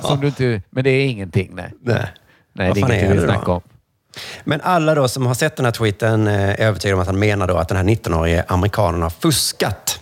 Som 0.02 0.20
du 0.20 0.26
inte, 0.26 0.62
men 0.70 0.84
det 0.84 0.90
är 0.90 1.06
ingenting, 1.06 1.50
nej. 1.54 1.72
Nej. 1.82 2.06
Nej, 2.52 2.72
det 2.74 2.80
är 2.80 2.90
är 2.90 3.02
vi 3.02 3.08
vill 3.08 3.16
det 3.16 3.26
då? 3.26 3.32
snacka 3.32 3.52
om. 3.52 3.60
Men 4.44 4.60
alla 4.60 4.94
då 4.94 5.08
som 5.08 5.26
har 5.26 5.34
sett 5.34 5.56
den 5.56 5.64
här 5.64 5.72
tweeten 5.72 6.26
eh, 6.26 6.50
är 6.50 6.60
övertygade 6.60 6.94
om 6.94 7.00
att 7.00 7.06
han 7.06 7.18
menar 7.18 7.46
då 7.48 7.56
att 7.56 7.68
den 7.68 7.76
här 7.76 7.84
19-årige 7.84 8.44
amerikanen 8.48 9.02
har 9.02 9.10
fuskat. 9.10 10.00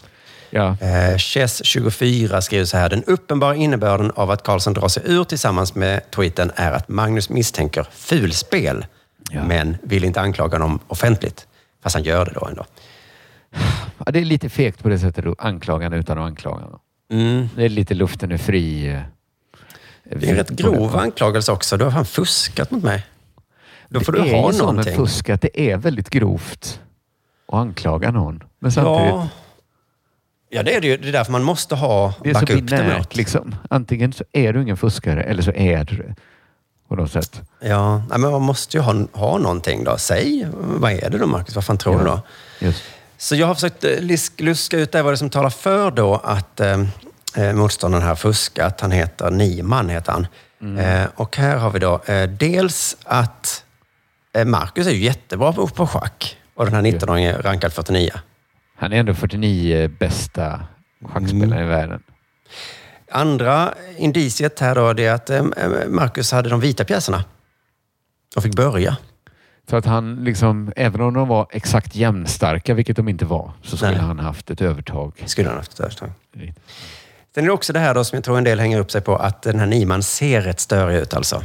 Ja. 0.50 0.76
Eh, 0.80 1.14
Chess24 1.16 2.40
skriver 2.40 2.64
så 2.64 2.76
här. 2.76 2.88
Den 2.88 3.04
uppenbara 3.04 3.54
innebörden 3.54 4.10
av 4.10 4.30
att 4.30 4.42
Karlsson 4.42 4.72
drar 4.74 4.88
sig 4.88 5.02
ur 5.06 5.24
tillsammans 5.24 5.74
med 5.74 6.10
tweeten 6.10 6.52
är 6.56 6.72
att 6.72 6.88
Magnus 6.88 7.28
misstänker 7.28 7.86
fulspel, 7.92 8.86
men 9.32 9.76
vill 9.82 10.04
inte 10.04 10.20
anklaga 10.20 10.58
honom 10.58 10.78
offentligt. 10.88 11.46
Fast 11.82 11.94
han 11.94 12.02
gör 12.04 12.24
det 12.24 12.32
då 12.40 12.46
ändå. 12.46 12.64
Ja, 14.06 14.12
det 14.12 14.18
är 14.20 14.24
lite 14.24 14.48
fegt 14.48 14.82
på 14.82 14.88
det 14.88 14.98
sättet 14.98 15.26
att 15.26 15.34
anklaga 15.44 15.86
honom 15.86 15.98
utan 16.00 16.18
att 16.18 16.24
anklaga. 16.26 16.64
Mm. 17.12 17.48
Det 17.56 17.64
är 17.64 17.68
lite 17.68 17.94
luften 17.94 18.32
är 18.32 18.38
fri. 18.38 18.88
eh, 18.88 19.00
Det 20.04 20.26
är 20.26 20.30
en 20.30 20.36
rätt 20.36 20.50
grov 20.50 20.96
anklagelse 20.96 21.52
också. 21.52 21.76
Du 21.76 21.84
har 21.84 21.90
fan 21.90 22.04
fuskat 22.04 22.70
mot 22.70 22.82
mig. 22.82 23.06
Då 23.92 24.00
får 24.00 24.12
det 24.12 24.22
du 24.22 24.28
är 24.28 24.40
ha 24.40 24.52
ju 24.52 24.58
så 24.58 24.72
med 24.72 24.94
fusk 24.96 25.28
att 25.30 25.40
det 25.40 25.60
är 25.60 25.76
väldigt 25.76 26.10
grovt 26.10 26.80
att 27.48 27.54
anklaga 27.54 28.10
någon. 28.10 28.42
Men 28.58 28.72
samtidigt, 28.72 29.10
Ja. 29.12 29.28
ja, 30.50 30.62
det 30.62 30.74
är 30.76 30.80
det 30.80 30.86
ju. 30.86 30.96
Det 30.96 31.08
är 31.08 31.12
därför 31.12 31.32
man 31.32 31.42
måste 31.42 31.74
ha 31.74 32.14
det 32.24 32.30
är 32.30 32.34
så 32.34 32.44
det 32.44 32.54
binärt. 32.54 33.16
Liksom. 33.16 33.54
Antingen 33.70 34.12
så 34.12 34.24
är 34.32 34.52
du 34.52 34.62
ingen 34.62 34.76
fuskare 34.76 35.22
eller 35.22 35.42
så 35.42 35.52
är 35.52 35.84
du 35.84 35.96
det. 35.96 36.14
På 36.88 36.96
något 36.96 37.12
sätt. 37.12 37.40
Ja, 37.60 38.02
men 38.08 38.20
man 38.20 38.42
måste 38.42 38.76
ju 38.76 38.82
ha, 38.82 38.94
ha 39.12 39.38
någonting 39.38 39.84
då. 39.84 39.96
Säg, 39.98 40.46
vad 40.54 40.92
är 40.92 41.10
det 41.10 41.18
då 41.18 41.26
Marcus? 41.26 41.54
Vad 41.54 41.64
fan 41.64 41.78
tror 41.78 41.98
du 41.98 42.04
då? 42.04 42.20
Just. 42.60 42.82
Så 43.18 43.36
jag 43.36 43.46
har 43.46 43.54
försökt 43.54 43.84
eh, 43.84 43.90
luska 44.38 44.78
ut 44.78 44.92
där 44.92 45.02
vad 45.02 45.12
det 45.12 45.14
är 45.14 45.16
som 45.16 45.30
talar 45.30 45.50
för 45.50 45.90
då 45.90 46.14
att 46.14 46.60
eh, 46.60 46.80
eh, 47.36 47.52
motståndaren 47.52 48.04
här 48.04 48.14
fuskat. 48.14 48.80
Han 48.80 48.90
heter 48.90 49.30
Niman, 49.30 49.88
heter 49.88 50.12
han. 50.12 50.26
Eh, 50.78 51.04
och 51.14 51.36
här 51.36 51.56
har 51.56 51.70
vi 51.70 51.78
då 51.78 52.00
eh, 52.06 52.28
dels 52.28 52.96
att 53.04 53.64
Marcus 54.46 54.86
är 54.86 54.90
ju 54.90 55.04
jättebra 55.04 55.52
på, 55.52 55.68
på 55.68 55.86
schack 55.86 56.36
och 56.54 56.64
den 56.64 56.74
här 56.74 56.82
19-åringen 56.82 57.34
är 57.38 57.42
rankad 57.42 57.72
49. 57.72 58.10
Han 58.76 58.92
är 58.92 58.96
ändå 58.96 59.14
49 59.14 59.88
bästa 60.00 60.60
schackspelare 61.04 61.60
Mm. 61.60 61.64
i 61.64 61.68
världen. 61.68 62.02
Andra 63.10 63.74
indiciet 63.96 64.60
här 64.60 64.74
då 64.74 64.92
det 64.92 65.06
är 65.06 65.12
att 65.12 65.30
eh, 65.30 65.42
Marcus 65.88 66.32
hade 66.32 66.48
de 66.48 66.60
vita 66.60 66.84
pjäserna 66.84 67.24
och 68.36 68.42
fick 68.42 68.56
börja. 68.56 68.96
Så 69.70 69.76
att 69.76 69.84
han 69.84 70.24
liksom, 70.24 70.72
även 70.76 71.00
om 71.00 71.14
de 71.14 71.28
var 71.28 71.46
exakt 71.50 71.94
jämnstarka, 71.94 72.74
vilket 72.74 72.96
de 72.96 73.08
inte 73.08 73.24
var, 73.24 73.52
så 73.62 73.76
skulle 73.76 73.92
Nej. 73.92 74.00
han 74.00 74.18
haft 74.18 74.50
ett 74.50 74.60
övertag. 74.60 75.22
Skulle 75.26 75.48
han 75.48 75.56
haft 75.56 75.72
ett 75.72 75.80
övertag. 75.80 76.10
Sen 77.34 77.44
är 77.44 77.48
det 77.48 77.52
också 77.52 77.72
det 77.72 77.78
här 77.78 77.94
då 77.94 78.04
som 78.04 78.16
jag 78.16 78.24
tror 78.24 78.38
en 78.38 78.44
del 78.44 78.60
hänger 78.60 78.78
upp 78.80 78.90
sig 78.90 79.00
på, 79.00 79.16
att 79.16 79.42
den 79.42 79.58
här 79.58 79.66
Niman 79.66 80.02
ser 80.02 80.40
rätt 80.40 80.60
störig 80.60 80.96
ut 80.96 81.14
alltså. 81.14 81.42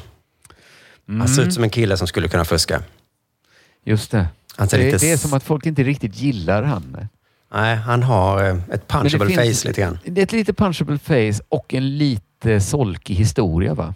Han 1.07 1.27
ser 1.27 1.41
ut 1.43 1.53
som 1.53 1.63
en 1.63 1.69
kille 1.69 1.97
som 1.97 2.07
skulle 2.07 2.27
kunna 2.27 2.45
fuska. 2.45 2.81
Just 3.85 4.11
det. 4.11 4.27
Han 4.55 4.67
ser 4.69 4.77
det, 4.77 4.83
lite 4.85 4.97
det 4.97 5.11
är 5.11 5.17
som 5.17 5.33
att 5.33 5.43
folk 5.43 5.65
inte 5.65 5.83
riktigt 5.83 6.17
gillar 6.17 6.63
han. 6.63 7.07
Nej, 7.53 7.75
han 7.75 8.03
har 8.03 8.43
eh, 8.49 8.57
ett 8.71 8.87
punchable 8.87 9.29
face 9.35 9.67
lite 9.67 9.81
grann. 9.81 9.99
Det 10.05 10.21
är 10.21 10.23
ett 10.23 10.31
lite 10.31 10.53
punchable 10.53 10.97
face 10.99 11.43
och 11.49 11.73
en 11.73 11.97
lite 11.97 12.61
solkig 12.61 13.15
historia 13.15 13.73
va? 13.73 13.93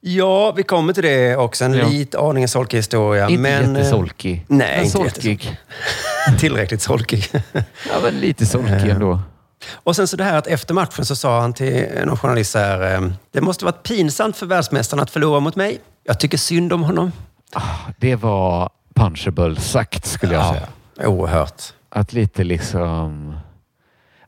Ja, 0.00 0.52
vi 0.52 0.62
kommer 0.62 0.92
till 0.92 1.02
det 1.02 1.36
också. 1.36 1.64
En 1.64 1.74
Ja. 1.74 1.88
lite 1.88 2.18
aningen 2.18 2.48
solkig 2.48 2.76
historia. 2.78 3.28
Inte 3.28 3.42
men, 3.42 3.64
eh, 3.64 3.78
jättesolkig. 3.78 4.44
Nej, 4.48 4.68
men 4.76 4.84
inte 4.84 4.98
solkig. 4.98 5.56
Tillräckligt 6.40 6.82
solkig. 6.82 7.30
Ja, 7.52 8.00
men 8.02 8.14
lite 8.14 8.46
solkig 8.46 8.88
ändå. 8.88 9.20
Och 9.72 9.96
sen 9.96 10.08
så 10.08 10.16
det 10.16 10.24
här 10.24 10.38
att 10.38 10.46
efter 10.46 10.74
matchen 10.74 11.04
så 11.04 11.16
sa 11.16 11.40
han 11.40 11.52
till 11.52 11.88
någon 12.06 12.16
journalist 12.16 12.50
så 12.52 12.58
här, 12.58 12.94
eh, 12.94 13.00
det 13.32 13.40
måste 13.40 13.64
varit 13.64 13.82
pinsamt 13.82 14.36
för 14.36 14.46
världsmästaren 14.46 15.02
att 15.02 15.10
förlora 15.10 15.40
mot 15.40 15.56
mig. 15.56 15.80
Jag 16.04 16.20
tycker 16.20 16.38
synd 16.38 16.72
om 16.72 16.82
honom. 16.82 17.12
Det 17.98 18.16
var 18.16 18.70
punchable 18.94 19.56
sagt 19.56 20.06
skulle 20.06 20.34
jag 20.34 20.42
Ja. 20.44 20.54
säga. 20.96 21.08
oerhört. 21.08 21.62
Att 21.88 22.12
lite 22.12 22.44
liksom... 22.44 23.36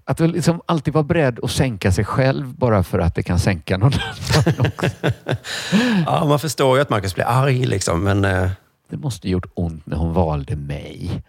Att 0.09 0.21
liksom 0.21 0.61
alltid 0.67 0.95
vara 0.95 1.05
beredd 1.05 1.39
att 1.43 1.51
sänka 1.51 1.93
sig 1.93 2.05
själv 2.05 2.55
bara 2.55 2.83
för 2.83 2.99
att 2.99 3.15
det 3.15 3.23
kan 3.23 3.39
sänka 3.39 3.77
någon 3.77 3.93
annan 4.47 4.67
också. 4.67 4.89
Ja, 6.07 6.25
man 6.25 6.39
förstår 6.39 6.77
ju 6.77 6.83
att 6.83 6.91
Marcus 6.91 7.15
blir 7.15 7.25
arg 7.25 7.67
liksom, 7.67 8.05
men... 8.05 8.25
eh, 8.25 8.51
Det 8.91 8.97
måste 8.97 9.29
gjort 9.29 9.47
ont 9.55 9.87
när 9.87 9.97
hon 9.97 10.13
valde 10.13 10.57
mig. 10.57 11.23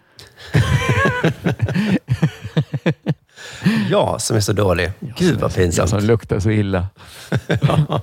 Jag 3.89 4.21
som 4.21 4.35
är 4.37 4.41
så 4.41 4.53
dålig. 4.53 4.91
Gud 4.99 5.39
vad 5.39 5.51
Jag 5.51 5.55
pinsamt. 5.55 5.89
som 5.89 5.99
luktar 5.99 6.39
så 6.39 6.49
illa. 6.49 6.87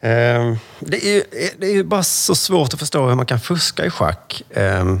Ehm, 0.00 0.56
det, 0.80 1.06
är 1.06 1.14
ju, 1.14 1.22
det 1.58 1.66
är 1.66 1.72
ju 1.74 1.84
bara 1.84 2.02
så 2.02 2.34
svårt 2.34 2.74
att 2.74 2.78
förstå 2.80 3.06
hur 3.08 3.14
man 3.14 3.26
kan 3.26 3.40
fuska 3.40 3.84
i 3.86 3.90
schack. 3.90 4.42
Ehm, 4.50 5.00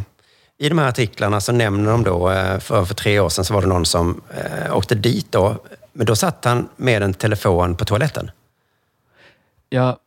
I 0.58 0.68
de 0.68 0.78
här 0.78 0.88
artiklarna 0.88 1.40
så 1.40 1.52
nämner 1.52 1.90
de 1.90 2.02
då, 2.04 2.30
eh, 2.30 2.58
för, 2.58 2.84
för 2.84 2.94
tre 2.94 3.20
år 3.20 3.28
sedan 3.28 3.44
så 3.44 3.54
var 3.54 3.60
det 3.62 3.66
någon 3.68 3.86
som 3.86 4.20
eh, 4.36 4.76
åkte 4.76 4.94
dit 4.94 5.32
då. 5.32 5.56
Men 5.92 6.06
då 6.06 6.16
satt 6.16 6.44
han 6.44 6.68
med 6.76 7.02
en 7.02 7.14
telefon 7.14 7.76
på 7.76 7.84
toaletten. 7.84 8.30
Ja, 9.68 9.98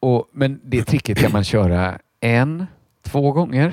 och, 0.00 0.24
men 0.32 0.60
det 0.64 0.84
tricket 0.84 1.18
kan 1.18 1.32
man 1.32 1.44
köra 1.44 1.98
en, 2.20 2.66
två 3.06 3.32
gånger. 3.32 3.72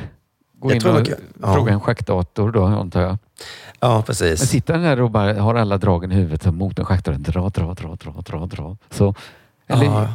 Gå 0.59 0.69
Jag 0.71 0.75
in 0.75 0.87
och 0.87 1.05
kan- 1.05 1.15
ja. 1.41 1.53
fråga 1.53 1.73
en 1.73 1.81
schackdator 1.81 2.51
då, 2.51 2.63
antar 2.65 3.01
jag. 3.01 3.17
Ja, 3.79 3.93
Men 3.93 4.03
precis. 4.03 4.49
sitter 4.49 4.73
den 4.73 4.83
där 4.83 5.01
och 5.01 5.11
bara 5.11 5.41
har 5.41 5.55
alla 5.55 5.77
dragen 5.77 6.11
i 6.11 6.15
huvudet 6.15 6.43
så 6.43 6.51
mot 6.51 6.79
en 6.79 6.85
schackdator, 6.85 7.19
dra, 7.19 7.49
dra, 7.49 7.73
dra, 7.73 7.95
dra, 7.95 8.21
dra, 8.21 8.45
dra. 8.45 8.77
Så, 8.89 9.15
eller 9.67 9.85
Ja. 9.85 10.07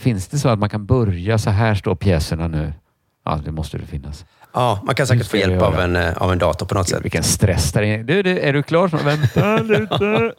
finns 0.00 0.28
det 0.28 0.38
så 0.38 0.48
att 0.48 0.58
man 0.58 0.68
kan 0.68 0.86
börja, 0.86 1.38
så 1.38 1.50
här 1.50 1.74
står 1.74 1.94
pjäserna 1.94 2.48
nu. 2.48 2.72
Ja, 3.24 3.40
det 3.44 3.50
måste 3.52 3.78
det 3.78 3.86
finnas. 3.86 4.24
Ja, 4.54 4.80
man 4.86 4.94
kan 4.94 5.06
säkert 5.06 5.26
få 5.26 5.36
hjälp 5.36 5.62
av 5.62 5.80
en, 5.80 5.96
eh, 5.96 6.16
av 6.16 6.32
en 6.32 6.38
dator 6.38 6.66
på 6.66 6.74
något 6.74 6.88
sätt. 6.88 7.04
Vilken 7.04 7.22
stress 7.22 7.72
där 7.72 7.82
inne. 7.82 8.02
Du, 8.02 8.22
du, 8.22 8.38
är 8.38 8.52
du 8.52 8.62
klar? 8.62 8.88
Vänta 8.88 9.56
lite. 9.62 10.32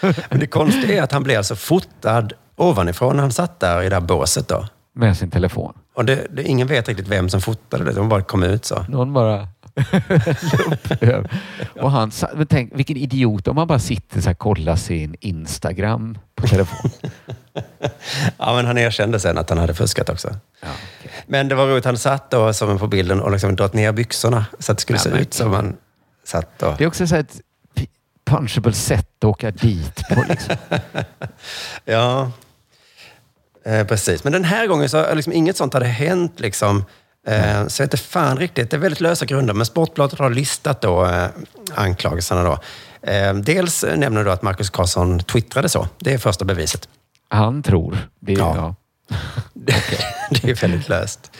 Men 0.30 0.40
det 0.40 0.46
konstiga 0.46 0.98
är 0.98 1.02
att 1.02 1.12
han 1.12 1.22
blev 1.22 1.38
alltså 1.38 1.56
fotad 1.56 2.28
ovanifrån 2.56 3.16
när 3.16 3.22
han 3.22 3.32
satt 3.32 3.60
där 3.60 3.82
i 3.82 3.88
det 3.88 3.94
här 3.96 4.00
båset 4.00 4.48
då. 4.48 4.66
Med 4.96 5.16
sin 5.16 5.30
telefon. 5.30 5.72
Och 5.94 6.04
det, 6.04 6.26
det, 6.30 6.42
ingen 6.42 6.66
vet 6.66 6.88
riktigt 6.88 7.08
vem 7.08 7.28
som 7.28 7.40
fotade 7.40 7.84
det. 7.84 7.92
De 7.92 8.08
bara 8.08 8.22
kom 8.22 8.42
ut 8.42 8.64
så. 8.64 8.84
Någon 8.88 9.12
bara 9.12 9.48
Och 11.80 11.90
han, 11.90 12.10
men 12.34 12.46
tänk 12.46 12.70
vilken 12.74 12.96
idiot 12.96 13.48
om 13.48 13.56
man 13.56 13.66
bara 13.66 13.78
sitter 13.78 14.20
så 14.20 14.28
här 14.28 14.34
kollar 14.34 14.76
sin 14.76 15.16
Instagram 15.20 16.18
på 16.34 16.46
telefon. 16.46 16.90
Ja, 18.38 18.54
men 18.56 18.66
han 18.66 18.78
erkände 18.78 19.20
sen 19.20 19.38
att 19.38 19.48
han 19.48 19.58
hade 19.58 19.74
fuskat 19.74 20.08
också. 20.08 20.36
Men 21.26 21.48
det 21.48 21.54
var 21.54 21.66
roligt, 21.66 21.84
han 21.84 21.98
satt 21.98 22.30
då 22.30 22.52
som 22.52 22.78
på 22.78 22.86
bilden 22.86 23.20
och 23.20 23.32
liksom 23.32 23.56
dragit 23.56 23.74
ner 23.74 23.92
byxorna 23.92 24.46
så 24.58 24.72
att 24.72 24.78
det 24.78 24.82
skulle 24.82 24.98
Ja, 24.98 25.02
se 25.02 25.10
men- 25.10 25.18
ut 25.18 25.34
som 25.34 25.52
han 25.52 25.76
satt 26.24 26.58
då. 26.58 26.74
Det 26.78 26.84
är 26.84 26.88
också 26.88 27.06
så 27.06 27.16
ett 27.16 27.40
punchable 28.24 28.72
sätt 28.72 29.08
att 29.18 29.24
åka 29.24 29.50
dit 29.50 30.02
på. 30.08 30.24
Liksom. 30.28 30.56
Ja, 31.84 32.30
eh, 33.64 33.86
precis. 33.86 34.24
Men 34.24 34.32
den 34.32 34.44
här 34.44 34.66
gången 34.66 34.88
så 34.88 35.14
liksom 35.14 35.32
inget 35.32 35.56
sånt 35.56 35.74
hade 35.74 35.86
hänt. 35.86 36.40
Liksom. 36.40 36.84
Eh, 37.26 37.66
så 37.66 37.82
jag 37.82 37.86
vet 37.86 37.94
inte 37.94 37.96
fan 37.96 38.38
riktigt. 38.38 38.70
Det 38.70 38.76
är 38.76 38.78
väldigt 38.78 39.00
lösa 39.00 39.26
grunder. 39.26 39.54
Men 39.54 39.66
Sportbladet 39.66 40.18
har 40.18 40.30
listat 40.30 40.80
då, 40.80 41.06
eh, 41.06 41.26
anklagelserna. 41.74 42.42
Då. 42.42 42.58
Eh, 43.10 43.34
dels 43.34 43.84
nämner 43.96 44.24
du 44.24 44.30
att 44.32 44.42
Marcus 44.42 44.70
Karlsson 44.70 45.20
twittrade 45.22 45.68
så. 45.68 45.88
Det 45.98 46.12
är 46.12 46.18
första 46.18 46.44
beviset. 46.44 46.88
Han 47.28 47.62
tror. 47.62 47.98
Det 48.20 48.32
Ja. 48.32 48.56
ja. 48.56 48.74
det 50.30 50.50
är 50.50 50.54
väldigt 50.54 50.88
löst. 50.88 51.30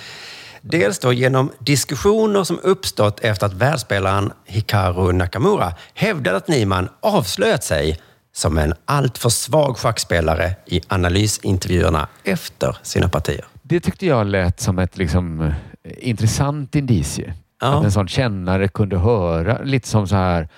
Dels 0.61 0.99
då 0.99 1.13
genom 1.13 1.53
diskussioner 1.59 2.45
som 2.45 2.59
uppstått 2.63 3.21
efter 3.21 3.47
att 3.47 3.53
världsspelaren 3.53 4.33
Hikaru 4.45 5.13
Nakamura 5.13 5.75
hävdade 5.95 6.37
att 6.37 6.49
Niman 6.49 6.89
avslöjat 7.01 7.65
sig 7.65 8.01
som 8.35 8.59
en 8.59 8.75
alltför 8.85 9.29
svag 9.29 9.77
schackspelare 9.77 10.55
i 10.67 10.81
analysintervjuerna 10.89 12.09
efter 12.25 12.77
sina 12.83 13.09
partier. 13.09 13.45
Det 13.63 13.81
tyckte 13.81 14.07
jag 14.07 14.27
lät 14.27 14.61
som 14.61 14.79
ett 14.79 14.97
liksom, 14.97 15.55
intressant 15.85 16.75
indicie. 16.75 17.35
Ja. 17.61 17.79
Att 17.79 17.85
en 17.85 17.93
sån 17.93 18.09
kännare 18.09 18.69
kunde 18.69 18.99
höra, 18.99 19.63
lite 19.63 19.89
som 19.89 20.09
så 20.09 20.17
här, 20.17 20.49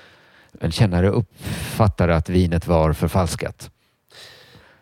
en 0.61 0.73
kännare 0.73 1.09
uppfattade 1.09 2.17
att 2.17 2.29
vinet 2.29 2.67
var 2.67 2.93
förfalskat. 2.93 3.71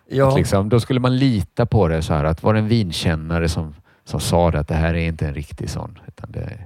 Ja, 0.09 0.37
Liksom, 0.37 0.69
då 0.69 0.81
skulle 0.81 1.01
man 1.01 1.17
lita 1.17 1.67
på 1.67 1.89
det 1.89 2.03
så 2.03 2.15
här 2.15 2.25
att 2.25 2.43
var 2.43 2.53
det 2.55 2.59
en 2.59 2.69
vinkännare 2.69 3.49
som, 3.49 3.75
som 4.05 4.21
sa 4.21 4.51
det 4.51 4.61
att 4.61 4.69
det 4.69 4.75
här 4.75 4.95
är 4.95 5.07
inte 5.09 5.27
en 5.27 5.35
riktig 5.35 5.71
sån. 5.71 5.99
Utan 6.09 6.33
det 6.33 6.59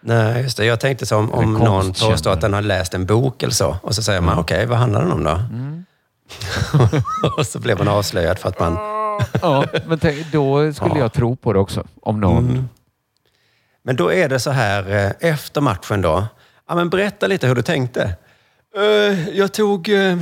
nej, 0.00 0.42
just 0.42 0.56
det. 0.56 0.64
Jag 0.64 0.80
tänkte 0.80 1.06
som 1.06 1.32
om 1.32 1.52
någon 1.52 1.92
påstår 1.92 2.30
att 2.32 2.40
den 2.40 2.52
har 2.52 2.62
läst 2.62 2.94
en 2.94 3.06
bok 3.06 3.42
eller 3.42 3.52
så. 3.52 3.76
Och 3.82 3.94
så 3.94 4.02
säger 4.02 4.20
man, 4.20 4.38
okej, 4.38 4.66
vad 4.66 4.78
handlar 4.78 5.02
den 5.02 5.12
om 5.12 5.24
då? 5.24 5.40
och 7.38 7.46
så 7.46 7.58
blev 7.58 7.78
man 7.78 7.88
avslöjad 7.88 8.38
för 8.38 8.48
att 8.48 8.60
man... 8.60 8.72
ja, 9.42 9.64
men 9.86 9.98
tänk, 9.98 10.32
då 10.32 10.72
skulle 10.72 10.94
Ja. 10.94 10.98
jag 10.98 11.12
tro 11.12 11.36
på 11.36 11.52
det 11.52 11.58
också. 11.58 11.84
Om 12.02 12.20
någon... 12.20 12.48
Mm. 12.50 12.68
Men 13.82 13.96
då 13.96 14.12
är 14.12 14.28
det 14.28 14.38
så 14.40 14.50
här 14.50 14.90
eh, 15.06 15.30
efter 15.30 15.60
matchen 15.60 16.02
då. 16.02 16.26
Ja, 16.68 16.74
men 16.74 16.90
berätta 16.90 17.26
lite 17.26 17.46
hur 17.46 17.54
du 17.54 17.62
tänkte. 17.62 18.16
Eh, 18.76 19.28
jag 19.28 19.52
tog 19.52 19.88
eh, 19.88 20.18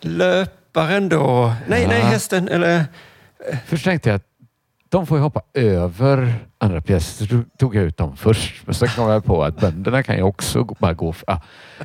löparen 0.00 1.08
då. 1.08 1.54
Nej, 1.66 1.86
nej, 1.86 2.00
Ja. 2.00 2.06
hästen. 2.06 2.48
Eller, 2.48 2.84
Först 3.66 3.84
tänkte 3.84 4.08
jag 4.08 4.16
att 4.16 4.22
de 4.88 5.06
får 5.06 5.18
ju 5.18 5.22
hoppa 5.22 5.42
över 5.54 6.34
andra 6.58 6.80
pjäser. 6.80 7.26
Så 7.26 7.42
tog 7.58 7.74
jag 7.74 7.84
ut 7.84 7.96
dem 7.96 8.16
först. 8.16 8.66
Men 8.66 8.74
så 8.74 8.86
kom 8.86 9.08
jag 9.10 9.24
på 9.24 9.44
att 9.44 9.60
bönderna 9.60 10.02
kan 10.02 10.16
ju 10.16 10.22
också 10.22 10.62
gå- 10.62 10.76
bara 10.78 10.92
gå... 10.94 11.14
Ah, 11.26 11.38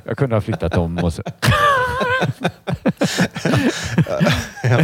jag 0.03 0.17
kunde 0.17 0.35
ha 0.35 0.41
flyttat 0.41 0.71
dem 0.73 0.97
och 0.97 1.13
så... 1.13 1.23
ja. 4.63 4.79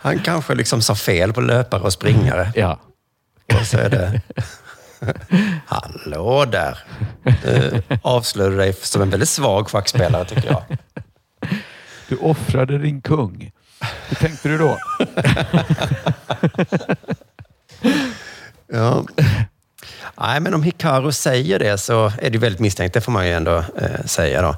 Han 0.00 0.18
kanske 0.18 0.54
liksom 0.54 0.82
sa 0.82 0.94
fel 0.94 1.32
på 1.32 1.40
löpare 1.40 1.82
och 1.82 1.92
springare. 1.92 2.52
Ja. 2.54 2.78
Och 3.60 3.66
så 3.66 3.78
är 3.78 3.90
det... 3.90 4.20
Hallå 5.66 6.44
där! 6.44 6.78
Du 7.42 7.82
avslöjade 8.02 8.56
dig 8.56 8.72
som 8.72 9.02
en 9.02 9.10
väldigt 9.10 9.28
svag 9.28 9.68
schackspelare 9.68 10.24
tycker 10.24 10.50
jag. 10.50 10.62
Du 12.08 12.16
offrade 12.16 12.78
din 12.78 13.02
kung. 13.02 13.52
Hur 14.08 14.16
tänkte 14.16 14.48
du 14.48 14.58
då? 14.58 14.78
Ja. 18.74 19.04
Nej, 20.20 20.40
men 20.40 20.54
om 20.54 20.62
Hikaru 20.62 21.12
säger 21.12 21.58
det 21.58 21.78
så 21.78 22.12
är 22.18 22.30
det 22.30 22.38
väldigt 22.38 22.60
misstänkt. 22.60 22.94
Det 22.94 23.00
får 23.00 23.12
man 23.12 23.26
ju 23.26 23.32
ändå 23.32 23.56
eh, 23.56 24.04
säga. 24.04 24.42
Då. 24.42 24.48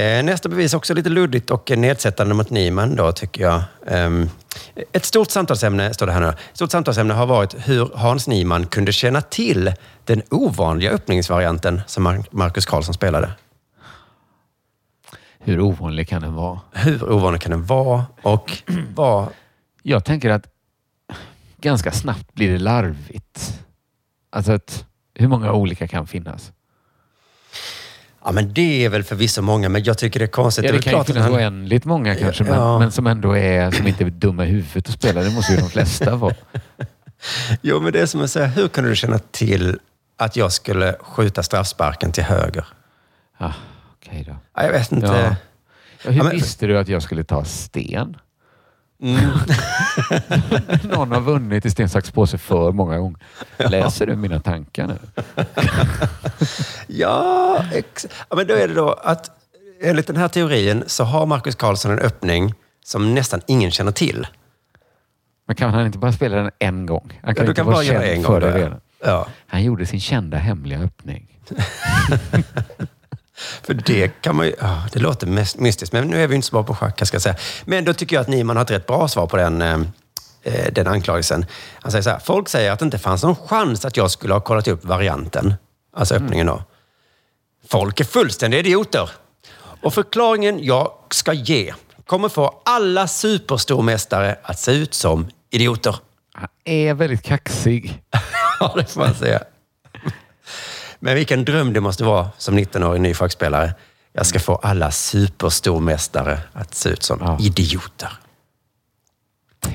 Eh, 0.00 0.22
nästa 0.22 0.48
bevis 0.48 0.74
också 0.74 0.94
lite 0.94 1.08
luddigt 1.08 1.50
och 1.50 1.70
nedsättande 1.76 2.34
mot 2.34 2.50
Niemann 2.50 2.96
då, 2.96 3.12
tycker 3.12 3.42
jag. 3.42 3.62
Ehm, 3.86 4.30
ett 4.92 5.04
stort 5.04 5.30
samtalsämne, 5.30 5.94
står 5.94 6.06
det 6.06 6.12
här 6.12 6.20
nu. 6.20 6.28
Ett 6.28 6.36
stort 6.52 6.70
samtalsämne 6.70 7.14
har 7.14 7.26
varit 7.26 7.54
hur 7.58 7.90
Hans 7.94 8.28
Niemann 8.28 8.66
kunde 8.66 8.92
känna 8.92 9.20
till 9.20 9.72
den 10.04 10.22
ovanliga 10.30 10.90
öppningsvarianten 10.90 11.80
som 11.86 12.06
Mar- 12.08 12.26
Marcus 12.30 12.66
Karlsson 12.66 12.94
spelade. 12.94 13.30
Hur 15.38 15.60
ovanlig 15.60 16.08
kan 16.08 16.22
den 16.22 16.34
vara? 16.34 16.60
Hur 16.72 17.10
ovanlig 17.12 17.42
kan 17.42 17.50
den 17.50 17.64
vara? 17.66 18.04
Och 18.22 18.62
vad... 18.94 19.28
Jag 19.82 20.04
tänker 20.04 20.30
att 20.30 20.46
ganska 21.60 21.92
snabbt 21.92 22.34
blir 22.34 22.52
det 22.52 22.58
larvigt. 22.58 23.60
Alltså 24.30 24.52
att 24.52 24.84
hur 25.14 25.28
många 25.28 25.52
olika 25.52 25.88
kan 25.88 26.06
finnas? 26.06 26.52
Ja, 28.24 28.32
men 28.32 28.54
det 28.54 28.84
är 28.84 28.88
väl 28.88 29.02
förvisso 29.04 29.42
många, 29.42 29.68
men 29.68 29.82
jag 29.84 29.98
tycker 29.98 30.20
det 30.20 30.24
är 30.24 30.28
konstigt. 30.28 30.64
Ja, 30.64 30.68
det 30.70 30.76
väl 30.76 30.82
kan 30.82 30.98
ju 30.98 31.04
finnas 31.04 31.22
han- 31.22 31.32
oändligt 31.34 31.84
många 31.84 32.14
kanske, 32.14 32.44
men, 32.44 32.52
Ja. 32.54 32.78
men 32.78 32.92
som 32.92 33.06
ändå 33.06 33.36
är, 33.36 33.70
som 33.70 33.86
inte 33.86 34.04
är 34.04 34.10
dumma 34.10 34.46
i 34.46 34.48
huvudet 34.48 34.88
att 34.88 34.94
spela. 34.94 35.22
Det 35.22 35.30
måste 35.30 35.52
ju 35.52 35.58
de 35.60 35.70
flesta 35.70 36.16
vara. 36.16 36.34
Jo, 37.62 37.80
men 37.80 37.92
det 37.92 38.00
är 38.00 38.06
som 38.06 38.20
att 38.20 38.30
säga, 38.30 38.46
hur 38.46 38.68
kunde 38.68 38.90
du 38.90 38.96
känna 38.96 39.18
till 39.18 39.78
att 40.16 40.36
jag 40.36 40.52
skulle 40.52 40.96
skjuta 41.00 41.42
straffsparken 41.42 42.12
till 42.12 42.24
höger? 42.24 42.64
Ah, 43.38 43.52
Okej 43.92 44.24
då. 44.28 44.36
Ja, 44.56 44.62
jag 44.64 44.72
vet 44.72 44.92
inte. 44.92 45.06
Ja. 45.06 45.20
Ja, 45.22 45.34
hur 46.10 46.12
Ja, 46.12 46.22
men- 46.24 46.32
visste 46.32 46.66
du 46.66 46.78
att 46.78 46.88
jag 46.88 47.02
skulle 47.02 47.24
ta 47.24 47.44
sten? 47.44 48.16
Mm. 49.02 49.20
Någon 50.82 51.12
har 51.12 51.20
vunnit 51.20 51.66
i 51.66 51.70
sten, 51.70 51.88
sax, 51.88 52.10
påse 52.10 52.38
för 52.38 52.72
många 52.72 52.98
gånger. 52.98 53.18
Läser 53.56 54.06
du 54.06 54.16
mina 54.16 54.40
tankar 54.40 54.86
nu? 54.86 54.98
Ja, 56.86 57.64
ja, 58.28 58.36
men 58.36 58.46
då 58.46 58.54
är 58.54 58.68
det 58.68 58.74
då 58.74 58.92
att 58.92 59.30
enligt 59.82 60.06
den 60.06 60.16
här 60.16 60.28
teorin 60.28 60.84
så 60.86 61.04
har 61.04 61.26
Marcus 61.26 61.54
Karlsson 61.54 61.92
en 61.92 61.98
öppning 61.98 62.54
som 62.84 63.14
nästan 63.14 63.40
ingen 63.46 63.70
känner 63.70 63.92
till. 63.92 64.26
Men 65.46 65.56
kan 65.56 65.70
han 65.74 65.86
inte 65.86 65.98
bara 65.98 66.12
spela 66.12 66.36
den 66.36 66.50
en 66.58 66.86
gång? 66.86 67.20
Han 67.22 67.30
Ja, 67.30 67.34
kan 67.34 67.44
du 67.44 67.50
inte 67.50 67.58
kan 67.58 67.66
vara 67.66 67.76
bara 67.76 67.84
göra 67.84 68.00
känd 68.02 68.12
en 68.12 68.22
gång 68.22 68.40
för 68.40 68.52
det 68.52 68.60
ja. 68.60 68.70
Ja, 69.04 69.26
Han 69.46 69.62
gjorde 69.64 69.86
sin 69.86 70.00
kända 70.00 70.36
hemliga 70.36 70.78
öppning. 70.78 71.38
för 73.62 73.74
det 73.74 74.22
kan 74.22 74.36
man 74.36 74.46
ju... 74.46 74.54
Det 74.92 74.98
låter 74.98 75.26
mest 75.26 75.58
mystiskt, 75.58 75.92
men 75.92 76.08
nu 76.08 76.22
är 76.22 76.28
vi 76.28 76.34
inte 76.34 76.48
så 76.48 76.52
bra 76.52 76.62
på 76.62 76.74
schack, 76.74 77.00
jag 77.00 77.08
ska 77.08 77.20
säga. 77.20 77.36
Men 77.64 77.84
då 77.84 77.92
tycker 77.92 78.16
jag 78.16 78.20
att 78.20 78.28
Niemann 78.28 78.56
har 78.56 78.64
ett 78.64 78.70
rätt 78.70 78.86
bra 78.86 79.08
svar 79.08 79.26
på 79.26 79.36
den, 79.36 79.62
eh, 79.62 79.80
eh, 80.42 80.72
den 80.72 80.86
anklagelsen. 80.86 81.46
Han 81.74 81.92
säger 81.92 82.02
så 82.02 82.10
här, 82.10 82.18
folk 82.18 82.48
säger 82.48 82.72
att 82.72 82.78
det 82.78 82.84
inte 82.84 82.98
fanns 82.98 83.22
någon 83.22 83.36
chans 83.36 83.84
att 83.84 83.96
jag 83.96 84.10
skulle 84.10 84.32
ha 84.32 84.40
kollat 84.40 84.68
upp 84.68 84.84
varianten, 84.84 85.54
alltså 85.96 86.14
öppningen 86.14 86.46
då. 86.46 86.62
Folk 87.68 88.00
är 88.00 88.04
fullständiga 88.04 88.60
idioter. 88.60 89.10
Och 89.82 89.94
förklaringen 89.94 90.64
jag 90.64 90.92
ska 91.10 91.32
ge 91.32 91.74
kommer 92.06 92.28
få 92.28 92.60
alla 92.64 93.08
superstormästare 93.08 94.36
att 94.42 94.58
se 94.58 94.72
ut 94.72 94.94
som 94.94 95.28
idioter. 95.50 95.96
Han 96.32 96.48
är 96.64 96.94
väldigt 96.94 97.22
kaxig. 97.22 98.02
ja, 98.60 98.74
det 98.76 98.84
får 98.84 99.00
man 99.00 99.14
säga. 99.14 99.42
Men 101.00 101.14
vilken 101.14 101.44
dröm 101.44 101.72
det 101.72 101.80
måste 101.80 102.04
vara 102.04 102.28
som 102.38 102.58
19-årig 102.58 103.00
ny 103.00 103.14
schackspelare. 103.14 103.74
Jag 104.12 104.26
ska 104.26 104.40
få 104.40 104.56
alla 104.56 104.90
superstormästare 104.90 106.38
att 106.52 106.74
se 106.74 106.88
ut 106.88 107.02
som 107.02 107.18
Ja. 107.20 107.38
idioter. 107.40 108.12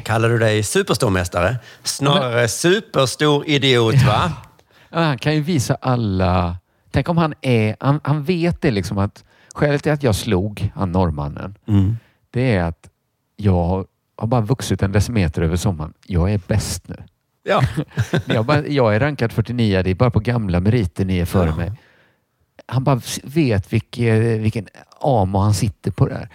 Kallar 0.03 0.29
du 0.29 0.37
dig 0.39 0.63
superstormästare? 0.63 1.55
Snarare 1.83 2.47
superstor 2.47 3.43
idiot, 3.47 3.95
va? 4.07 4.31
Ja, 4.89 4.99
han 4.99 5.17
kan 5.17 5.35
ju 5.35 5.41
visa 5.41 5.77
alla... 5.81 6.57
Tänk 6.91 7.09
om 7.09 7.17
han 7.17 7.33
är... 7.41 7.75
Han, 7.79 7.99
han 8.03 8.23
vet 8.23 8.61
det 8.61 8.71
liksom 8.71 8.97
att 8.97 9.23
skälet 9.53 9.83
till 9.83 9.91
att 9.91 10.03
jag 10.03 10.15
slog 10.15 10.71
han 10.75 10.91
norrmannen, 10.91 11.55
Mm. 11.67 11.97
det 12.31 12.55
är 12.55 12.63
att 12.63 12.89
jag 13.35 13.85
har 14.17 14.27
bara 14.27 14.41
vuxit 14.41 14.81
en 14.83 14.91
decimeter 14.91 15.41
över 15.41 15.55
sommaren. 15.57 15.93
Jag 16.05 16.31
är 16.33 16.41
bäst 16.47 16.87
nu. 16.87 17.03
Ja. 17.47 17.61
jag, 18.25 18.45
bara, 18.45 18.67
jag 18.67 18.95
är 18.95 18.99
rankad 18.99 19.31
49, 19.31 19.81
det 19.83 19.89
är 19.89 19.95
bara 19.95 20.09
på 20.11 20.19
gamla 20.19 20.59
meriter 20.59 21.05
ni 21.05 21.17
är 21.19 21.25
före 21.25 21.55
mig. 21.55 21.71
Han 22.67 22.83
bara 22.83 23.01
vet 23.23 23.73
vilken, 23.73 24.41
vilken 24.43 24.67
amo 25.01 25.37
han 25.39 25.53
sitter 25.53 25.91
på 25.91 26.07
där. 26.07 26.29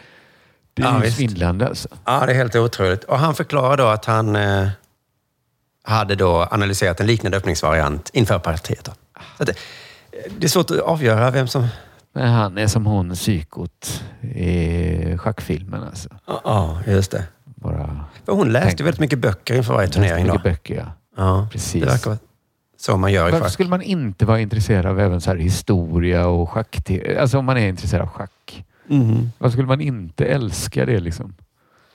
Det 0.75 0.83
är 0.83 1.05
Ja, 1.05 1.11
svindlande 1.11 1.67
alltså. 1.69 1.89
Ja, 2.05 2.27
det 2.27 2.33
är 2.33 2.37
helt 2.37 2.57
otroligt. 2.57 3.05
Och 3.05 3.19
han 3.19 3.35
förklarar 3.35 3.77
då 3.77 3.87
att 3.87 4.05
han 4.05 4.37
eh, 4.37 4.69
hade 5.85 6.15
då 6.15 6.49
analyserat 6.51 7.01
en 7.01 7.07
liknande 7.07 7.39
öppningsvariant 7.39 8.11
inför 8.13 8.39
partiet. 8.39 8.85
Då. 8.85 9.45
Det, 9.45 9.55
det 10.39 10.45
är 10.47 10.49
svårt 10.49 10.71
att 10.71 10.79
avgöra 10.79 11.31
vem 11.31 11.49
som... 11.49 11.67
Men 12.13 12.29
han 12.29 12.59
är 12.59 12.67
som 12.67 12.87
hon 12.87 13.15
psykot 13.15 14.03
i 14.23 15.19
schackfilmen 15.19 15.83
alltså. 15.83 16.09
Ja, 16.45 16.79
just 16.87 17.11
det. 17.11 17.25
Bara 17.45 18.05
För 18.25 18.33
hon 18.33 18.53
läste 18.53 18.69
Tänk- 18.69 18.81
väldigt 18.81 19.01
mycket 19.01 19.19
böcker 19.19 19.55
inför 19.57 19.75
varje 19.75 19.89
turnering. 19.89 20.27
Då. 20.27 20.33
mycket 20.33 20.43
böcker 20.45 20.75
ja. 20.77 20.93
Ja, 21.21 21.49
Precis. 21.53 21.83
Det 21.83 21.89
verkar 21.91 22.19
så 22.79 22.97
man 22.97 23.13
gör 23.13 23.29
i 23.29 23.31
Varför 23.31 23.45
schack. 23.45 23.53
skulle 23.53 23.69
man 23.69 23.83
inte 23.83 24.27
vara 24.27 24.41
intresserad 24.41 24.87
av 24.87 25.01
även 25.01 25.21
så 25.21 25.31
här 25.31 25.37
historia 25.37 26.27
och 26.27 26.51
schack? 26.51 26.91
Alltså 27.21 27.39
om 27.39 27.45
man 27.45 27.57
är 27.57 27.69
intresserad 27.69 28.03
av 28.03 28.09
schack. 28.09 28.65
Mhm. 28.87 29.33
Varför 29.39 29.53
skulle 29.53 29.69
man 29.69 29.81
inte 29.81 30.25
älska 30.25 30.87
det 30.87 31.01
liksom? 31.01 31.35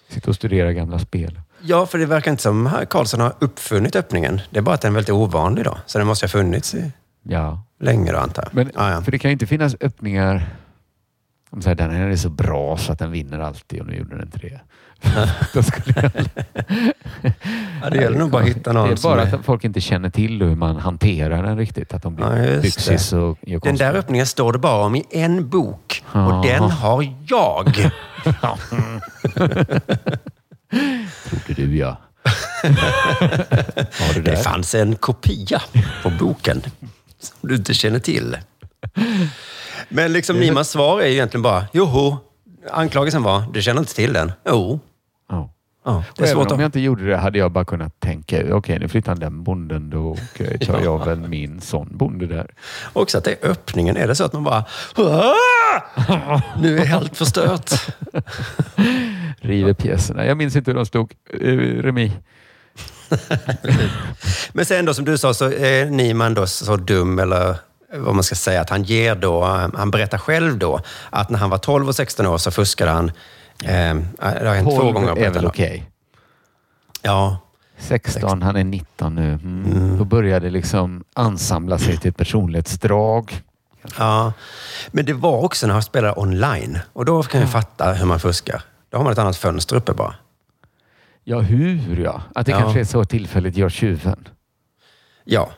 Sitta 0.09 0.29
och 0.31 0.35
studera 0.35 0.73
gamla 0.73 0.99
spel. 0.99 1.39
Ja, 1.61 1.85
för 1.85 1.97
det 1.97 2.05
verkar 2.05 2.31
inte 2.31 2.43
som 2.43 2.67
att 2.67 2.89
Karlsson 2.89 3.19
har 3.19 3.33
uppfunnit 3.39 3.95
öppningen. 3.95 4.41
Det 4.49 4.57
är 4.57 4.61
bara 4.63 4.75
att 4.75 4.81
den 4.81 4.91
är 4.91 4.95
väldigt 4.95 5.09
ovanlig 5.13 5.63
då. 5.65 5.77
Så 5.85 5.97
den 5.97 6.07
måste 6.07 6.23
ha 6.23 6.29
funnits 6.29 6.73
i 6.75 6.91
Ja. 7.23 7.63
länge 7.79 8.11
då, 8.11 8.17
antar 8.17 8.43
jag. 8.43 8.53
Men, 8.53 8.71
ja, 8.75 8.91
ja. 8.91 9.01
För 9.01 9.11
det 9.11 9.19
kan 9.19 9.29
ju 9.29 9.33
inte 9.33 9.47
finnas 9.47 9.75
öppningar 9.81 10.49
om 11.55 11.61
så 11.61 11.69
här, 11.69 11.75
den 11.75 11.91
här 11.91 12.07
är 12.07 12.15
så 12.15 12.29
bra 12.29 12.77
så 12.77 12.91
att 12.91 12.99
den 12.99 13.11
vinner 13.11 13.39
alltid 13.39 13.79
och 13.81 13.87
nu 13.87 13.95
gjorde 13.97 14.15
den 14.15 14.21
inte 14.25 14.37
det. 14.37 14.59
Då 15.53 15.63
skulle 15.63 15.93
jag... 16.01 16.11
Ja, 17.83 17.89
det 17.89 17.97
gäller 17.97 18.17
nog 18.17 18.29
bara 18.31 18.43
att 18.43 18.49
hitta 18.49 18.73
någon 18.73 18.87
Det 18.87 18.93
är 18.93 19.03
bara 19.03 19.21
är- 19.23 19.35
att 19.35 19.45
folk 19.45 19.63
inte 19.63 19.81
känner 19.81 20.09
till 20.09 20.41
hur 20.41 20.55
man 20.55 20.77
hanterar 20.77 21.43
den 21.43 21.57
riktigt. 21.57 21.93
Att 21.93 22.03
de 22.03 22.17
Ja, 22.19 22.29
blir 22.29 22.51
just 22.51 22.61
byxis 22.61 23.13
och 23.13 23.37
gör 23.41 23.59
Den 23.59 23.75
där 23.75 23.93
öppningen 23.93 24.25
står 24.25 24.53
det 24.53 24.59
bara 24.59 24.85
om 24.85 24.95
i 24.95 25.05
en 25.11 25.49
bok. 25.49 26.03
Ja. 26.13 26.25
Och 26.39 26.45
den 26.45 26.63
har 26.63 27.13
jag. 27.27 27.65
Trodde 31.29 31.53
du 31.55 31.77
ja. 31.77 31.97
Det 34.23 34.43
fanns 34.43 34.75
en 34.75 34.95
kopia 34.95 35.61
på 36.03 36.09
boken 36.09 36.61
som 37.19 37.49
du 37.49 37.55
inte 37.55 37.73
känner 37.73 37.99
till. 37.99 38.37
Men 39.89 40.13
liksom 40.13 40.39
Nimans 40.39 40.69
svar 40.69 41.01
är 41.01 41.05
ju 41.07 41.13
egentligen 41.13 41.41
bara, 41.41 41.65
joho. 41.73 42.17
Anklagelsen 42.71 43.23
var, 43.23 43.43
du 43.53 43.61
känner 43.61 43.79
inte 43.81 43.95
till 43.95 44.13
den? 44.13 44.31
Jo. 44.49 44.79
Ja. 45.29 45.51
Ja, 45.85 46.03
det 46.15 46.21
Och 46.23 46.27
är 46.27 46.33
svårt 46.33 46.51
om 46.51 46.59
jag 46.59 46.67
inte 46.67 46.79
gjorde 46.79 47.05
det 47.09 47.17
hade 47.17 47.37
jag 47.37 47.51
bara 47.51 47.65
kunnat 47.65 47.99
tänka, 47.99 48.55
okej 48.55 48.79
nu 48.79 48.87
flyttar 48.87 49.11
han 49.11 49.19
den 49.19 49.43
bonden, 49.43 49.89
då 49.89 50.17
tar 50.65 50.79
jag 50.81 51.05
väl 51.05 51.19
min 51.29 51.61
sån 51.61 51.97
bonde 51.97 52.27
där. 52.27 52.47
Också 52.93 53.17
att 53.17 53.23
det 53.23 53.31
är 53.43 53.49
öppningen. 53.49 53.97
Är 53.97 54.07
det 54.07 54.15
så 54.15 54.23
att 54.23 54.33
man 54.33 54.43
bara... 54.43 54.65
"Ah! 54.95 56.41
Nu 56.59 56.79
är 56.79 56.93
allt 56.95 57.17
förstört. 57.17 57.71
River 59.39 59.73
pjäserna. 59.73 60.25
Jag 60.25 60.37
minns 60.37 60.55
inte 60.55 60.71
hur 60.71 60.75
de 60.75 60.85
stod. 60.85 61.13
Uh, 61.41 61.81
remi. 61.81 62.11
Men 64.53 64.65
sen 64.65 64.85
då 64.85 64.93
som 64.93 65.05
du 65.05 65.17
sa 65.17 65.33
så 65.33 65.45
är 65.51 65.85
Niman 65.85 66.33
då 66.33 66.47
så 66.47 66.75
dum 66.77 67.19
eller 67.19 67.55
vad 67.93 68.15
man 68.15 68.23
ska 68.23 68.35
säga 68.35 68.61
att 68.61 68.69
han 68.69 68.83
ger 68.83 69.15
då, 69.15 69.43
han 69.75 69.91
berättar 69.91 70.17
själv 70.17 70.57
då 70.57 70.79
att 71.09 71.29
när 71.29 71.39
han 71.39 71.49
var 71.49 71.57
12 71.57 71.87
och 71.87 71.95
16 71.95 72.25
år 72.25 72.37
så 72.37 72.51
fuskade 72.51 72.91
han. 72.91 73.09
Eh, 73.63 73.95
det 74.19 74.47
har 74.47 74.55
hänt 74.55 74.69
två 74.69 74.77
12 74.79 74.93
gånger. 74.93 75.09
är 75.11 75.15
berättar 75.15 75.33
väl 75.33 75.45
okej. 75.45 75.89
Ja, 77.01 77.37
16, 77.77 78.41
han 78.41 78.55
är 78.55 78.63
19 78.63 79.15
nu. 79.15 79.33
Mm. 79.33 79.97
Då 79.97 80.03
börjar 80.05 80.39
det 80.39 80.49
liksom 80.49 81.03
ansamla 81.13 81.77
sig 81.77 81.97
till 81.97 82.09
ett 82.09 82.17
personlighetsdrag. 82.17 83.41
ja. 83.97 84.33
Men 84.91 85.05
det 85.05 85.13
var 85.13 85.43
också 85.43 85.67
när 85.67 85.73
han 85.73 85.83
spelade 85.83 86.13
online 86.19 86.79
och 86.93 87.05
då 87.05 87.23
kan 87.23 87.41
jag 87.41 87.51
fatta 87.51 87.93
hur 87.93 88.05
man 88.05 88.19
fuskar. 88.19 88.61
Då 88.89 88.97
har 88.97 89.03
man 89.03 89.13
ett 89.13 89.19
annat 89.19 89.37
fönster 89.37 89.75
uppe 89.75 89.93
bara. 89.93 90.15
Ja, 91.23 91.39
hur 91.39 91.99
ja. 92.03 92.21
Att 92.35 92.45
det 92.45 92.51
Ja. 92.51 92.59
kanske 92.59 92.79
är 92.79 92.83
så 92.83 93.03
tillfälligt 93.05 93.57
gör 93.57 93.69
tjuven. 93.69 94.27
Ja, 95.23 95.49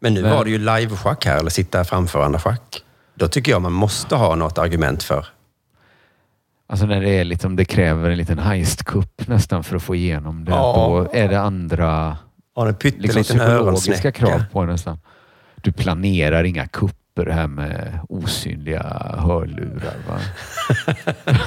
men 0.00 0.14
nu 0.14 0.22
var 0.22 0.44
det 0.44 0.50
ju 0.50 0.58
live-schack 0.58 1.26
här, 1.26 1.38
eller 1.38 1.50
sitta 1.50 1.84
framför 1.84 2.22
andra 2.22 2.40
schack. 2.40 2.84
Då 3.14 3.28
tycker 3.28 3.52
jag 3.52 3.62
man 3.62 3.72
måste 3.72 4.16
ha 4.16 4.34
något 4.34 4.58
argument 4.58 5.02
för. 5.02 5.26
Alltså 6.68 6.86
när 6.86 7.00
det 7.00 7.10
är 7.10 7.24
liksom, 7.24 7.56
det 7.56 7.64
kräver 7.64 8.10
en 8.10 8.18
liten 8.18 8.38
heistkupp 8.38 9.28
nästan 9.28 9.64
för 9.64 9.76
att 9.76 9.82
få 9.82 9.94
igenom 9.94 10.44
det. 10.44 10.52
Ja. 10.52 10.74
Då 10.76 11.18
är 11.18 11.28
det 11.28 11.40
andra 11.40 12.16
Har 12.54 12.66
en 12.66 12.76
liksom 12.82 13.22
psykologiska 13.22 14.12
krav 14.12 14.44
på 14.52 14.64
det 14.64 14.72
nästan. 14.72 14.98
Du 15.56 15.72
planerar 15.72 16.44
inga 16.44 16.66
kupper 16.66 17.26
här 17.26 17.46
med 17.46 17.98
osynliga 18.08 18.82
hörlurar. 19.18 19.96
Va? 20.08 20.18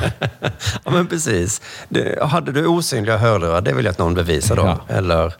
Ja, 0.86 0.92
men 0.92 1.08
precis. 1.08 1.62
Det, 1.90 2.24
hade 2.24 2.52
du 2.52 2.68
osynliga 2.68 3.18
hörlurar, 3.18 3.62
det 3.62 3.74
vill 3.74 3.86
jag 3.86 3.92
att 3.92 4.00
någon 4.00 4.14
bevisar 4.14 4.56
då. 4.56 4.64
Ja. 4.64 4.96
Eller 4.96 5.34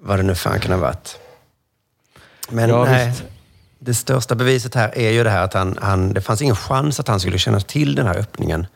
vad 0.00 0.18
det 0.18 0.22
nu 0.22 0.34
fan 0.34 0.60
kan 0.60 0.72
ha 0.72 0.78
varit. 0.78 1.18
Men 2.50 2.70
Ja, 2.70 2.84
nej, 2.84 3.08
visst. 3.08 3.24
det 3.78 3.94
största 3.94 4.34
beviset 4.34 4.74
här 4.74 4.98
är 4.98 5.10
ju 5.10 5.24
det 5.24 5.30
här 5.30 5.44
att 5.44 5.54
han, 5.54 5.78
han, 5.82 6.12
det 6.12 6.20
fanns 6.20 6.42
ingen 6.42 6.56
chans 6.56 7.00
att 7.00 7.08
han 7.08 7.20
skulle 7.20 7.38
känna 7.38 7.60
till 7.60 7.94
den 7.94 8.06
här 8.06 8.18
öppningen. 8.18 8.66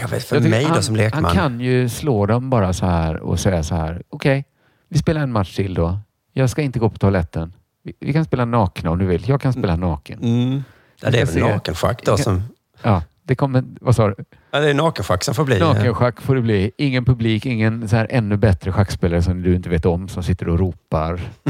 Jag 0.00 0.08
vet, 0.08 0.24
för 0.24 0.36
Jag 0.36 0.50
mig 0.50 0.64
då 0.64 0.68
han, 0.70 0.82
som 0.82 0.96
lekman. 0.96 1.24
Han 1.24 1.34
kan 1.34 1.60
ju 1.60 1.88
slå 1.88 2.26
dem 2.26 2.50
bara 2.50 2.72
så 2.72 2.86
här 2.86 3.16
och 3.16 3.40
säga 3.40 3.62
så 3.62 3.74
här. 3.74 4.02
Okej, 4.08 4.44
vi 4.88 4.98
spelar 4.98 5.20
en 5.20 5.32
match 5.32 5.56
till 5.56 5.74
då. 5.74 5.98
Jag 6.32 6.50
ska 6.50 6.62
inte 6.62 6.78
gå 6.78 6.90
på 6.90 6.98
toaletten. 6.98 7.52
Vi, 7.82 7.92
vi 8.00 8.12
kan 8.12 8.24
spela 8.24 8.44
nakna 8.44 8.90
om 8.90 8.98
du 8.98 9.06
vill. 9.06 9.28
Jag 9.28 9.40
kan 9.40 9.52
spela 9.52 9.76
naken. 9.76 10.18
Mm. 10.22 10.64
Ja, 11.00 11.10
det 11.10 11.20
är 11.20 11.26
väl 11.26 11.38
nakenschack 11.38 12.04
då 12.04 12.16
som... 12.16 12.42
Ja, 12.82 13.02
det 13.26 13.34
kommer... 13.34 13.64
Vad 13.80 13.96
sa 13.96 14.08
du? 14.08 14.14
Ja, 14.50 14.60
det 14.60 14.70
är 14.70 14.74
nakenschack 14.74 15.24
som 15.24 15.34
får 15.34 15.44
bli. 15.44 15.58
Nakenschack 15.58 16.20
får 16.20 16.34
det 16.34 16.40
bli. 16.40 16.70
Ingen 16.78 17.04
publik, 17.04 17.46
ingen 17.46 17.88
så 17.88 17.96
här 17.96 18.06
ännu 18.10 18.36
bättre 18.36 18.72
schackspelare 18.72 19.22
som 19.22 19.42
du 19.42 19.54
inte 19.54 19.68
vet 19.68 19.86
om 19.86 20.08
som 20.08 20.22
sitter 20.22 20.48
och 20.48 20.58
ropar. 20.58 21.20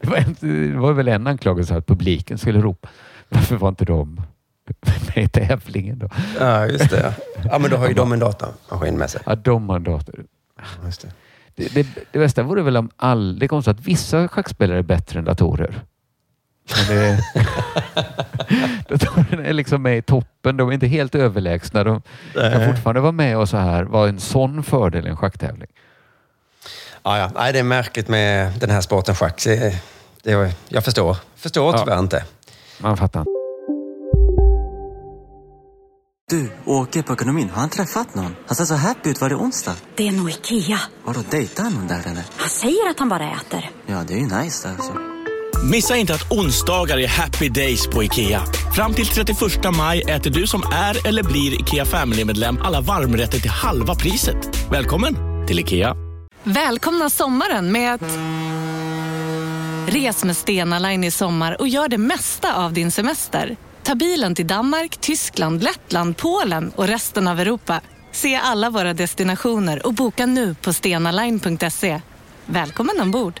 det, 0.00 0.06
var 0.06 0.16
en, 0.16 0.36
det 0.40 0.78
var 0.78 0.92
väl 0.92 1.08
en 1.08 1.26
anklagelse 1.26 1.76
att 1.76 1.86
publiken 1.86 2.38
skulle 2.38 2.60
ropa. 2.60 2.88
Varför 3.28 3.56
var 3.56 3.68
inte 3.68 3.84
de 3.84 4.20
med 5.14 5.24
i 5.24 5.28
tävlingen 5.28 5.98
då? 5.98 6.08
Ja, 6.40 6.66
just 6.66 6.90
det. 6.90 7.14
Ja, 7.50 7.58
men 7.58 7.70
då 7.70 7.76
har 7.76 7.88
ju 7.88 7.94
de 7.94 8.12
en 8.12 8.18
datamaskin 8.18 8.98
med 8.98 9.10
sig. 9.10 9.20
Ja, 9.26 9.34
de 9.34 9.68
har 9.68 9.78
dator. 9.78 10.24
Just 10.84 11.02
det. 11.02 11.08
Det, 11.54 11.74
det, 11.74 11.86
det 12.12 12.18
bästa 12.18 12.42
vore 12.42 12.62
väl 12.62 12.76
om 12.76 12.90
all... 12.96 13.38
Det 13.38 13.46
är 13.46 13.48
konstigt 13.48 13.74
att 13.74 13.86
vissa 13.86 14.28
schackspelare 14.28 14.78
är 14.78 14.82
bättre 14.82 15.18
än 15.18 15.24
datorer. 15.24 15.82
Men 16.76 16.96
det, 16.96 17.24
datorerna 18.88 19.44
är 19.44 19.52
liksom 19.52 19.82
med 19.82 19.98
i 19.98 20.02
toppen. 20.02 20.56
De 20.56 20.68
är 20.68 20.72
inte 20.72 20.86
helt 20.86 21.14
överlägsna. 21.14 21.84
De 21.84 22.02
kan 22.34 22.42
Nej. 22.42 22.66
fortfarande 22.68 23.00
vara 23.00 23.12
med 23.12 23.38
och 23.38 23.48
så 23.48 23.56
här 23.56 23.82
vara 23.82 24.08
en 24.08 24.20
sån 24.20 24.62
fördel 24.62 25.06
i 25.06 25.10
en 25.10 25.16
schacktävling. 25.16 25.68
Ja, 27.02 27.18
ja. 27.18 27.30
Nej, 27.34 27.52
det 27.52 27.58
är 27.58 27.62
märkligt 27.62 28.08
med 28.08 28.52
den 28.60 28.70
här 28.70 28.80
sporten 28.80 29.14
schack. 29.14 29.44
Det, 29.44 29.82
det, 30.22 30.54
jag 30.68 30.84
förstår. 30.84 31.16
Förstår 31.36 31.72
Ja. 31.74 31.78
tyvärr 31.84 31.98
inte. 31.98 32.24
Man 32.80 32.96
fattar 32.96 33.20
inte. 33.20 33.30
Du, 36.30 36.50
Åke 36.64 37.02
på 37.02 37.12
ekonomin, 37.12 37.50
har 37.50 37.60
han 37.60 37.70
träffat 37.70 38.14
någon? 38.14 38.36
Han 38.46 38.56
ser 38.56 38.64
så 38.64 38.74
happy 38.74 39.10
ut. 39.10 39.20
Var 39.20 39.28
det 39.28 39.34
onsdag? 39.34 39.74
Det 39.96 40.08
är 40.08 40.12
nog 40.12 40.30
Ikea. 40.30 40.78
Vadå, 41.04 41.20
dejtar 41.30 41.62
han 41.64 41.72
någon 41.72 41.86
där 41.86 42.00
eller? 42.06 42.22
Han 42.36 42.48
säger 42.48 42.90
att 42.90 42.98
han 42.98 43.08
bara 43.08 43.30
äter. 43.32 43.70
Ja, 43.86 44.04
det 44.08 44.14
är 44.14 44.18
ju 44.18 44.26
nice 44.42 44.68
där 44.68 44.74
alltså. 44.74 44.92
Missa 45.62 45.96
inte 45.96 46.14
att 46.14 46.30
onsdagar 46.30 46.98
är 46.98 47.08
happy 47.08 47.48
days 47.48 47.86
på 47.86 48.04
IKEA. 48.04 48.42
Fram 48.74 48.94
till 48.94 49.06
31 49.06 49.38
maj 49.76 50.02
äter 50.02 50.30
du 50.30 50.46
som 50.46 50.62
är 50.72 51.06
eller 51.06 51.22
blir 51.22 51.60
IKEA 51.60 51.84
Family-medlem 51.84 52.58
alla 52.62 52.80
varmrätter 52.80 53.38
till 53.38 53.50
halva 53.50 53.94
priset. 53.94 54.70
Välkommen 54.70 55.16
till 55.46 55.58
IKEA. 55.58 55.94
Välkomna 56.42 57.10
sommaren 57.10 57.72
med 57.72 57.94
att... 57.94 58.02
Res 59.94 60.24
med 60.24 60.36
Stena 60.36 60.78
Line 60.78 61.04
i 61.04 61.10
sommar 61.10 61.60
och 61.60 61.68
gör 61.68 61.88
det 61.88 61.98
mesta 61.98 62.54
av 62.54 62.72
din 62.72 62.90
semester. 62.90 63.56
Ta 63.82 63.94
bilen 63.94 64.34
till 64.34 64.46
Danmark, 64.46 64.96
Tyskland, 65.00 65.62
Lettland, 65.62 66.16
Polen 66.16 66.72
och 66.76 66.86
resten 66.86 67.28
av 67.28 67.40
Europa. 67.40 67.80
Se 68.12 68.34
alla 68.36 68.70
våra 68.70 68.94
destinationer 68.94 69.86
och 69.86 69.94
boka 69.94 70.26
nu 70.26 70.54
på 70.54 70.72
stenaline.se. 70.72 72.00
Välkommen 72.46 73.00
ombord! 73.00 73.40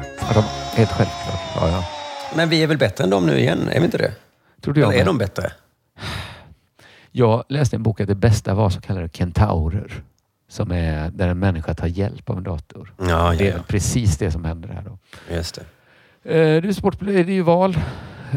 Ja, 0.21 0.33
de, 0.33 0.43
helt 0.77 0.91
självklart. 0.91 1.41
Ja, 1.55 1.69
ja. 1.69 1.83
Men 2.35 2.49
vi 2.49 2.63
är 2.63 2.67
väl 2.67 2.77
bättre 2.77 3.03
än 3.03 3.09
dem 3.09 3.25
nu 3.25 3.39
igen? 3.39 3.67
Är 3.71 3.79
vi 3.79 3.85
inte 3.85 3.97
det? 3.97 4.11
Trodde 4.61 4.79
jag 4.79 4.89
Eller 4.93 5.01
är 5.01 5.05
de 5.05 5.17
bättre? 5.17 5.51
Jag 7.11 7.43
läste 7.49 7.75
en 7.75 7.83
bok 7.83 8.01
att 8.01 8.07
det 8.07 8.15
bästa 8.15 8.53
var 8.53 8.69
så 8.69 8.81
kallade 8.81 9.09
kentaurer. 9.09 10.03
Som 10.49 10.71
är 10.71 11.09
där 11.11 11.27
en 11.27 11.39
människa 11.39 11.73
tar 11.73 11.87
hjälp 11.87 12.29
av 12.29 12.37
en 12.37 12.43
dator. 12.43 12.93
Ja, 12.99 13.05
ja, 13.07 13.33
det 13.39 13.49
är 13.49 13.59
precis 13.67 14.17
det 14.17 14.31
som 14.31 14.45
händer 14.45 14.69
här 14.69 14.81
då. 14.81 14.97
Just 15.35 15.59
det. 16.23 16.39
Eh, 16.39 16.61
Du, 16.61 16.73
sport, 16.73 16.95
det 16.99 17.13
är 17.19 17.23
ju 17.23 17.41
val. 17.41 17.77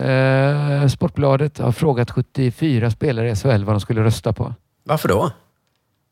Eh, 0.03 0.87
Sportbladet 0.89 1.59
har 1.59 1.73
frågat 1.73 2.11
74 2.11 2.91
spelare 2.91 3.31
i 3.31 3.37
SHL 3.37 3.65
vad 3.65 3.75
de 3.75 3.81
skulle 3.81 4.05
rösta 4.05 4.33
på. 4.33 4.55
Varför 4.85 5.09
då? 5.09 5.31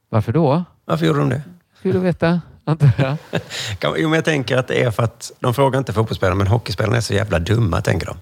Varför 0.09 0.33
då? 0.33 0.65
Varför 0.85 1.07
gjorde 1.07 1.19
de 1.19 1.29
det? 1.29 1.43
Skulle 1.79 1.95
du 1.95 2.01
veta, 2.01 2.41
antar 2.65 2.91
jag. 3.81 3.99
Jo, 3.99 4.09
men 4.09 4.13
jag 4.17 4.25
tänker 4.25 4.57
att 4.57 4.69
det 4.69 4.83
är 4.83 4.91
för 4.91 5.03
att 5.03 5.33
de 5.41 5.55
frågar 5.55 5.79
inte 5.79 5.93
fotbollsspelarna, 5.93 6.37
men 6.39 6.47
hockeyspelarna 6.47 6.97
är 6.97 7.01
så 7.01 7.15
jävla 7.15 7.39
dumma, 7.39 7.81
tänker 7.81 8.07
de. 8.07 8.17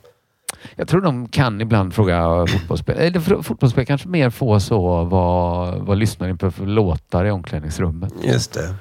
Jag 0.77 0.89
tror 0.89 1.01
de 1.01 1.29
kan 1.29 1.61
ibland 1.61 1.95
fråga 1.95 2.47
fotbollsspelare. 2.47 3.05
Eller 3.07 3.21
fotbollsspelare 3.43 3.87
kanske 3.87 4.09
mer 4.09 4.31
få 4.31 4.61
så 4.61 5.05
vad, 5.05 5.75
vad 5.79 5.99
lyssnar 5.99 6.29
ni 6.29 6.37
på 6.37 6.51
för 6.51 6.67
låtar 6.67 7.25
i 7.25 7.31
omklädningsrummet. 7.31 8.13
Just 8.23 8.53
det. 8.53 8.75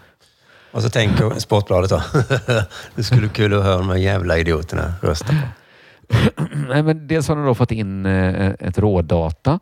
Och 0.71 0.81
så 0.83 0.89
tänker 0.89 1.39
Sportbladet 1.39 1.89
då. 1.89 2.01
det 2.95 3.03
skulle 3.03 3.21
vara 3.21 3.31
kul 3.31 3.53
att 3.53 3.63
höra 3.63 3.77
de 3.77 3.89
här 3.89 3.95
jävla 3.95 4.37
idioterna 4.37 4.93
rösta 5.01 5.27
på. 5.27 5.35
Nej, 6.69 6.83
men 6.83 7.07
dels 7.07 7.27
har 7.27 7.35
de 7.35 7.45
då 7.45 7.55
fått 7.55 7.71
in 7.71 8.05
eh, 8.05 8.49
ett 8.59 8.77
rådata 8.79 9.59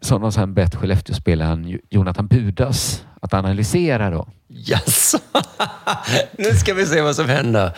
som 0.00 0.22
de 0.22 0.32
sen 0.32 0.54
bett 0.54 0.74
Skellefteåspelaren 0.74 1.64
Jo- 1.68 1.78
Jonathan 1.90 2.28
Pudas 2.28 3.04
att 3.24 3.34
analysera. 3.34 4.10
Då. 4.10 4.28
Jaså? 4.48 5.18
nu 6.38 6.50
ska 6.54 6.74
vi 6.74 6.86
se 6.86 7.00
vad 7.00 7.16
som 7.16 7.28
händer. 7.28 7.76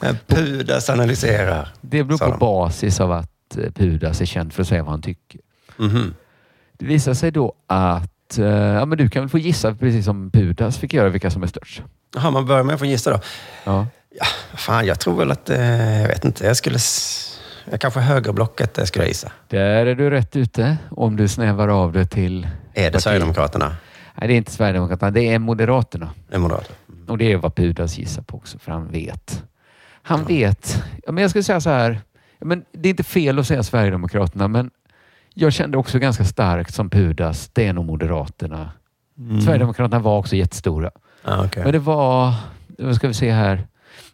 När 0.00 0.16
Pudas 0.26 0.90
analyserar. 0.90 1.68
Det 1.80 2.04
beror 2.04 2.18
på 2.18 2.30
de. 2.30 2.38
basis 2.38 3.00
av 3.00 3.12
att 3.12 3.56
eh, 3.56 3.70
Pudas 3.72 4.20
är 4.20 4.26
känd 4.26 4.52
för 4.52 4.62
att 4.62 4.68
säga 4.68 4.82
vad 4.82 4.90
han 4.90 5.02
tycker. 5.02 5.40
Mhm. 5.76 6.14
Det 6.78 6.86
visar 6.86 7.14
sig 7.14 7.30
då 7.30 7.52
att 7.66 8.38
eh, 8.38 8.46
ja, 8.46 8.84
men 8.84 8.98
du 8.98 9.08
kan 9.08 9.22
väl 9.22 9.28
få 9.28 9.38
gissa, 9.38 9.74
precis 9.74 10.04
som 10.04 10.30
Pudas 10.30 10.78
fick 10.78 10.94
göra, 10.94 11.08
vilka 11.08 11.30
som 11.30 11.42
är 11.42 11.46
störst. 11.46 11.82
Jaha, 12.14 12.30
man 12.30 12.46
börjar 12.46 12.62
med 12.62 12.74
att 12.74 12.80
få 12.80 12.86
gissa 12.86 13.10
då. 13.10 13.20
Ja. 13.64 13.86
Fan, 14.54 14.86
jag 14.86 15.00
tror 15.00 15.18
väl 15.18 15.30
att... 15.30 15.50
Eh, 15.50 16.00
jag 16.00 16.08
vet 16.08 16.24
inte. 16.24 16.46
Jag 16.46 16.56
skulle... 16.56 16.78
Jag 17.70 17.80
kanske 17.80 18.00
högerblocket 18.00 18.74
det 18.74 18.86
skulle 18.86 19.04
jag 19.04 19.08
gissa. 19.08 19.32
Där 19.48 19.86
är 19.86 19.94
du 19.94 20.10
rätt 20.10 20.36
ute 20.36 20.76
om 20.90 21.16
du 21.16 21.28
snävar 21.28 21.68
av 21.68 21.92
det 21.92 22.06
till... 22.06 22.48
Är 22.74 22.90
det 22.90 23.00
Sverigedemokraterna? 23.00 23.76
Nej, 24.20 24.28
det 24.28 24.34
är 24.34 24.36
inte 24.36 24.52
Sverigedemokraterna. 24.52 25.10
Det 25.10 25.28
är 25.28 25.38
Moderaterna. 25.38 26.10
Det 26.28 26.34
är 26.34 26.38
Moderaterna. 26.38 26.76
Och 27.06 27.18
det 27.18 27.32
är 27.32 27.36
vad 27.36 27.54
Pudas 27.54 27.98
gissar 27.98 28.22
på 28.22 28.36
också, 28.36 28.58
för 28.58 28.72
han 28.72 28.88
vet. 28.88 29.44
Han 30.02 30.24
vet. 30.24 30.82
Ja, 31.06 31.12
men 31.12 31.22
jag 31.22 31.30
skulle 31.30 31.44
säga 31.44 31.60
så 31.60 31.70
här. 31.70 32.00
Ja, 32.38 32.46
men 32.46 32.64
det 32.72 32.88
är 32.88 32.90
inte 32.90 33.02
fel 33.02 33.38
att 33.38 33.46
säga 33.46 33.62
Sverigedemokraterna, 33.62 34.48
men 34.48 34.70
jag 35.34 35.52
kände 35.52 35.78
också 35.78 35.98
ganska 35.98 36.24
starkt 36.24 36.74
som 36.74 36.90
Pudas, 36.90 37.50
det 37.52 37.66
är 37.66 37.72
nog 37.72 37.84
Moderaterna. 37.84 38.70
Mm. 39.18 39.40
Sverigedemokraterna 39.40 39.98
var 39.98 40.18
också 40.18 40.36
jättestora. 40.36 40.90
Ah, 41.22 41.44
okej. 41.44 41.62
Men 41.62 41.72
det 41.72 41.78
var, 41.78 42.34
vad 42.78 42.96
ska 42.96 43.08
vi 43.08 43.14
se 43.14 43.30
här. 43.30 43.56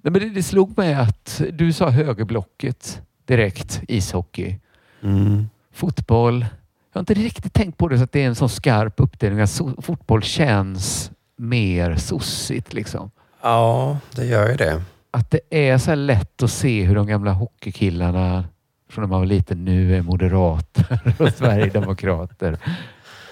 Nej, 0.01 0.13
men 0.13 0.13
det, 0.13 0.29
det 0.29 0.43
slog 0.43 0.79
mig 0.79 0.95
att 0.95 1.43
du 1.53 1.73
sa 1.73 1.91
högerblocket 1.91 3.03
direkt, 3.25 3.83
ishockey. 3.89 4.59
Mm. 5.03 5.49
Fotboll. 5.73 6.47
Jag 6.95 6.99
har 6.99 7.03
inte 7.03 7.15
riktigt 7.15 7.53
tänkt 7.53 7.79
på 7.79 7.89
det 7.89 7.99
så 7.99 8.05
att 8.05 8.13
det 8.13 8.23
är 8.23 8.27
en 8.27 8.35
sån 8.35 8.49
skarp 8.49 8.95
uppdelning. 8.97 9.41
Att 9.41 9.49
so- 9.51 9.83
fotboll 9.83 10.23
känns 10.23 11.11
mer 11.37 11.97
sossigt 11.97 12.73
liksom. 12.73 13.11
Ja, 13.43 13.99
det 14.17 14.25
gör 14.25 14.49
ju 14.49 14.57
det. 14.57 14.83
Att 15.11 15.31
det 15.31 15.41
är 15.51 15.79
så 15.79 15.95
lätt 15.95 16.43
att 16.43 16.51
se 16.51 16.85
hur 16.85 16.95
de 16.95 17.07
gamla 17.07 17.33
hockeykillarna 17.33 18.45
från 18.91 19.03
när 19.03 19.09
man 19.09 19.21
var 19.21 19.27
liten 19.27 19.65
nu 19.65 19.97
är 19.97 20.03
moderater 20.03 21.15
och 21.19 21.29
sverigedemokrater. 21.29 22.59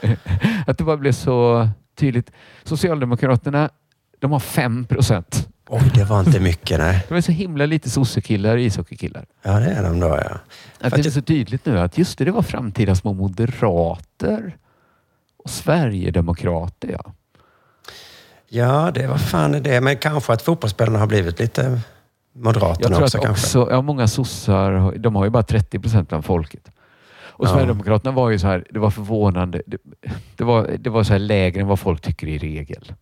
Att 0.66 0.78
det 0.78 0.84
bara 0.84 0.96
blev 0.96 1.12
så 1.12 1.68
tydligt. 1.94 2.30
Socialdemokraterna, 2.64 3.70
de 4.18 4.32
har 4.32 4.40
5 4.40 4.84
procent. 4.84 5.48
Oj, 5.68 5.90
det 5.94 6.04
var 6.04 6.20
inte 6.20 6.40
mycket, 6.40 6.78
nej. 6.78 7.04
De 7.08 7.14
är 7.14 7.20
så 7.20 7.32
himla 7.32 7.66
lite 7.66 7.90
sossekillar 7.90 8.54
och 8.56 8.60
ishockeykillar. 8.62 9.24
Ja, 9.42 9.52
det 9.60 9.66
är 9.70 9.82
de 9.82 10.00
då, 10.00 10.06
ja. 10.08 10.38
Att 10.80 10.94
det 10.94 11.06
är 11.06 11.10
så 11.10 11.22
tydligt 11.22 11.66
nu 11.66 11.78
att 11.78 11.98
just 11.98 12.18
det, 12.18 12.24
det 12.24 12.30
var 12.30 12.42
framtida 12.42 12.94
små 12.94 13.12
moderater 13.12 14.56
och 15.44 15.50
sverigedemokrater. 15.50 16.88
Ja. 16.92 17.12
Ja, 18.48 18.90
det 18.94 19.06
var 19.06 19.18
fan 19.18 19.54
är 19.54 19.60
det. 19.60 19.80
Men 19.80 19.96
kanske 19.96 20.32
att 20.32 20.42
fotbollsspelarna 20.42 20.98
har 20.98 21.06
blivit 21.06 21.38
lite 21.38 21.62
Jag 21.62 21.80
Moderaterna 22.44 22.96
tror 22.96 23.02
också 23.04 23.18
att 23.18 23.24
kanske. 23.24 23.58
också, 23.58 23.72
ja, 23.72 23.82
många 23.82 24.08
sossar, 24.08 24.98
de 24.98 25.16
har 25.16 25.24
ju 25.24 25.30
bara 25.30 25.42
30 25.42 25.78
procent 25.78 26.12
av 26.12 26.22
folket. 26.22 26.70
Och 27.14 27.46
Ja. 27.46 27.50
Sverigedemokraterna 27.50 28.12
var 28.12 28.30
ju 28.30 28.38
så 28.38 28.46
här, 28.46 28.66
det 28.70 28.78
var 28.78 28.90
förvånande. 28.90 29.62
Det, 29.66 29.76
det 30.36 30.44
var, 30.44 30.76
det 30.78 30.90
var 30.90 31.04
så 31.04 31.12
här 31.12 31.18
lägre 31.20 31.60
än 31.60 31.66
vad 31.66 31.80
folk 31.80 32.00
tycker 32.00 32.26
i 32.26 32.38
regel. 32.38 32.92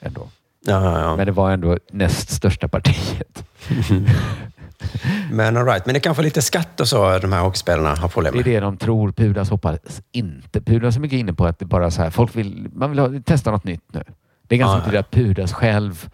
Ändå. 0.00 0.28
Ja, 0.68 1.00
ja. 1.00 1.16
Men 1.16 1.26
det 1.26 1.32
var 1.32 1.50
ändå 1.50 1.78
näst 1.92 2.30
största 2.30 2.68
partiet. 2.68 3.44
Men 5.30 5.56
all 5.56 5.64
right. 5.66 5.86
Men 5.86 5.92
det 5.92 5.98
är 5.98 6.00
kanske 6.00 6.22
lite 6.22 6.42
skatt 6.42 6.80
och 6.80 6.88
så 6.88 7.18
de 7.18 7.32
här 7.32 7.40
hockeyspelarna 7.40 7.94
har 7.96 8.08
problem 8.08 8.32
Det 8.34 8.38
är 8.40 8.44
med. 8.44 8.54
det 8.54 8.60
de 8.60 8.76
tror. 8.76 9.12
Pudas 9.12 9.50
hoppas 9.50 9.78
inte. 10.12 10.60
Pudas 10.60 10.96
är 10.96 11.00
mycket 11.00 11.16
inne 11.18 11.32
på 11.32 11.46
att 11.46 11.58
det 11.58 11.64
bara 11.64 11.90
så 11.90 12.02
här, 12.02 12.10
folk 12.10 12.36
vill, 12.36 12.68
man 12.72 12.90
vill 12.90 12.98
ha, 12.98 13.10
testa 13.24 13.50
något 13.50 13.64
nytt 13.64 13.84
nu. 13.92 14.02
Det 14.48 14.54
är 14.54 14.58
ganska 14.58 14.78
Ja, 14.78 14.84
tydligt 14.84 15.00
att 15.00 15.10
Pudas 15.10 15.52
själv 15.52 16.08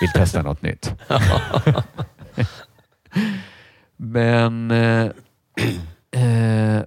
vill 0.00 0.10
testa 0.14 0.42
något 0.42 0.62
nytt. 0.62 0.94
Men 3.96 4.70
eh, 4.70 5.04
eh, 6.22 6.82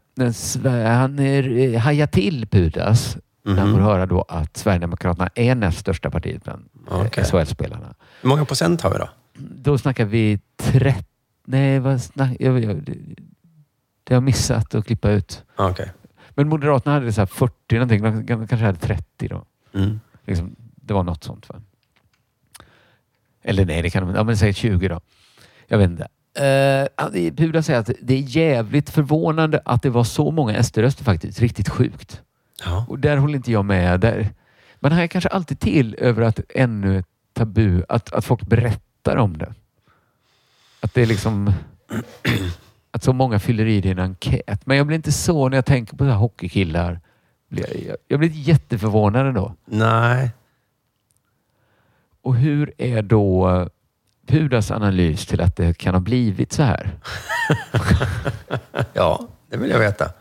han 0.93 1.20
är, 1.20 1.57
eh, 1.57 1.80
hajar 1.80 2.07
till 2.07 2.47
Pudas 2.47 3.18
när 3.45 3.55
han 3.55 3.67
Mhm. 3.69 3.77
får 3.77 3.83
höra 3.83 4.05
då 4.05 4.21
att 4.21 4.57
Sverigedemokraterna 4.57 5.29
är 5.35 5.55
näst 5.55 5.79
största 5.79 6.11
partiet 6.11 6.43
bland 6.43 6.65
eh, 6.91 7.01
Okej. 7.05 7.23
SHL-spelarna. 7.25 7.95
Hur 8.21 8.29
många 8.29 8.45
procent 8.45 8.81
har 8.81 8.91
vi 8.91 8.97
då? 8.97 9.09
Då 9.37 9.77
snackar 9.77 10.05
vi 10.05 10.39
30... 10.57 11.03
Nej, 11.45 11.79
vad 11.79 12.01
snack, 12.01 12.37
jag, 12.39 12.59
jag, 12.63 12.75
det, 14.03 14.13
har 14.13 14.15
jag 14.15 14.23
missat 14.23 14.75
att 14.75 14.85
klippa 14.85 15.09
ut. 15.11 15.43
Okej. 15.55 15.91
Men 16.29 16.49
Moderaterna 16.49 16.93
hade 16.95 17.13
så 17.13 17.21
här 17.21 17.25
40 17.25 17.53
någonting. 17.75 18.25
De 18.25 18.47
kanske 18.47 18.65
hade 18.65 18.77
30 18.77 19.27
då. 19.27 19.45
Mm. 19.73 19.99
Liksom, 20.25 20.55
det 20.75 20.93
var 20.93 21.03
något 21.03 21.23
sånt. 21.23 21.49
Va? 21.49 21.55
Eller 23.43 23.65
nej, 23.65 23.81
det 23.81 23.89
kan 23.89 24.07
de 24.07 24.15
ja, 24.15 24.23
men 24.23 24.37
säg 24.37 24.53
20 24.53 24.87
då. 24.87 25.01
Jag 25.67 25.77
vet 25.77 25.89
inte. 25.89 26.07
Uh, 26.39 27.31
Pula 27.35 27.61
säger 27.63 27.79
att 27.79 27.89
det 28.01 28.13
är 28.13 28.19
jävligt 28.37 28.89
förvånande 28.89 29.61
att 29.65 29.81
det 29.81 29.89
var 29.89 30.03
så 30.03 30.31
många 30.31 30.63
SD-röster 30.63 31.03
faktiskt. 31.03 31.39
Riktigt 31.39 31.69
sjukt. 31.69 32.21
Ja. 32.64 32.86
Och 32.89 32.99
där 32.99 33.18
håller 33.18 33.36
inte 33.36 33.51
jag 33.51 33.66
med. 33.66 33.99
Där. 33.99 34.30
Man 34.80 34.91
hajar 34.91 35.08
kanske 35.08 35.30
alltid 35.30 35.60
till 35.60 35.95
över 35.99 36.22
att 36.22 36.39
ännu 36.49 36.99
ett 36.99 37.06
tabu, 37.34 37.84
att, 37.89 38.14
att 38.14 38.26
folk 38.26 38.41
berättar 38.41 39.16
om 39.18 39.38
det. 39.38 39.53
Att 40.80 40.93
det 40.93 41.01
är 41.01 41.06
liksom 41.06 41.53
att 42.91 43.03
så 43.03 43.14
många 43.14 43.39
fyller 43.39 43.66
i 43.66 43.82
din 43.82 43.99
enkät. 43.99 44.66
Men 44.66 44.78
jag 44.78 44.88
blir 44.88 44.95
inte 44.95 45.12
så 45.12 45.49
när 45.49 45.58
jag 45.58 45.66
tänker 45.66 45.97
på 45.97 46.03
så 46.03 46.10
här 46.10 46.18
hockeykillar. 46.18 46.99
Jag 48.08 48.20
blir 48.20 48.30
jätteförvånad 48.30 49.28
ändå. 49.28 49.56
Nej. 49.66 50.32
Och 52.22 52.36
hur 52.36 52.74
är 52.78 53.01
då 53.01 53.70
Pudas 54.28 54.72
analys 54.72 55.26
till 55.26 55.41
att 55.41 55.56
det 55.56 55.78
kan 55.78 55.93
ha 55.93 56.01
blivit 56.01 56.53
så 56.53 56.64
här? 56.64 56.91
Ja, 58.93 59.28
det 59.49 59.58
vill 59.58 59.70
jag 59.70 59.80
veta. 59.80 60.12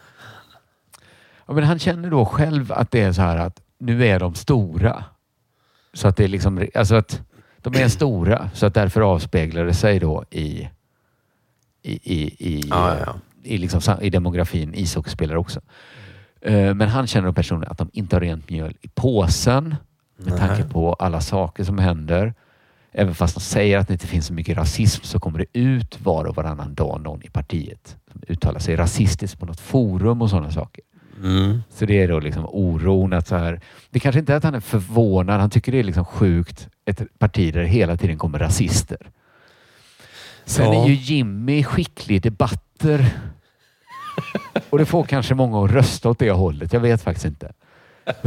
Ja, 1.47 1.55
men 1.55 1.65
han 1.65 1.79
känner 1.79 2.11
då 2.11 2.25
själv 2.25 2.73
att 2.73 2.91
det 2.91 3.01
är 3.01 3.13
så 3.13 3.23
här 3.23 3.37
att 3.37 3.61
nu 3.79 4.07
är 4.07 4.21
de 4.21 4.35
stora. 4.35 5.05
Så 5.93 6.09
att 6.09 6.17
det 6.17 6.25
är 6.25 6.29
liksom, 6.29 6.67
alltså 6.75 6.95
att 6.95 7.23
de 7.59 7.75
är 7.83 7.89
stora 7.89 8.51
så 8.55 8.67
att 8.67 8.75
därför 8.75 9.01
avspeglar 9.01 9.65
det 9.65 9.75
sig 9.75 9.99
då 9.99 10.25
i, 10.31 10.69
i, 11.83 11.93
i, 11.93 12.23
i 12.39 12.65
Ja, 12.71 12.89
ja, 12.89 13.03
ja. 13.07 13.15
i, 13.43 13.59
liksom, 13.59 14.01
i 14.01 14.11
demografin 14.11 14.75
ishockeyspelare 14.75 15.39
också. 15.39 15.61
Eh, 16.41 16.75
Men 16.75 16.89
han 16.89 17.07
känner 17.07 17.27
då 17.27 17.33
personligen 17.33 17.71
att 17.73 17.79
de 17.79 17.91
inte 17.93 18.17
har 18.17 18.21
rent 18.21 18.51
mjöl 18.51 18.77
i 18.81 18.89
påsen 18.89 19.75
med 20.17 20.37
tanke 20.37 20.63
Nej. 20.63 20.73
på 20.73 20.93
alla 20.93 21.21
saker 21.21 21.65
som 21.65 21.79
händer. 21.79 22.35
Även 22.93 23.15
fast 23.15 23.35
de 23.35 23.41
säger 23.41 23.79
att 23.79 23.89
det 23.89 23.93
inte 23.93 24.07
finns 24.07 24.27
så 24.27 24.33
mycket 24.33 24.57
rasism 24.57 25.05
så 25.05 25.21
kommer 25.21 25.39
det 25.39 25.59
ut 25.59 26.01
var 26.01 26.25
och 26.25 26.37
varannan 26.37 26.75
dag 26.75 27.01
någon 27.01 27.23
i 27.23 27.29
partiet 27.29 27.97
som 28.13 28.23
uttalar 28.29 28.61
sig 28.61 28.77
rasistiskt 28.77 29.41
på 29.41 29.47
något 29.47 29.61
forum 29.61 30.23
och 30.23 30.31
sådana 30.31 30.51
saker. 30.51 30.85
Mm. 31.25 31.63
Så 31.71 31.85
det 31.87 32.03
är 32.03 32.09
då 32.09 32.21
liksom 32.21 32.47
oron 32.49 33.13
att 33.13 33.27
så 33.29 33.37
här. 33.37 33.61
Det 33.91 34.01
kanske 34.01 34.19
inte 34.19 34.33
är 34.33 34.37
att 34.37 34.45
han 34.45 34.55
är 34.55 34.61
förvånad. 34.61 35.41
Han 35.41 35.51
tycker 35.51 35.73
det 35.73 35.79
är 35.79 35.85
liksom 35.85 36.05
sjukt. 36.05 36.69
Ett 36.85 37.19
parti 37.19 37.53
där 37.55 37.61
det 37.63 37.69
hela 37.69 37.97
tiden 37.97 38.19
kommer 38.19 38.39
rasister. 38.39 38.99
Sen 40.45 40.73
Ja. 40.73 40.85
är 40.85 40.89
ju 40.89 40.95
Jimmy 40.95 41.65
skicklig 41.65 42.17
i 42.17 42.19
debatter. 42.19 43.07
Och 44.71 44.79
det 44.79 44.87
får 44.87 45.05
kanske 45.05 45.35
många 45.35 45.65
att 45.65 45.71
rösta 45.71 46.09
åt 46.11 46.19
det 46.19 46.31
hållet. 46.31 46.73
Jag 46.73 46.81
vet 46.81 47.03
faktiskt 47.03 47.27
inte. 47.27 47.53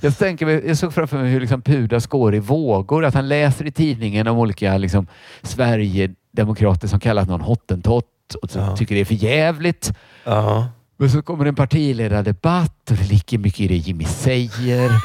jag, 0.00 0.18
tänker, 0.18 0.66
jag 0.66 0.76
såg 0.76 0.94
framför 0.94 1.16
mig 1.18 1.30
hur 1.30 1.40
liksom 1.40 1.62
Pudas 1.62 2.06
går 2.06 2.34
i 2.34 2.38
vågor. 2.38 3.04
Att 3.04 3.14
han 3.14 3.28
läser 3.28 3.66
i 3.66 3.70
tidningen 3.72 4.26
om 4.28 4.38
olika 4.38 4.78
liksom, 4.78 5.06
Sverigedemokrater 5.42 6.88
som 6.88 7.00
kallat 7.00 7.28
någon 7.28 7.40
hottentott 7.40 8.34
och 8.42 8.50
så 8.50 8.76
tycker 8.76 8.94
det 8.94 9.00
är 9.00 9.04
för 9.04 9.14
jävligt. 9.14 9.92
Ja. 10.24 10.68
Men 10.96 11.10
så 11.10 11.22
kommer 11.22 11.44
det 11.44 11.48
en 11.48 11.54
partiledardebatt 11.54 12.90
och 12.90 12.96
det 12.96 13.08
ligger 13.08 13.38
mycket 13.38 13.60
i 13.60 13.68
det 13.68 13.76
Jimmy 13.76 14.04
säger. 14.04 14.90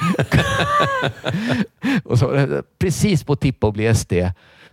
och 2.04 2.20
så, 2.20 2.48
precis 2.80 3.24
på 3.24 3.34
att 3.34 3.42
tippa 3.42 3.68
och 3.68 3.74
bli 3.74 3.96
SD. 3.96 4.14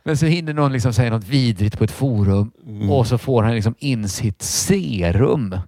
Men 0.05 0.17
så 0.17 0.27
hinner 0.27 0.55
någon 0.55 0.73
liksom 0.73 0.93
säga 0.93 1.11
något 1.11 1.29
vidrigt 1.29 1.79
på 1.79 1.85
ett 1.85 1.91
forum 1.91 2.51
Mm. 2.67 2.91
och 2.91 3.07
så 3.07 3.19
får 3.19 3.43
han 3.43 3.55
liksom 3.55 3.75
in 3.79 4.09
sitt 4.09 4.43
serum. 4.43 5.59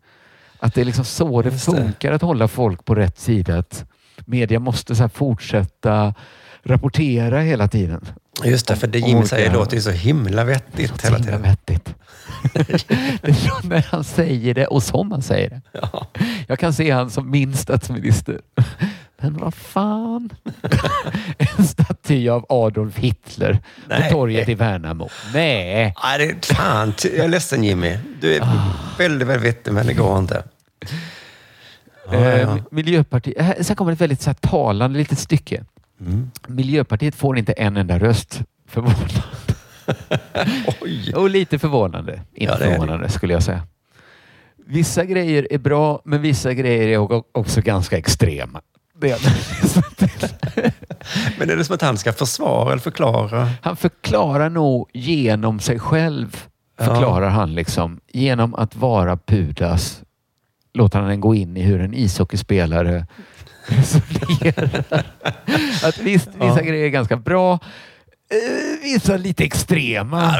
Att 0.59 0.75
det 0.75 0.81
är 0.81 0.85
liksom 0.85 1.05
så 1.05 1.43
det 1.43 1.51
funkar 1.51 2.13
att 2.13 2.23
hålla 2.23 2.49
folk 2.49 2.85
på 2.85 2.95
rätt 2.95 3.19
sida. 3.19 3.59
Att 3.59 3.85
media 4.27 4.59
måste 4.59 4.97
så 4.97 5.09
fortsätta 5.09 6.15
rapportera 6.69 7.41
hela 7.41 7.69
tiden. 7.69 8.07
Just 8.45 8.67
det, 8.67 8.77
för 8.77 8.87
det 8.87 8.99
Jimmy 8.99 9.27
säger 9.27 9.53
låter 9.53 9.77
ju 9.77 9.83
så 9.83 9.91
himla 9.91 10.45
vettigt 10.45 11.05
hela 11.05 11.19
tiden. 11.19 11.43
vettigt. 11.43 11.95
det 12.53 13.29
är 13.29 13.69
när 13.69 13.87
han 13.91 14.05
säger 14.05 14.55
det 14.55 14.67
och 14.67 14.83
som 14.83 15.13
han 15.13 15.23
säger 15.23 15.51
det. 15.51 15.81
Jag 16.47 16.59
kan 16.59 16.73
se 16.73 16.91
han 16.91 17.11
som 17.11 17.31
min 17.31 17.57
statsminister. 17.57 18.41
Men 19.21 19.37
vad 19.37 19.55
fan? 19.55 20.31
en 21.39 21.67
staty 21.67 22.29
av 22.29 22.47
Adolf 22.49 22.97
Hitler 22.97 23.59
Nej. 23.87 24.03
på 24.03 24.11
torget 24.11 24.49
i 24.49 24.55
Värnamo. 24.55 25.09
Nej. 25.35 25.95
Nej, 26.05 26.19
det 26.19 26.25
är 26.25 26.55
fan. 26.55 26.93
Jag 27.03 27.25
är 27.25 27.29
ledsen 27.29 27.65
Jimmy. 27.65 27.97
Du 28.21 28.35
är 28.35 28.47
väldigt, 28.99 29.29
väldigt 29.29 29.49
vettig, 29.49 29.73
men 29.73 29.87
det 29.87 29.95
går 29.95 30.19
inte. 30.19 30.43
Ja, 32.11 32.15
Eh, 32.15 32.41
ja. 32.41 32.59
Miljöpartiet, 32.71 33.67
sen 33.67 33.77
kommer 33.77 33.93
ett 33.93 34.01
väldigt 34.01 34.23
så 34.23 34.31
här, 34.31 34.35
talande 34.35 34.99
litet 34.99 35.19
stycke. 35.19 35.65
Mm. 36.01 36.31
Miljöpartiet 36.47 37.15
får 37.15 37.39
inte 37.39 37.53
en 37.53 37.77
enda 37.77 37.99
röst. 37.99 38.41
Förvånande. 38.67 39.23
Och 41.15 41.31
lite 41.31 41.59
förvånande. 41.59 42.21
Inte 42.35 42.53
Ja, 42.53 42.57
förvånande 42.57 43.09
skulle 43.09 43.33
jag 43.33 43.43
säga. 43.43 43.63
Vissa 44.67 45.05
grejer 45.05 45.47
är 45.51 45.59
bra, 45.59 46.03
men 46.05 46.23
vissa 46.23 46.55
grejer 46.55 46.89
är 46.89 47.23
också 47.39 47.61
ganska 47.61 47.99
extrema. 47.99 48.61
Det 49.01 49.11
är 49.11 49.19
Men 51.39 51.51
är 51.51 51.57
det 51.57 51.65
som 51.65 51.75
att 51.75 51.83
han 51.83 51.99
ska 51.99 52.13
försvara 52.13 52.73
eller 52.73 52.81
förklara? 52.81 53.49
Han 53.63 53.77
förklarar 53.77 54.51
nog 54.51 54.91
genom 54.93 55.61
sig 55.61 55.79
själv. 55.79 56.45
Förklarar 56.79 57.29
han 57.29 57.55
liksom. 57.55 58.01
Genom 58.13 58.55
att 58.55 58.77
vara 58.77 59.17
Pudas 59.17 60.03
låter 60.75 60.99
han 60.99 61.09
den 61.09 61.21
gå 61.21 61.35
in 61.35 61.57
i 61.57 61.63
hur 61.63 61.81
en 61.81 61.95
ishockeyspelare 61.95 63.07
resonerar. 63.69 64.85
Att 65.85 65.99
visst, 65.99 66.29
vissa 66.29 66.47
Ja. 66.47 66.61
grejer 66.63 66.85
är 66.85 66.89
ganska 66.89 67.17
bra. 67.17 67.53
eh, 67.53 68.83
Vissa 68.83 69.17
lite 69.17 69.45
extrema. 69.45 70.37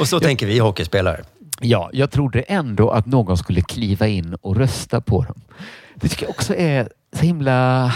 Och 0.00 0.08
så 0.08 0.20
tänker 0.20 0.46
vi 0.46 0.58
hockeyspelare. 0.58 1.20
Ja, 1.60 1.90
jag 1.92 2.10
trodde 2.10 2.40
ändå 2.40 2.90
att 2.90 3.06
någon 3.06 3.36
skulle 3.38 3.60
kliva 3.62 4.06
in 4.06 4.34
och 4.34 4.56
rösta 4.56 5.00
på 5.00 5.22
dem. 5.24 5.40
Det 5.94 6.08
tycker 6.08 6.22
jag 6.22 6.30
också 6.30 6.54
är 6.56 6.88
så 7.16 7.22
himla... 7.24 7.92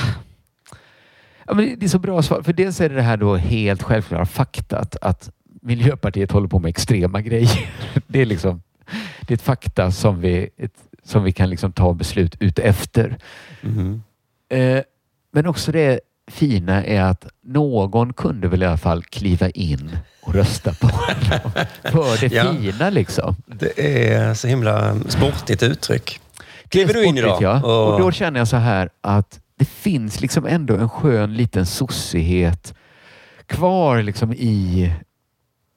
Ja, 1.47 1.55
men 1.55 1.77
det 1.79 1.87
är 1.87 1.89
så 1.89 1.99
bra 1.99 2.23
svar. 2.23 2.43
För 2.43 2.53
dels 2.53 2.81
är 2.81 2.89
det 2.89 2.95
det 2.95 3.03
här 3.03 3.17
då 3.17 3.37
helt 3.37 3.83
självklara 3.83 4.27
faktat 4.27 4.97
att 5.01 5.31
Miljöpartiet 5.63 6.33
håller 6.33 6.49
på 6.49 6.59
med 6.59 6.69
extrema 6.69 7.21
grejer. 7.21 7.71
Det 8.07 8.21
är 8.21 8.27
liksom 8.27 8.63
det 9.21 9.35
är 9.35 9.37
ett 9.37 9.43
fakta 9.43 9.91
som 9.93 10.21
vi, 10.21 10.49
ett, 10.57 10.73
som 11.05 11.25
vi 11.25 11.33
kan 11.33 11.51
liksom 11.51 11.73
ta 11.73 11.93
beslut 11.95 12.37
ut 12.41 12.59
efter. 12.59 13.17
Eh, 14.49 14.81
men 15.33 15.47
också 15.47 15.73
det 15.73 16.01
fina 16.31 16.85
är 16.85 17.01
att 17.03 17.27
någon 17.43 18.13
kunde 18.13 18.49
väl 18.49 18.63
i 18.63 18.67
alla 18.67 18.77
fall 18.77 19.03
kliva 19.05 19.49
in 19.51 19.99
och 20.23 20.35
rösta 20.35 20.75
på 20.75 20.87
honom. 20.87 21.51
För 21.85 22.21
det 22.21 22.33
Ja. 22.35 22.55
fina 22.55 22.91
liksom. 22.91 23.37
Det 23.47 24.09
är 24.13 24.35
så 24.35 24.49
himla 24.49 24.97
sportigt 25.09 25.63
uttryck. 25.63 26.21
Kliver 26.69 26.95
du 26.95 27.05
in 27.05 27.19
idag? 27.19 27.43
Ja. 27.43 27.63
Och 27.93 28.01
då 28.01 28.13
känner 28.13 28.41
jag 28.41 28.49
så 28.49 28.57
här 28.57 28.91
att 29.01 29.41
det 29.59 29.65
finns 29.65 30.21
liksom 30.21 30.47
ändå 30.47 30.77
en 30.77 30.89
skön 30.89 31.35
liten 31.35 31.67
sossighet 31.67 32.75
kvar 33.47 34.03
liksom 34.03 34.33
i 34.33 34.93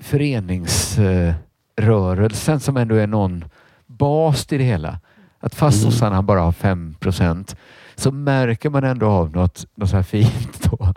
föreningsrörelsen 0.03 2.59
som 2.59 2.77
ändå 2.77 2.95
är 2.95 3.07
någon 3.07 3.45
bas 3.85 4.53
i 4.53 4.57
det 4.57 4.63
hela. 4.63 4.99
Att 5.39 5.55
fast 5.55 5.77
Mm. 5.83 5.91
sossarna 5.91 6.21
bara 6.21 6.41
har 6.41 6.51
5 6.51 6.95
procent 6.99 7.55
så 7.95 8.11
märker 8.11 8.69
man 8.69 8.83
ändå 8.83 9.07
av 9.07 9.31
något, 9.31 9.65
något 9.75 9.89
så 9.89 9.95
här 9.95 10.03
fint 10.03 10.63
då. 10.71 10.93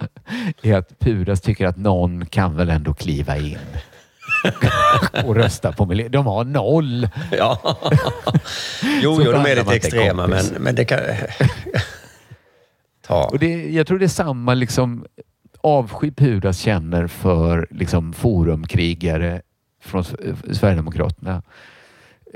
I 0.63 0.73
att 0.73 0.99
Pudas 0.99 1.41
tycker 1.41 1.67
att 1.67 1.77
någon 1.77 2.27
kan 2.27 2.57
väl 2.57 2.71
ändå 2.71 2.95
kliva 2.95 3.37
in 3.39 3.59
och 5.25 5.35
rösta 5.37 5.73
på 5.73 5.87
miljö. 5.87 6.09
De 6.09 6.27
har 6.27 6.45
noll. 6.45 7.09
Ja. 7.31 7.79
Jo, 9.03 9.21
jo, 9.25 9.33
de 9.33 9.47
är 9.47 9.57
lite 9.57 9.75
extrema, 9.75 10.27
men, 10.27 10.45
men 10.61 10.75
det 10.75 10.85
kan... 10.85 10.99
Ta. 13.07 13.25
Och 13.25 13.39
det, 13.39 13.71
jag 13.71 13.87
tror 13.87 13.99
det 13.99 14.05
är 14.07 14.09
samma 14.09 14.55
liksom, 14.55 15.05
avsky 15.61 16.11
Pudas 16.11 16.59
känner 16.59 17.07
för 17.07 17.69
liksom, 17.71 18.13
forumkrigare 18.13 19.43
från 19.83 20.05
Sverigedemokraterna. 20.53 21.43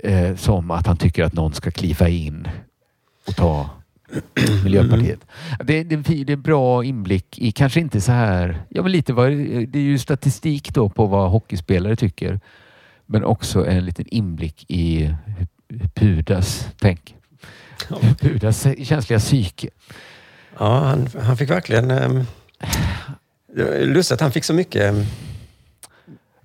Eh, 0.02 0.36
som 0.36 0.70
att 0.70 0.86
han 0.86 0.96
tycker 0.96 1.24
att 1.24 1.32
någon 1.32 1.52
ska 1.54 1.70
kliva 1.70 2.08
in 2.08 2.48
och 3.26 3.36
ta 3.36 3.70
Miljöpartiet. 4.64 5.20
Det, 5.64 5.82
det, 5.82 5.94
är 5.94 5.98
en 5.98 6.04
fi- 6.04 6.24
det 6.24 6.32
är 6.32 6.36
en 6.36 6.42
bra 6.42 6.84
inblick 6.84 7.38
i, 7.38 7.52
kanske 7.52 7.80
inte 7.80 8.00
så 8.00 8.12
här, 8.12 8.62
ja 8.68 8.82
men 8.82 8.92
lite 8.92 9.12
vad, 9.12 9.30
det 9.68 9.78
är 9.78 9.82
ju 9.82 9.98
statistik 9.98 10.74
då 10.74 10.88
på 10.88 11.06
vad 11.06 11.30
hockeyspelare 11.30 11.96
tycker. 11.96 12.40
Men 13.06 13.24
också 13.24 13.66
en 13.66 13.84
liten 13.84 14.06
inblick 14.08 14.64
i 14.68 15.14
Pudas 15.94 16.68
tänk. 16.78 17.14
Pudas 18.20 18.66
känsliga 18.82 19.18
psyke. 19.18 19.68
Ja, 20.58 20.78
han, 20.78 21.08
han 21.22 21.36
fick 21.36 21.50
verkligen... 21.50 21.90
Um, 21.90 22.26
lustigt 23.80 24.14
att 24.14 24.20
han 24.20 24.32
fick 24.32 24.44
så 24.44 24.54
mycket... 24.54 24.94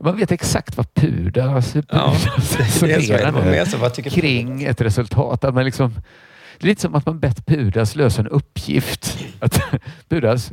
Man 0.04 0.18
vet 0.18 0.32
exakt 0.32 0.78
vad 0.78 0.94
Pudas 0.94 1.76
Ja, 1.76 2.16
Pudas 2.16 2.58
det 2.58 2.64
är 2.64 2.70
så. 2.70 2.86
resonerar 2.86 4.10
kring 4.10 4.64
ett 4.64 4.82
resultat. 4.82 5.44
Att 5.44 5.54
man 5.54 5.66
liksom, 5.66 5.94
det 6.60 6.66
är 6.66 6.68
lite 6.68 6.82
som 6.82 6.96
att 6.96 7.06
man 7.06 7.20
bett 7.20 7.46
Pudas 7.46 7.96
lösa 7.96 8.22
en 8.22 8.28
uppgift. 8.28 9.18
Att 9.40 9.62
Pudas, 10.10 10.52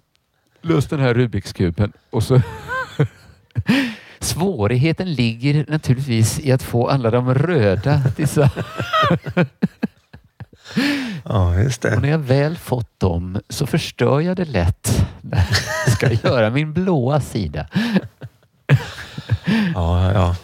lös 0.63 0.87
den 0.87 1.01
här 1.01 1.15
Rubiks 1.15 1.53
kuben 1.53 1.93
och 2.11 2.23
så 2.23 2.41
Svårigheten 4.19 5.13
ligger 5.13 5.65
naturligtvis 5.69 6.41
i 6.41 6.53
att 6.53 6.63
få 6.63 6.89
alla 6.89 7.11
de 7.11 7.35
röda 7.35 8.03
till 8.17 8.29
sa- 8.29 8.49
Ja, 11.25 11.59
just 11.59 11.83
det. 11.83 11.97
Och 11.97 12.03
när 12.03 12.09
jag 12.09 12.19
väl 12.19 12.57
fått 12.57 13.01
dem 13.01 13.41
så 13.49 13.67
förstör 13.67 14.21
jag 14.21 14.37
det 14.37 14.45
lätt 14.45 15.07
när 15.21 15.47
jag 15.87 15.93
ska 15.93 16.29
göra 16.29 16.51
min 16.51 16.73
blåa 16.73 17.21
sida. 17.21 17.67
Ja, 19.75 20.13
ja. 20.13 20.37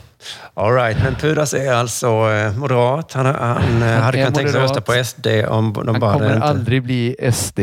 All 0.55 0.75
right, 0.75 0.99
men 1.03 1.15
Pudas 1.15 1.55
är 1.55 1.73
alltså 1.73 2.07
eh, 2.07 2.57
moderat. 2.57 3.13
Han, 3.13 3.27
han, 3.27 3.83
eh, 3.83 3.89
hade 3.89 4.19
är 4.19 4.23
kunnat 4.23 4.35
tänka 4.35 4.53
sig 4.53 4.61
rösta 4.61 4.81
på 4.81 5.05
SD 5.05 5.27
om 5.49 5.73
de 5.73 5.89
Han 5.89 6.01
bara 6.01 6.13
kommer 6.13 6.25
hade 6.25 6.35
inte... 6.35 6.47
aldrig 6.47 6.83
bli 6.83 7.17
SD 7.33 7.61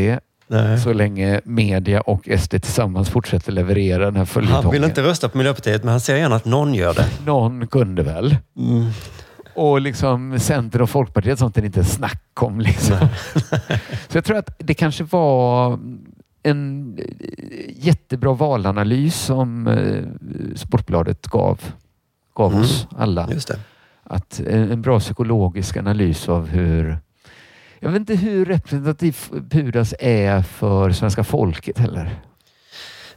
så 0.84 0.94
länge 0.94 1.42
media 1.44 2.02
och 2.02 2.30
SD 2.40 2.50
tillsammans 2.50 3.10
fortsätter 3.10 3.52
leverera 3.52 4.06
den 4.06 4.14
här 4.14 4.18
Han 4.20 4.28
följetongen. 4.28 4.72
vill 4.72 4.84
inte 4.84 5.04
rösta 5.04 5.30
på 5.30 5.38
Miljöpartiet, 5.38 5.84
men 5.84 5.92
han 5.92 6.00
ser 6.00 6.16
gärna 6.16 6.36
att 6.36 6.46
någon 6.46 6.74
gör 6.74 6.94
det. 6.94 7.06
Någon 7.26 7.68
kunde 7.68 8.04
väl. 8.04 8.36
Mm. 8.58 8.86
Och 9.56 9.82
liksom 9.82 10.40
Centern 10.40 10.82
och 10.82 10.90
Folkpartiet 10.90 11.40
sånt 11.40 11.58
är 11.58 11.62
det 11.62 11.66
inte 11.66 11.84
snack 11.84 12.24
om. 12.40 12.60
Liksom. 12.60 12.98
så 14.08 14.18
jag 14.18 14.26
tror 14.26 14.38
att 14.38 14.50
det 14.58 14.74
kanske 14.74 15.04
var 15.04 15.80
en 16.44 16.98
eh, 16.98 17.86
jättebra 17.86 18.34
valanalys 18.34 19.16
som 19.16 19.68
eh, 19.68 20.04
Sportbladet 20.56 21.28
gav, 21.28 21.62
gav 22.36 22.52
Mm. 22.52 22.64
oss 22.64 22.88
alla. 22.98 23.30
Att 24.04 24.40
en, 24.40 24.72
en 24.72 24.82
bra 24.82 25.00
psykologisk 25.00 25.78
analys 25.78 26.30
av 26.30 26.48
hur 26.48 26.98
jag 27.80 27.90
vet 27.90 28.00
inte 28.00 28.16
hur 28.16 28.46
representativ 28.46 29.18
Pudas 29.50 29.94
är 30.00 30.42
för 30.42 30.92
svenska 30.92 31.24
folket 31.24 31.78
heller. 31.78 32.20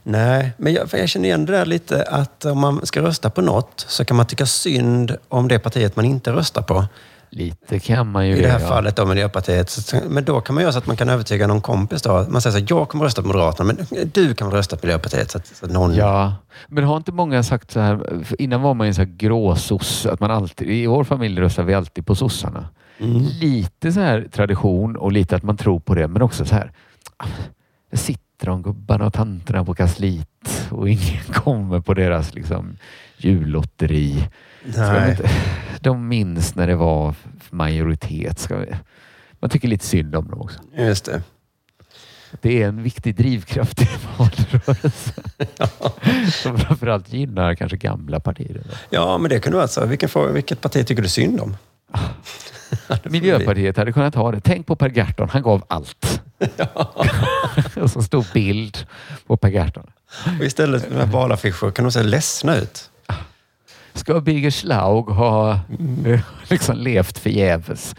Nej, 0.03 0.51
men 0.57 0.73
jag, 0.73 0.87
jag 0.91 1.09
känner 1.09 1.25
igen 1.25 1.45
det 1.45 1.51
där 1.51 1.65
lite 1.65 2.03
att 2.03 2.45
om 2.45 2.59
man 2.59 2.85
ska 2.85 3.01
rösta 3.01 3.29
på 3.29 3.41
något 3.41 3.85
så 3.87 4.05
kan 4.05 4.17
man 4.17 4.25
tycka 4.25 4.45
synd 4.45 5.17
om 5.27 5.47
det 5.47 5.59
partiet 5.59 5.95
man 5.95 6.05
inte 6.05 6.31
röstar 6.31 6.61
på. 6.61 6.85
Lite 7.35 7.79
kan 7.79 8.11
man 8.11 8.27
ju 8.27 8.35
I 8.37 8.41
det 8.41 8.47
här 8.49 8.59
göra. 8.59 8.69
fallet 8.69 8.95
då 8.95 9.05
Miljöpartiet. 9.05 9.69
Så- 9.69 9.97
Men 10.09 10.23
då 10.23 10.41
kan 10.41 10.55
man 10.55 10.61
göra 10.61 10.71
så 10.71 10.77
att 10.77 10.87
man 10.87 10.95
kan 10.97 11.09
övertyga 11.09 11.47
någon 11.47 11.61
kompis 11.61 12.01
då. 12.01 12.25
Man 12.29 12.41
säger 12.41 12.51
så 12.51 12.59
här, 12.59 12.65
jag 12.69 12.89
kommer 12.89 13.05
rösta 13.05 13.21
på 13.21 13.27
Moderaterna, 13.27 13.73
men 13.73 14.07
du 14.13 14.33
kan 14.35 14.51
rösta 14.51 14.75
på 14.77 14.85
Miljöpartiet? 14.85 15.31
Så 15.31 15.37
att, 15.37 15.47
så 15.47 15.65
att 15.65 15.71
någon... 15.71 15.95
Ja, 15.95 16.33
men 16.67 16.83
har 16.83 16.97
inte 16.97 17.11
många 17.11 17.43
sagt 17.43 17.71
så 17.71 17.79
här, 17.79 17.99
innan 18.39 18.61
var 18.61 18.73
man 18.73 18.87
ju 18.87 18.93
så 18.93 19.01
här 19.01 19.09
gråsoss, 19.17 20.05
att 20.05 20.19
man 20.19 20.31
alltid, 20.31 20.69
i 20.69 20.87
vår 20.87 21.03
familj 21.03 21.39
röstar 21.41 21.63
vi 21.63 21.73
alltid 21.73 22.05
på 22.05 22.15
sossarna. 22.15 22.69
Mm. 22.99 23.21
Lite 23.41 23.91
så 23.91 23.99
här 23.99 24.27
tradition 24.31 24.95
och 24.95 25.11
lite 25.11 25.35
att 25.35 25.43
man 25.43 25.57
tror 25.57 25.79
på 25.79 25.95
det, 25.95 26.07
men 26.07 26.21
också 26.21 26.45
så 26.45 26.55
här, 26.55 26.71
ah, 27.17 27.25
det 27.91 27.97
sitter 27.97 28.45
de 28.45 28.61
gubbarna 28.63 29.05
och 29.05 29.13
tanterna 29.13 29.65
på 29.65 29.73
kansliet 29.73 30.67
och 30.71 30.89
ingen 30.89 31.23
kommer 31.33 31.79
på 31.79 31.93
deras 31.93 32.33
liksom 32.35 32.77
jullotteri. 33.17 34.27
Nej. 34.63 35.09
inte, 35.11 35.29
de 35.81 36.07
minns 36.07 36.55
när 36.55 36.67
det 36.67 36.75
var 36.75 37.15
majoritet. 37.49 38.39
Ska 38.39 38.57
vi, 38.57 38.75
man 39.39 39.49
tycker 39.49 39.67
lite 39.67 39.85
synd 39.85 40.15
om 40.15 40.27
dem 40.27 40.41
också. 40.41 40.59
Just 40.77 41.05
det. 41.05 41.21
Det 42.41 42.63
är 42.63 42.67
en 42.67 42.83
viktig 42.83 43.15
drivkraft 43.15 43.81
i 43.81 43.87
valrörelsen. 44.17 45.23
Som 46.31 46.57
framförallt 46.57 47.13
gynnar 47.13 47.55
kanske 47.55 47.77
gamla 47.77 48.19
partier. 48.19 48.61
Ja, 48.89 49.17
men 49.17 49.29
det 49.29 49.39
kan 49.39 49.53
du 49.53 49.61
alltså. 49.61 49.85
Vilken, 49.85 50.33
vilket 50.33 50.61
parti 50.61 50.87
tycker 50.87 51.03
du 51.03 51.09
synd 51.09 51.39
om? 51.39 51.57
Miljöpartiet 53.03 53.77
hade 53.77 53.93
kunnat 53.93 54.15
ha 54.15 54.31
det. 54.31 54.39
Tänk 54.39 54.67
på 54.67 54.75
Per 54.75 54.89
Gahrton, 54.89 55.29
han 55.29 55.41
gav 55.41 55.63
allt. 55.67 56.21
och 57.81 57.91
så 57.91 58.01
stod 58.01 58.25
bild 58.33 58.87
på 59.27 59.37
Per 59.37 59.49
Gahrton. 59.49 59.91
Och 60.39 60.45
istället 60.45 60.85
för 60.85 61.05
valaffischer 61.05 61.71
kan 61.71 61.85
de 61.85 61.91
se 61.91 62.03
ledsna 62.03 62.55
ut. 62.55 62.89
Ska 63.93 64.21
Birger 64.21 64.51
Schlaug 64.51 65.05
ha 65.05 65.59
eh, 66.05 66.19
liksom 66.49 66.77
levt 66.77 67.17
förgäves? 67.19 67.95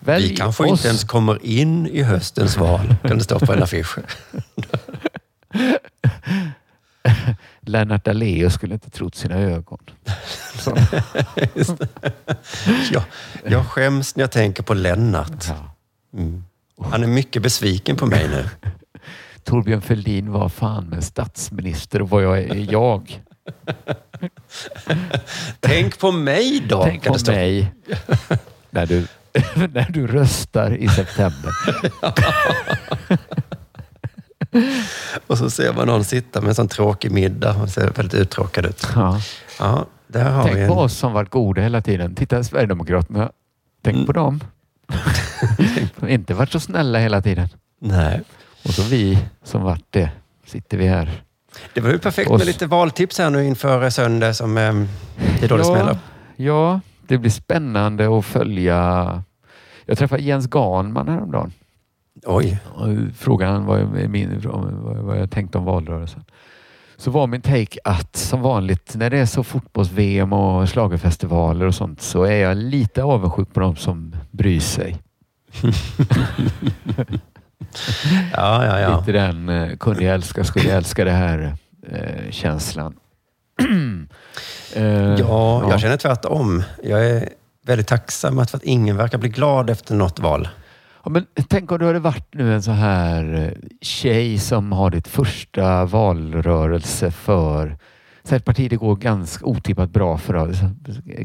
Välj 0.00 0.28
Vi 0.28 0.36
kanske 0.36 0.62
oss. 0.64 0.70
inte 0.70 0.88
ens 0.88 1.04
kommer 1.04 1.46
in 1.46 1.86
i 1.86 2.02
höstens 2.02 2.56
val, 2.56 2.94
kan 3.02 3.18
det 3.18 3.24
stå 3.24 3.38
på 3.38 3.52
en 3.52 3.62
affisch. 3.62 3.98
Lennart 7.60 8.04
Daléus 8.04 8.54
skulle 8.54 8.74
inte 8.74 8.90
trott 8.90 9.14
sina 9.14 9.34
ögon. 9.34 9.78
Jag, 12.92 13.02
jag 13.46 13.66
skäms 13.66 14.16
när 14.16 14.22
jag 14.22 14.30
tänker 14.30 14.62
på 14.62 14.74
Lennart. 14.74 15.44
Mm. 16.14 16.44
Han 16.90 17.02
är 17.02 17.06
mycket 17.06 17.42
besviken 17.42 17.96
på 17.96 18.06
mig 18.06 18.28
nu. 18.28 18.70
Torbjörn 19.44 19.82
Fälldin 19.82 20.32
var 20.32 20.48
fan 20.48 20.84
med 20.84 21.04
statsminister 21.04 22.02
och 22.02 22.10
vad 22.10 22.22
jag 22.22 22.38
är 22.38 22.72
jag. 22.72 23.22
Tänk 25.60 25.98
på 25.98 26.12
mig 26.12 26.60
då! 26.68 26.84
Tänk 26.84 27.04
på 27.04 27.16
mig 27.26 27.72
när 28.70 28.86
du, 28.86 29.06
när 29.72 29.90
du 29.92 30.06
röstar 30.06 30.76
i 30.76 30.88
september. 30.88 31.50
Och 35.26 35.38
så 35.38 35.50
ser 35.50 35.72
man 35.72 35.86
någon 35.86 36.04
sitta 36.04 36.40
med 36.40 36.48
en 36.48 36.54
sån 36.54 36.68
tråkig 36.68 37.10
middag 37.10 37.56
och 37.62 37.68
ser 37.68 37.90
väldigt 37.90 38.14
uttråkad 38.14 38.66
ut. 38.66 38.88
Ja. 38.94 39.20
Ja, 39.58 39.86
där 40.06 40.30
har 40.30 40.42
vi 40.44 40.48
Tänk 40.50 40.60
en... 40.62 40.68
på 40.68 40.74
oss 40.74 40.96
som 40.98 41.12
varit 41.12 41.30
goda 41.30 41.62
hela 41.62 41.80
tiden. 41.82 42.14
Titta 42.14 42.44
Sverigedemokraterna. 42.44 43.32
Tänk 43.82 43.94
Mm. 43.94 44.06
på 44.06 44.12
dem. 44.12 44.40
De 45.66 45.88
har 46.00 46.08
inte 46.08 46.34
varit 46.34 46.52
så 46.52 46.60
snälla 46.60 46.98
hela 46.98 47.22
tiden. 47.22 47.48
Nej. 47.80 48.20
Och 48.64 48.70
så 48.70 48.82
vi 48.82 49.18
som 49.44 49.62
varit 49.62 49.84
det. 49.90 50.10
Sitter 50.46 50.78
vi 50.78 50.86
här. 50.86 51.22
Det 51.74 51.80
var 51.80 51.90
ju 51.90 51.98
perfekt 51.98 52.30
med 52.30 52.46
lite 52.46 52.66
valtips 52.66 53.18
här 53.18 53.30
nu 53.30 53.44
inför 53.44 53.90
söndag 53.90 54.34
som 54.34 54.58
eh, 54.58 54.74
det 55.40 55.44
är 55.44 55.48
då 55.48 55.56
det 55.56 55.64
smäller. 55.64 55.98
ja, 56.36 56.80
det 57.06 57.18
blir 57.18 57.30
spännande 57.30 58.18
att 58.18 58.24
följa. 58.24 59.22
Jag 59.86 59.98
träffade 59.98 60.22
Jens 60.22 60.46
Ganman 60.46 61.08
häromdagen. 61.08 61.52
Oj. 62.26 62.58
Och 62.74 62.88
frågade 63.16 63.52
han 63.52 63.64
vad 63.64 63.80
jag, 63.80 64.10
min, 64.10 64.40
vad 65.02 65.18
jag 65.18 65.30
tänkte 65.30 65.58
om 65.58 65.64
valrörelsen. 65.64 66.24
Så 66.96 67.10
var 67.10 67.26
min 67.26 67.42
take 67.42 67.78
att 67.84 68.16
som 68.16 68.40
vanligt 68.40 68.94
när 68.96 69.10
det 69.10 69.18
är 69.18 69.26
så 69.26 69.44
fotbolls-VM 69.44 70.32
och 70.32 70.68
schlagerfestivaler 70.68 71.66
och 71.66 71.74
sånt 71.74 72.00
så 72.00 72.22
är 72.22 72.36
jag 72.36 72.56
lite 72.56 73.02
avundsjuk 73.02 73.54
på 73.54 73.60
de 73.60 73.76
som 73.76 74.16
bryr 74.30 74.60
sig. 74.60 74.96
Ja, 78.32 78.64
ja, 78.64 78.80
ja. 78.80 78.98
Lite 79.00 79.12
den 79.12 79.48
eh, 79.48 79.76
kunde 79.76 80.04
jag 80.04 80.14
älska, 80.14 80.44
skulle 80.44 80.68
jag 80.68 80.76
älska 80.76 81.04
det 81.04 81.10
här 81.10 81.54
eh, 81.92 82.30
känslan. 82.30 82.94
eh, 84.74 84.84
Ja, 85.18 85.70
jag 85.70 85.80
känner 85.80 85.96
tvärtom. 85.96 86.62
Jag 86.82 87.06
är 87.06 87.28
väldigt 87.66 87.86
tacksam 87.86 88.38
att, 88.38 88.50
för 88.50 88.56
att 88.56 88.64
ingen 88.64 88.96
verkar 88.96 89.18
bli 89.18 89.28
glad 89.28 89.70
efter 89.70 89.94
något 89.94 90.18
val. 90.18 90.48
Ja, 91.04 91.10
men 91.10 91.26
tänk 91.48 91.72
om 91.72 91.78
du 91.78 91.86
hade 91.86 91.98
varit 91.98 92.34
nu 92.34 92.54
en 92.54 92.62
så 92.62 92.70
här 92.70 93.34
eh, 93.34 93.68
tjej 93.82 94.38
som 94.38 94.72
har 94.72 94.90
ditt 94.90 95.08
första 95.08 95.84
valrörelse 95.84 97.10
för 97.10 97.78
så 98.24 98.34
ett 98.34 98.44
parti 98.44 98.70
det 98.70 98.76
går 98.76 98.96
ganska 98.96 99.44
otippat 99.44 99.90
bra 99.90 100.18
för. 100.18 100.54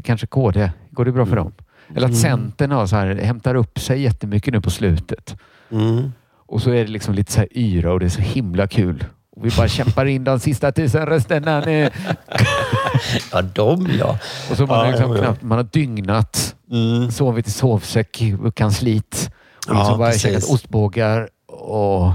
Kanske 0.04 0.26
KD. 0.26 0.70
Går 0.90 1.04
det 1.04 1.12
bra 1.12 1.26
för 1.26 1.36
dem? 1.36 1.52
Eller 1.88 2.06
att 2.06 2.10
Mm. 2.10 2.14
Centern 2.22 2.70
har 2.70 2.86
så 2.86 2.96
här, 2.96 3.14
hämtar 3.14 3.54
upp 3.54 3.78
sig 3.80 4.02
jättemycket 4.02 4.54
nu 4.54 4.60
på 4.60 4.70
slutet. 4.70 5.36
Mm. 5.70 6.12
Och 6.46 6.62
så 6.62 6.70
är 6.70 6.84
det 6.84 6.90
liksom 6.90 7.14
lite 7.14 7.32
så 7.32 7.38
här 7.38 7.48
yra 7.58 7.92
och 7.92 8.00
det 8.00 8.06
är 8.06 8.10
så 8.10 8.20
himla 8.20 8.66
kul. 8.66 9.04
Och 9.36 9.46
vi 9.46 9.50
bara 9.56 9.68
kämpar 9.68 10.06
in 10.06 10.24
de 10.24 10.40
sista 10.40 10.72
tusen 10.72 11.06
rösterna 11.06 11.60
nu. 11.60 11.90
Ja, 13.32 13.42
de 13.42 13.88
ja. 13.98 14.18
Och 14.50 14.56
så 14.56 14.66
man, 14.66 14.78
Ja, 14.86 14.90
liksom 14.90 15.10
ja, 15.10 15.16
ja. 15.16 15.22
knappt, 15.22 15.42
man 15.42 15.58
har 15.58 15.64
dygnat, 15.64 16.50
Mm. 16.70 17.10
sovit 17.10 17.46
i 17.48 17.50
sovsäck 17.50 18.22
på 18.42 18.50
kansliet 18.52 19.30
och 19.68 19.74
Ja, 19.74 19.78
liksom 19.78 19.98
bara 19.98 20.08
precis. 20.10 20.22
käkat 20.22 20.44
ostbågar 20.44 21.28
och 21.46 22.12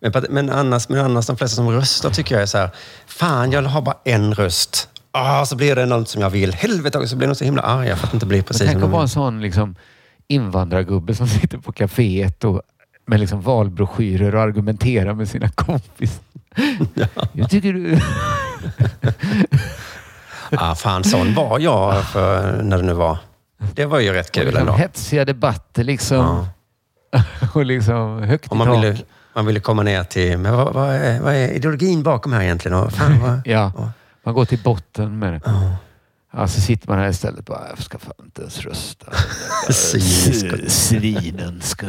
Men, 0.00 0.12
men, 0.30 0.50
annars, 0.50 0.88
men 0.88 1.00
annars, 1.04 1.26
de 1.26 1.36
flesta 1.36 1.56
som 1.56 1.70
röstar 1.70 2.10
tycker 2.10 2.34
jag 2.34 2.42
är 2.42 2.46
så 2.46 2.58
här, 2.58 2.70
fan 3.06 3.52
jag 3.52 3.62
har 3.62 3.82
bara 3.82 3.96
en 4.04 4.34
röst. 4.34 4.88
Ah, 5.12 5.44
så 5.44 5.56
blir 5.56 5.76
det 5.76 5.86
något 5.86 6.08
som 6.08 6.22
jag 6.22 6.30
vill. 6.30 6.54
Helvete, 6.54 7.08
så 7.08 7.16
blir 7.16 7.28
de 7.28 7.34
så 7.34 7.44
himla 7.44 7.62
arga 7.62 7.96
för 7.96 8.06
att 8.06 8.10
det 8.12 8.16
inte 8.16 8.26
blir 8.26 8.42
precis 8.42 8.62
Men 8.62 8.72
tänk 8.72 8.84
att 8.84 8.90
vara 8.90 9.02
en 9.02 9.08
sån 9.08 9.40
liksom, 9.40 9.74
invandrargubbe 10.28 11.14
som 11.14 11.28
sitter 11.28 11.58
på 11.58 11.72
kaféet 11.72 12.44
och 12.44 12.62
med 13.06 13.20
liksom 13.20 13.40
valbroschyrer 13.40 14.34
och 14.34 14.42
argumenterar 14.42 15.14
med 15.14 15.28
sina 15.28 15.48
kompisar. 15.54 16.24
Jag 17.32 17.50
tycker 17.50 17.72
du... 17.72 17.98
Ah, 20.50 20.74
fan, 20.74 21.04
sån 21.04 21.34
var 21.34 21.58
jag 21.58 22.04
för, 22.04 22.62
när 22.62 22.76
det 22.76 22.82
nu 22.82 22.92
var. 22.92 23.18
Det 23.74 23.84
var 23.86 24.00
ju 24.00 24.12
rätt 24.12 24.26
och 24.28 24.34
kul 24.34 24.44
liksom 24.44 24.60
ändå. 24.60 24.72
hetsiga 24.72 25.24
debatter 25.24 25.84
liksom. 25.84 26.46
och 27.54 27.64
liksom 27.64 28.22
högt 28.22 28.48
Och 28.48 28.56
i 28.56 28.58
man 28.58 28.66
tak. 28.66 28.76
ville, 28.76 28.96
man 29.34 29.46
ville 29.46 29.60
komma 29.60 29.82
ner 29.82 30.04
till, 30.04 30.38
men 30.38 30.56
vad, 30.56 30.74
vad, 30.74 30.94
är, 30.94 31.20
vad 31.20 31.34
är 31.34 31.48
ideologin 31.48 32.02
bakom 32.02 32.32
här 32.32 32.42
egentligen? 32.42 32.78
Och 32.78 32.92
fan, 32.92 33.20
vad, 33.20 33.40
Ja, 33.44 33.72
man 34.24 34.34
går 34.34 34.44
till 34.44 34.58
botten 34.58 35.18
med 35.18 35.32
det. 35.32 35.40
Ja, 35.44 35.76
så 36.46 36.60
sitter 36.60 36.88
man 36.88 36.98
här 36.98 37.08
istället 37.08 37.38
och 37.38 37.44
bara, 37.44 37.68
jag 37.68 37.82
ska 37.82 37.98
fan 37.98 38.12
inte 38.24 38.40
ens 38.40 38.60
rösta. 38.60 39.06
Svinen 40.68 41.60
ska... 41.62 41.86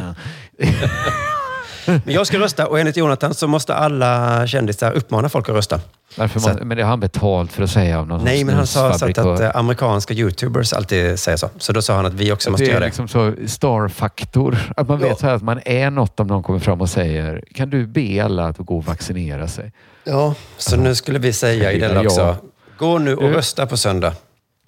Men 1.86 2.00
jag 2.14 2.26
ska 2.26 2.38
rösta 2.38 2.66
och 2.66 2.80
enligt 2.80 2.96
Jonathan 2.96 3.34
så 3.34 3.46
måste 3.48 3.74
alla 3.74 4.46
kändisar 4.46 4.92
uppmana 4.92 5.28
folk 5.28 5.48
att 5.48 5.54
rösta. 5.54 5.80
Varför 6.16 6.40
Så 6.40 6.48
man, 6.48 6.68
men 6.68 6.76
det 6.76 6.82
har 6.82 6.90
han 6.90 7.00
betalt 7.00 7.52
för 7.52 7.62
att 7.62 7.70
säga 7.70 7.98
av 8.00 8.06
någon 8.06 8.24
Nej, 8.24 8.44
men 8.44 8.54
han 8.54 8.66
sa 8.66 8.80
så 8.80 8.86
att, 8.86 8.98
snusfabrikör. 8.98 9.46
att 9.48 9.56
amerikanska 9.56 10.14
YouTubers 10.14 10.72
alltid 10.72 11.18
säger 11.18 11.36
så. 11.38 11.50
Så 11.58 11.72
då 11.72 11.82
sa 11.82 11.96
han 11.96 12.06
att 12.06 12.14
vi 12.14 12.32
också 12.32 12.50
måste 12.50 12.64
det 12.64 12.68
är 12.68 12.72
göra 12.72 12.80
det. 12.80 12.86
liksom 12.86 13.08
så 13.08 13.32
star-faktor. 13.46 14.58
Att 14.76 14.88
man 14.88 14.98
vet 14.98 15.18
så 15.20 15.26
här 15.26 15.34
att 15.34 15.42
man 15.42 15.60
är 15.64 15.90
något 15.90 16.20
om 16.20 16.26
någon 16.26 16.42
kommer 16.42 16.58
fram 16.58 16.80
och 16.80 16.90
säger 16.90 17.42
kan 17.54 17.70
du 17.70 17.86
be 17.86 18.24
alla 18.24 18.46
att 18.46 18.58
gå 18.58 18.76
och 18.76 18.84
vaccinera 18.84 19.48
sig? 19.48 19.72
Ja, 20.04 20.34
så 20.56 20.76
nu 20.76 20.94
skulle 20.94 21.18
vi 21.18 21.32
säga 21.32 21.72
i 21.72 21.78
den 21.78 21.94
Ja. 21.94 22.02
också. 22.04 22.36
Gå 22.78 22.98
nu 22.98 23.14
och 23.16 23.22
Du- 23.28 23.34
rösta 23.34 23.66
på 23.66 23.76
söndag. 23.76 24.12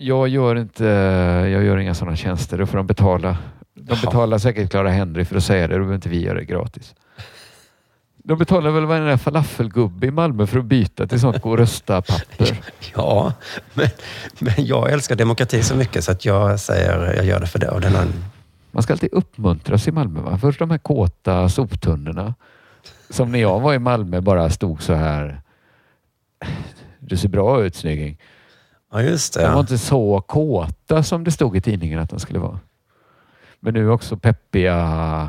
Jag 0.01 0.29
gör 0.29 0.57
inte, 0.57 0.85
jag 1.53 1.65
gör 1.65 1.77
inga 1.79 1.95
sådana 1.95 2.16
tjänster. 2.16 2.59
Då 2.59 2.66
får 2.66 2.77
de 2.77 2.87
betala. 2.87 3.37
De 3.75 3.85
Jaha. 3.89 3.99
betalar 4.01 4.39
säkert 4.39 4.70
Clara 4.70 4.89
Henry 4.89 5.25
för 5.25 5.37
att 5.37 5.45
säga 5.45 5.66
det. 5.69 5.75
Då 5.75 5.79
behöver 5.79 5.95
inte 5.95 6.09
vi 6.09 6.23
göra 6.23 6.39
det 6.39 6.45
gratis. 6.45 6.95
De 8.16 8.39
betalar 8.39 8.70
väl 8.70 8.85
varenda 8.85 9.19
falafelgubbe 9.19 10.07
i 10.07 10.11
Malmö 10.11 10.47
för 10.47 10.59
att 10.59 10.65
byta 10.65 11.07
till 11.07 11.20
sånt 11.20 11.43
gå 11.43 11.51
och 11.51 11.59
rösta-papper. 11.59 12.61
Ja, 12.95 13.33
men, 13.75 13.87
men 14.39 14.55
jag 14.66 14.93
älskar 14.93 15.16
demokrati 15.16 15.62
så 15.62 15.75
mycket 15.75 16.05
så 16.05 16.12
att 16.12 16.25
jag 16.25 16.61
säger 16.61 17.15
jag 17.16 17.25
gör 17.25 17.41
det 17.41 17.47
för 17.47 17.59
det. 17.59 17.69
Och 17.69 17.81
den 17.81 17.95
har, 17.95 18.07
Man 18.70 18.83
ska 18.83 18.93
alltid 18.93 19.12
uppmuntras 19.12 19.89
i 19.89 19.93
Malmö. 19.93 20.20
Va? 20.20 20.39
Först 20.39 20.59
de 20.59 20.70
här 20.70 20.79
kåta 20.79 21.49
soptunnorna. 21.49 22.35
Som 23.11 23.33
när 23.33 23.39
jag 23.39 23.61
var 23.61 23.75
i 23.75 23.79
Malmö 23.79 24.20
bara 24.20 24.51
stod 24.51 24.83
så 24.83 24.95
här. 24.95 25.41
Du 26.99 27.16
ser 27.16 27.29
bra 27.29 27.65
ut 27.65 27.75
snygging. 27.77 28.19
Ja, 28.93 29.02
just 29.02 29.35
det. 29.35 29.43
De 29.43 29.52
var 29.52 29.60
inte 29.60 29.78
så 29.78 30.20
kåta 30.20 31.02
som 31.02 31.24
det 31.24 31.31
stod 31.31 31.56
i 31.56 31.60
tidningen 31.60 31.98
att 31.98 32.10
de 32.10 32.20
skulle 32.20 32.39
vara. 32.39 32.59
Men 33.60 33.74
nu 33.74 33.90
också 33.90 34.16
peppiga. 34.16 35.28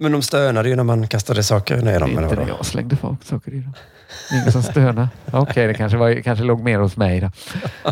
Men 0.00 0.12
de 0.12 0.22
stönade 0.22 0.68
ju 0.68 0.76
när 0.76 0.84
man 0.84 1.08
kastade 1.08 1.42
saker 1.42 1.76
ner 1.76 2.00
dem. 2.00 2.10
Inte 2.10 2.36
när 2.36 2.48
jag 2.48 2.66
slängde 2.66 2.96
folk 2.96 3.24
saker 3.24 3.54
i 3.54 3.60
dem. 3.60 3.74
Ingen 4.32 4.52
som 4.52 4.62
stönade. 4.62 5.08
Okej, 5.32 5.66
det 5.66 5.74
kanske, 5.74 5.98
var, 5.98 6.22
kanske 6.22 6.44
låg 6.44 6.60
mer 6.60 6.78
hos 6.78 6.96
mig 6.96 7.20
då. 7.20 7.30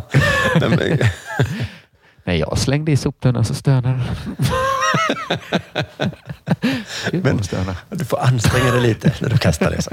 När 2.25 2.35
jag 2.35 2.59
slängde 2.59 2.93
i 2.93 2.97
soptunnan 2.97 3.45
så 3.45 3.55
stönade 3.55 4.01
Gud, 7.11 7.25
de 7.25 7.43
stönar. 7.43 7.77
Du 7.91 8.05
får 8.05 8.21
anstränga 8.21 8.71
dig 8.73 8.81
lite 8.81 9.13
när 9.21 9.29
du 9.29 9.39
kastar 9.39 9.71
det. 9.71 9.87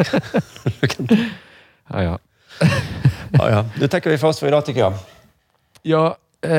Ja, 1.94 2.04
ja. 2.04 2.20
Ja, 3.32 3.50
ja. 3.50 3.66
Nu 3.80 3.88
tackar 3.88 4.10
vi 4.10 4.18
för 4.18 4.28
oss 4.28 4.40
för 4.40 4.48
idag 4.48 4.66
tycker 4.66 4.80
jag. 4.80 4.94
Ja, 5.82 6.18
eh, 6.42 6.50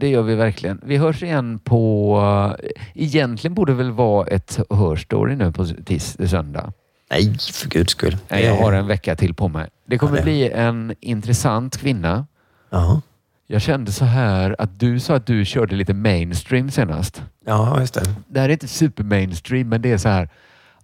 det 0.00 0.08
gör 0.08 0.22
vi 0.22 0.34
verkligen. 0.34 0.80
Vi 0.84 0.96
hörs 0.96 1.22
igen 1.22 1.58
på... 1.58 2.56
Egentligen 2.94 3.54
borde 3.54 3.72
det 3.72 3.76
väl 3.76 3.92
vara 3.92 4.26
ett 4.26 4.58
hörstory 4.70 5.36
nu 5.36 5.52
på 5.52 5.66
tis, 5.66 6.16
söndag. 6.30 6.72
Nej, 7.10 7.38
för 7.52 7.68
guds 7.68 7.92
skull. 7.92 8.16
Nej, 8.28 8.44
jag 8.44 8.56
har 8.56 8.72
en 8.72 8.86
vecka 8.86 9.16
till 9.16 9.34
på 9.34 9.48
mig. 9.48 9.68
Det 9.86 9.98
kommer 9.98 10.12
Ja, 10.12 10.16
det- 10.18 10.24
bli 10.24 10.50
en 10.50 10.94
intressant 11.00 11.76
kvinna. 11.76 12.26
Ja. 12.70 13.00
Jag 13.46 13.62
kände 13.62 13.92
så 13.92 14.04
här 14.04 14.56
att 14.58 14.80
du 14.80 15.00
sa 15.00 15.14
att 15.16 15.26
du 15.26 15.44
körde 15.44 15.76
lite 15.76 15.94
mainstream 15.94 16.70
senast. 16.70 17.22
Ja, 17.46 17.80
just 17.80 17.94
det. 17.94 18.02
Det 18.28 18.40
här 18.40 18.48
är 18.48 18.52
inte 18.52 18.68
super 18.68 19.04
mainstream, 19.04 19.68
men 19.68 19.82
det 19.82 19.92
är 19.92 19.98
så 19.98 20.08
här. 20.08 20.28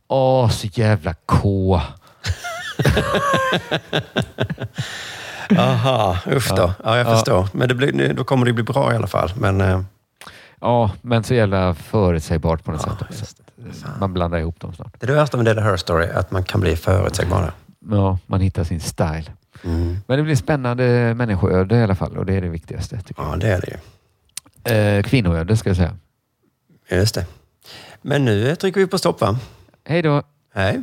Åh, 0.08 0.48
så 0.48 0.66
jävla 0.72 1.14
K. 1.26 1.80
Aha, 5.58 6.18
usch 6.26 6.50
då. 6.56 6.62
Ja. 6.62 6.74
Ja, 6.84 6.96
jag 6.98 7.06
Ja. 7.06 7.14
förstår. 7.14 7.48
Men 7.52 7.68
det 7.68 7.74
blir, 7.74 8.14
då 8.14 8.24
kommer 8.24 8.46
det 8.46 8.52
bli 8.52 8.64
bra 8.64 8.92
i 8.92 8.96
alla 8.96 9.06
fall. 9.06 9.32
Men, 9.36 9.60
eh, 9.60 9.80
Ja, 10.62 10.90
men 11.02 11.24
så 11.24 11.34
jävla 11.34 11.74
förutsägbart 11.74 12.64
på 12.64 12.70
något 12.72 12.82
sätt 12.82 13.02
också. 13.10 13.24
Man 14.00 14.12
blandar 14.12 14.38
ihop 14.38 14.60
dem 14.60 14.74
snart. 14.74 14.94
det 15.00 15.06
är 15.06 15.08
det 15.08 15.14
värsta 15.14 15.36
med 15.36 15.56
det 15.56 15.62
Her 15.62 15.76
Story, 15.76 16.06
att 16.14 16.30
man 16.30 16.44
kan 16.44 16.60
bli 16.60 16.76
förutsägbar. 16.76 17.52
Ja, 17.90 18.18
man 18.26 18.40
hittar 18.40 18.64
sin 18.64 18.80
style. 18.80 19.24
Men 20.06 20.18
det 20.18 20.22
blir 20.22 20.36
spännande 20.36 21.14
människoöde 21.14 21.76
i 21.76 21.82
alla 21.82 21.94
fall 21.94 22.16
och 22.18 22.26
det 22.26 22.34
är 22.34 22.40
det 22.40 22.48
viktigaste. 22.48 23.00
Ja, 23.16 23.36
det 23.36 23.48
är 23.48 23.60
det 23.60 23.70
ju. 23.70 23.76
Eh, 24.76 25.02
kvinnoöde 25.02 25.56
ska 25.56 25.70
jag 25.70 25.76
säga. 25.76 25.96
Just 26.90 27.14
det. 27.14 27.26
Men 28.02 28.24
nu 28.24 28.56
trycker 28.56 28.80
vi 28.80 28.86
på 28.86 28.98
stopp 28.98 29.20
va? 29.20 29.38
Hej 29.84 30.02
då. 30.02 30.22
Hej. 30.54 30.80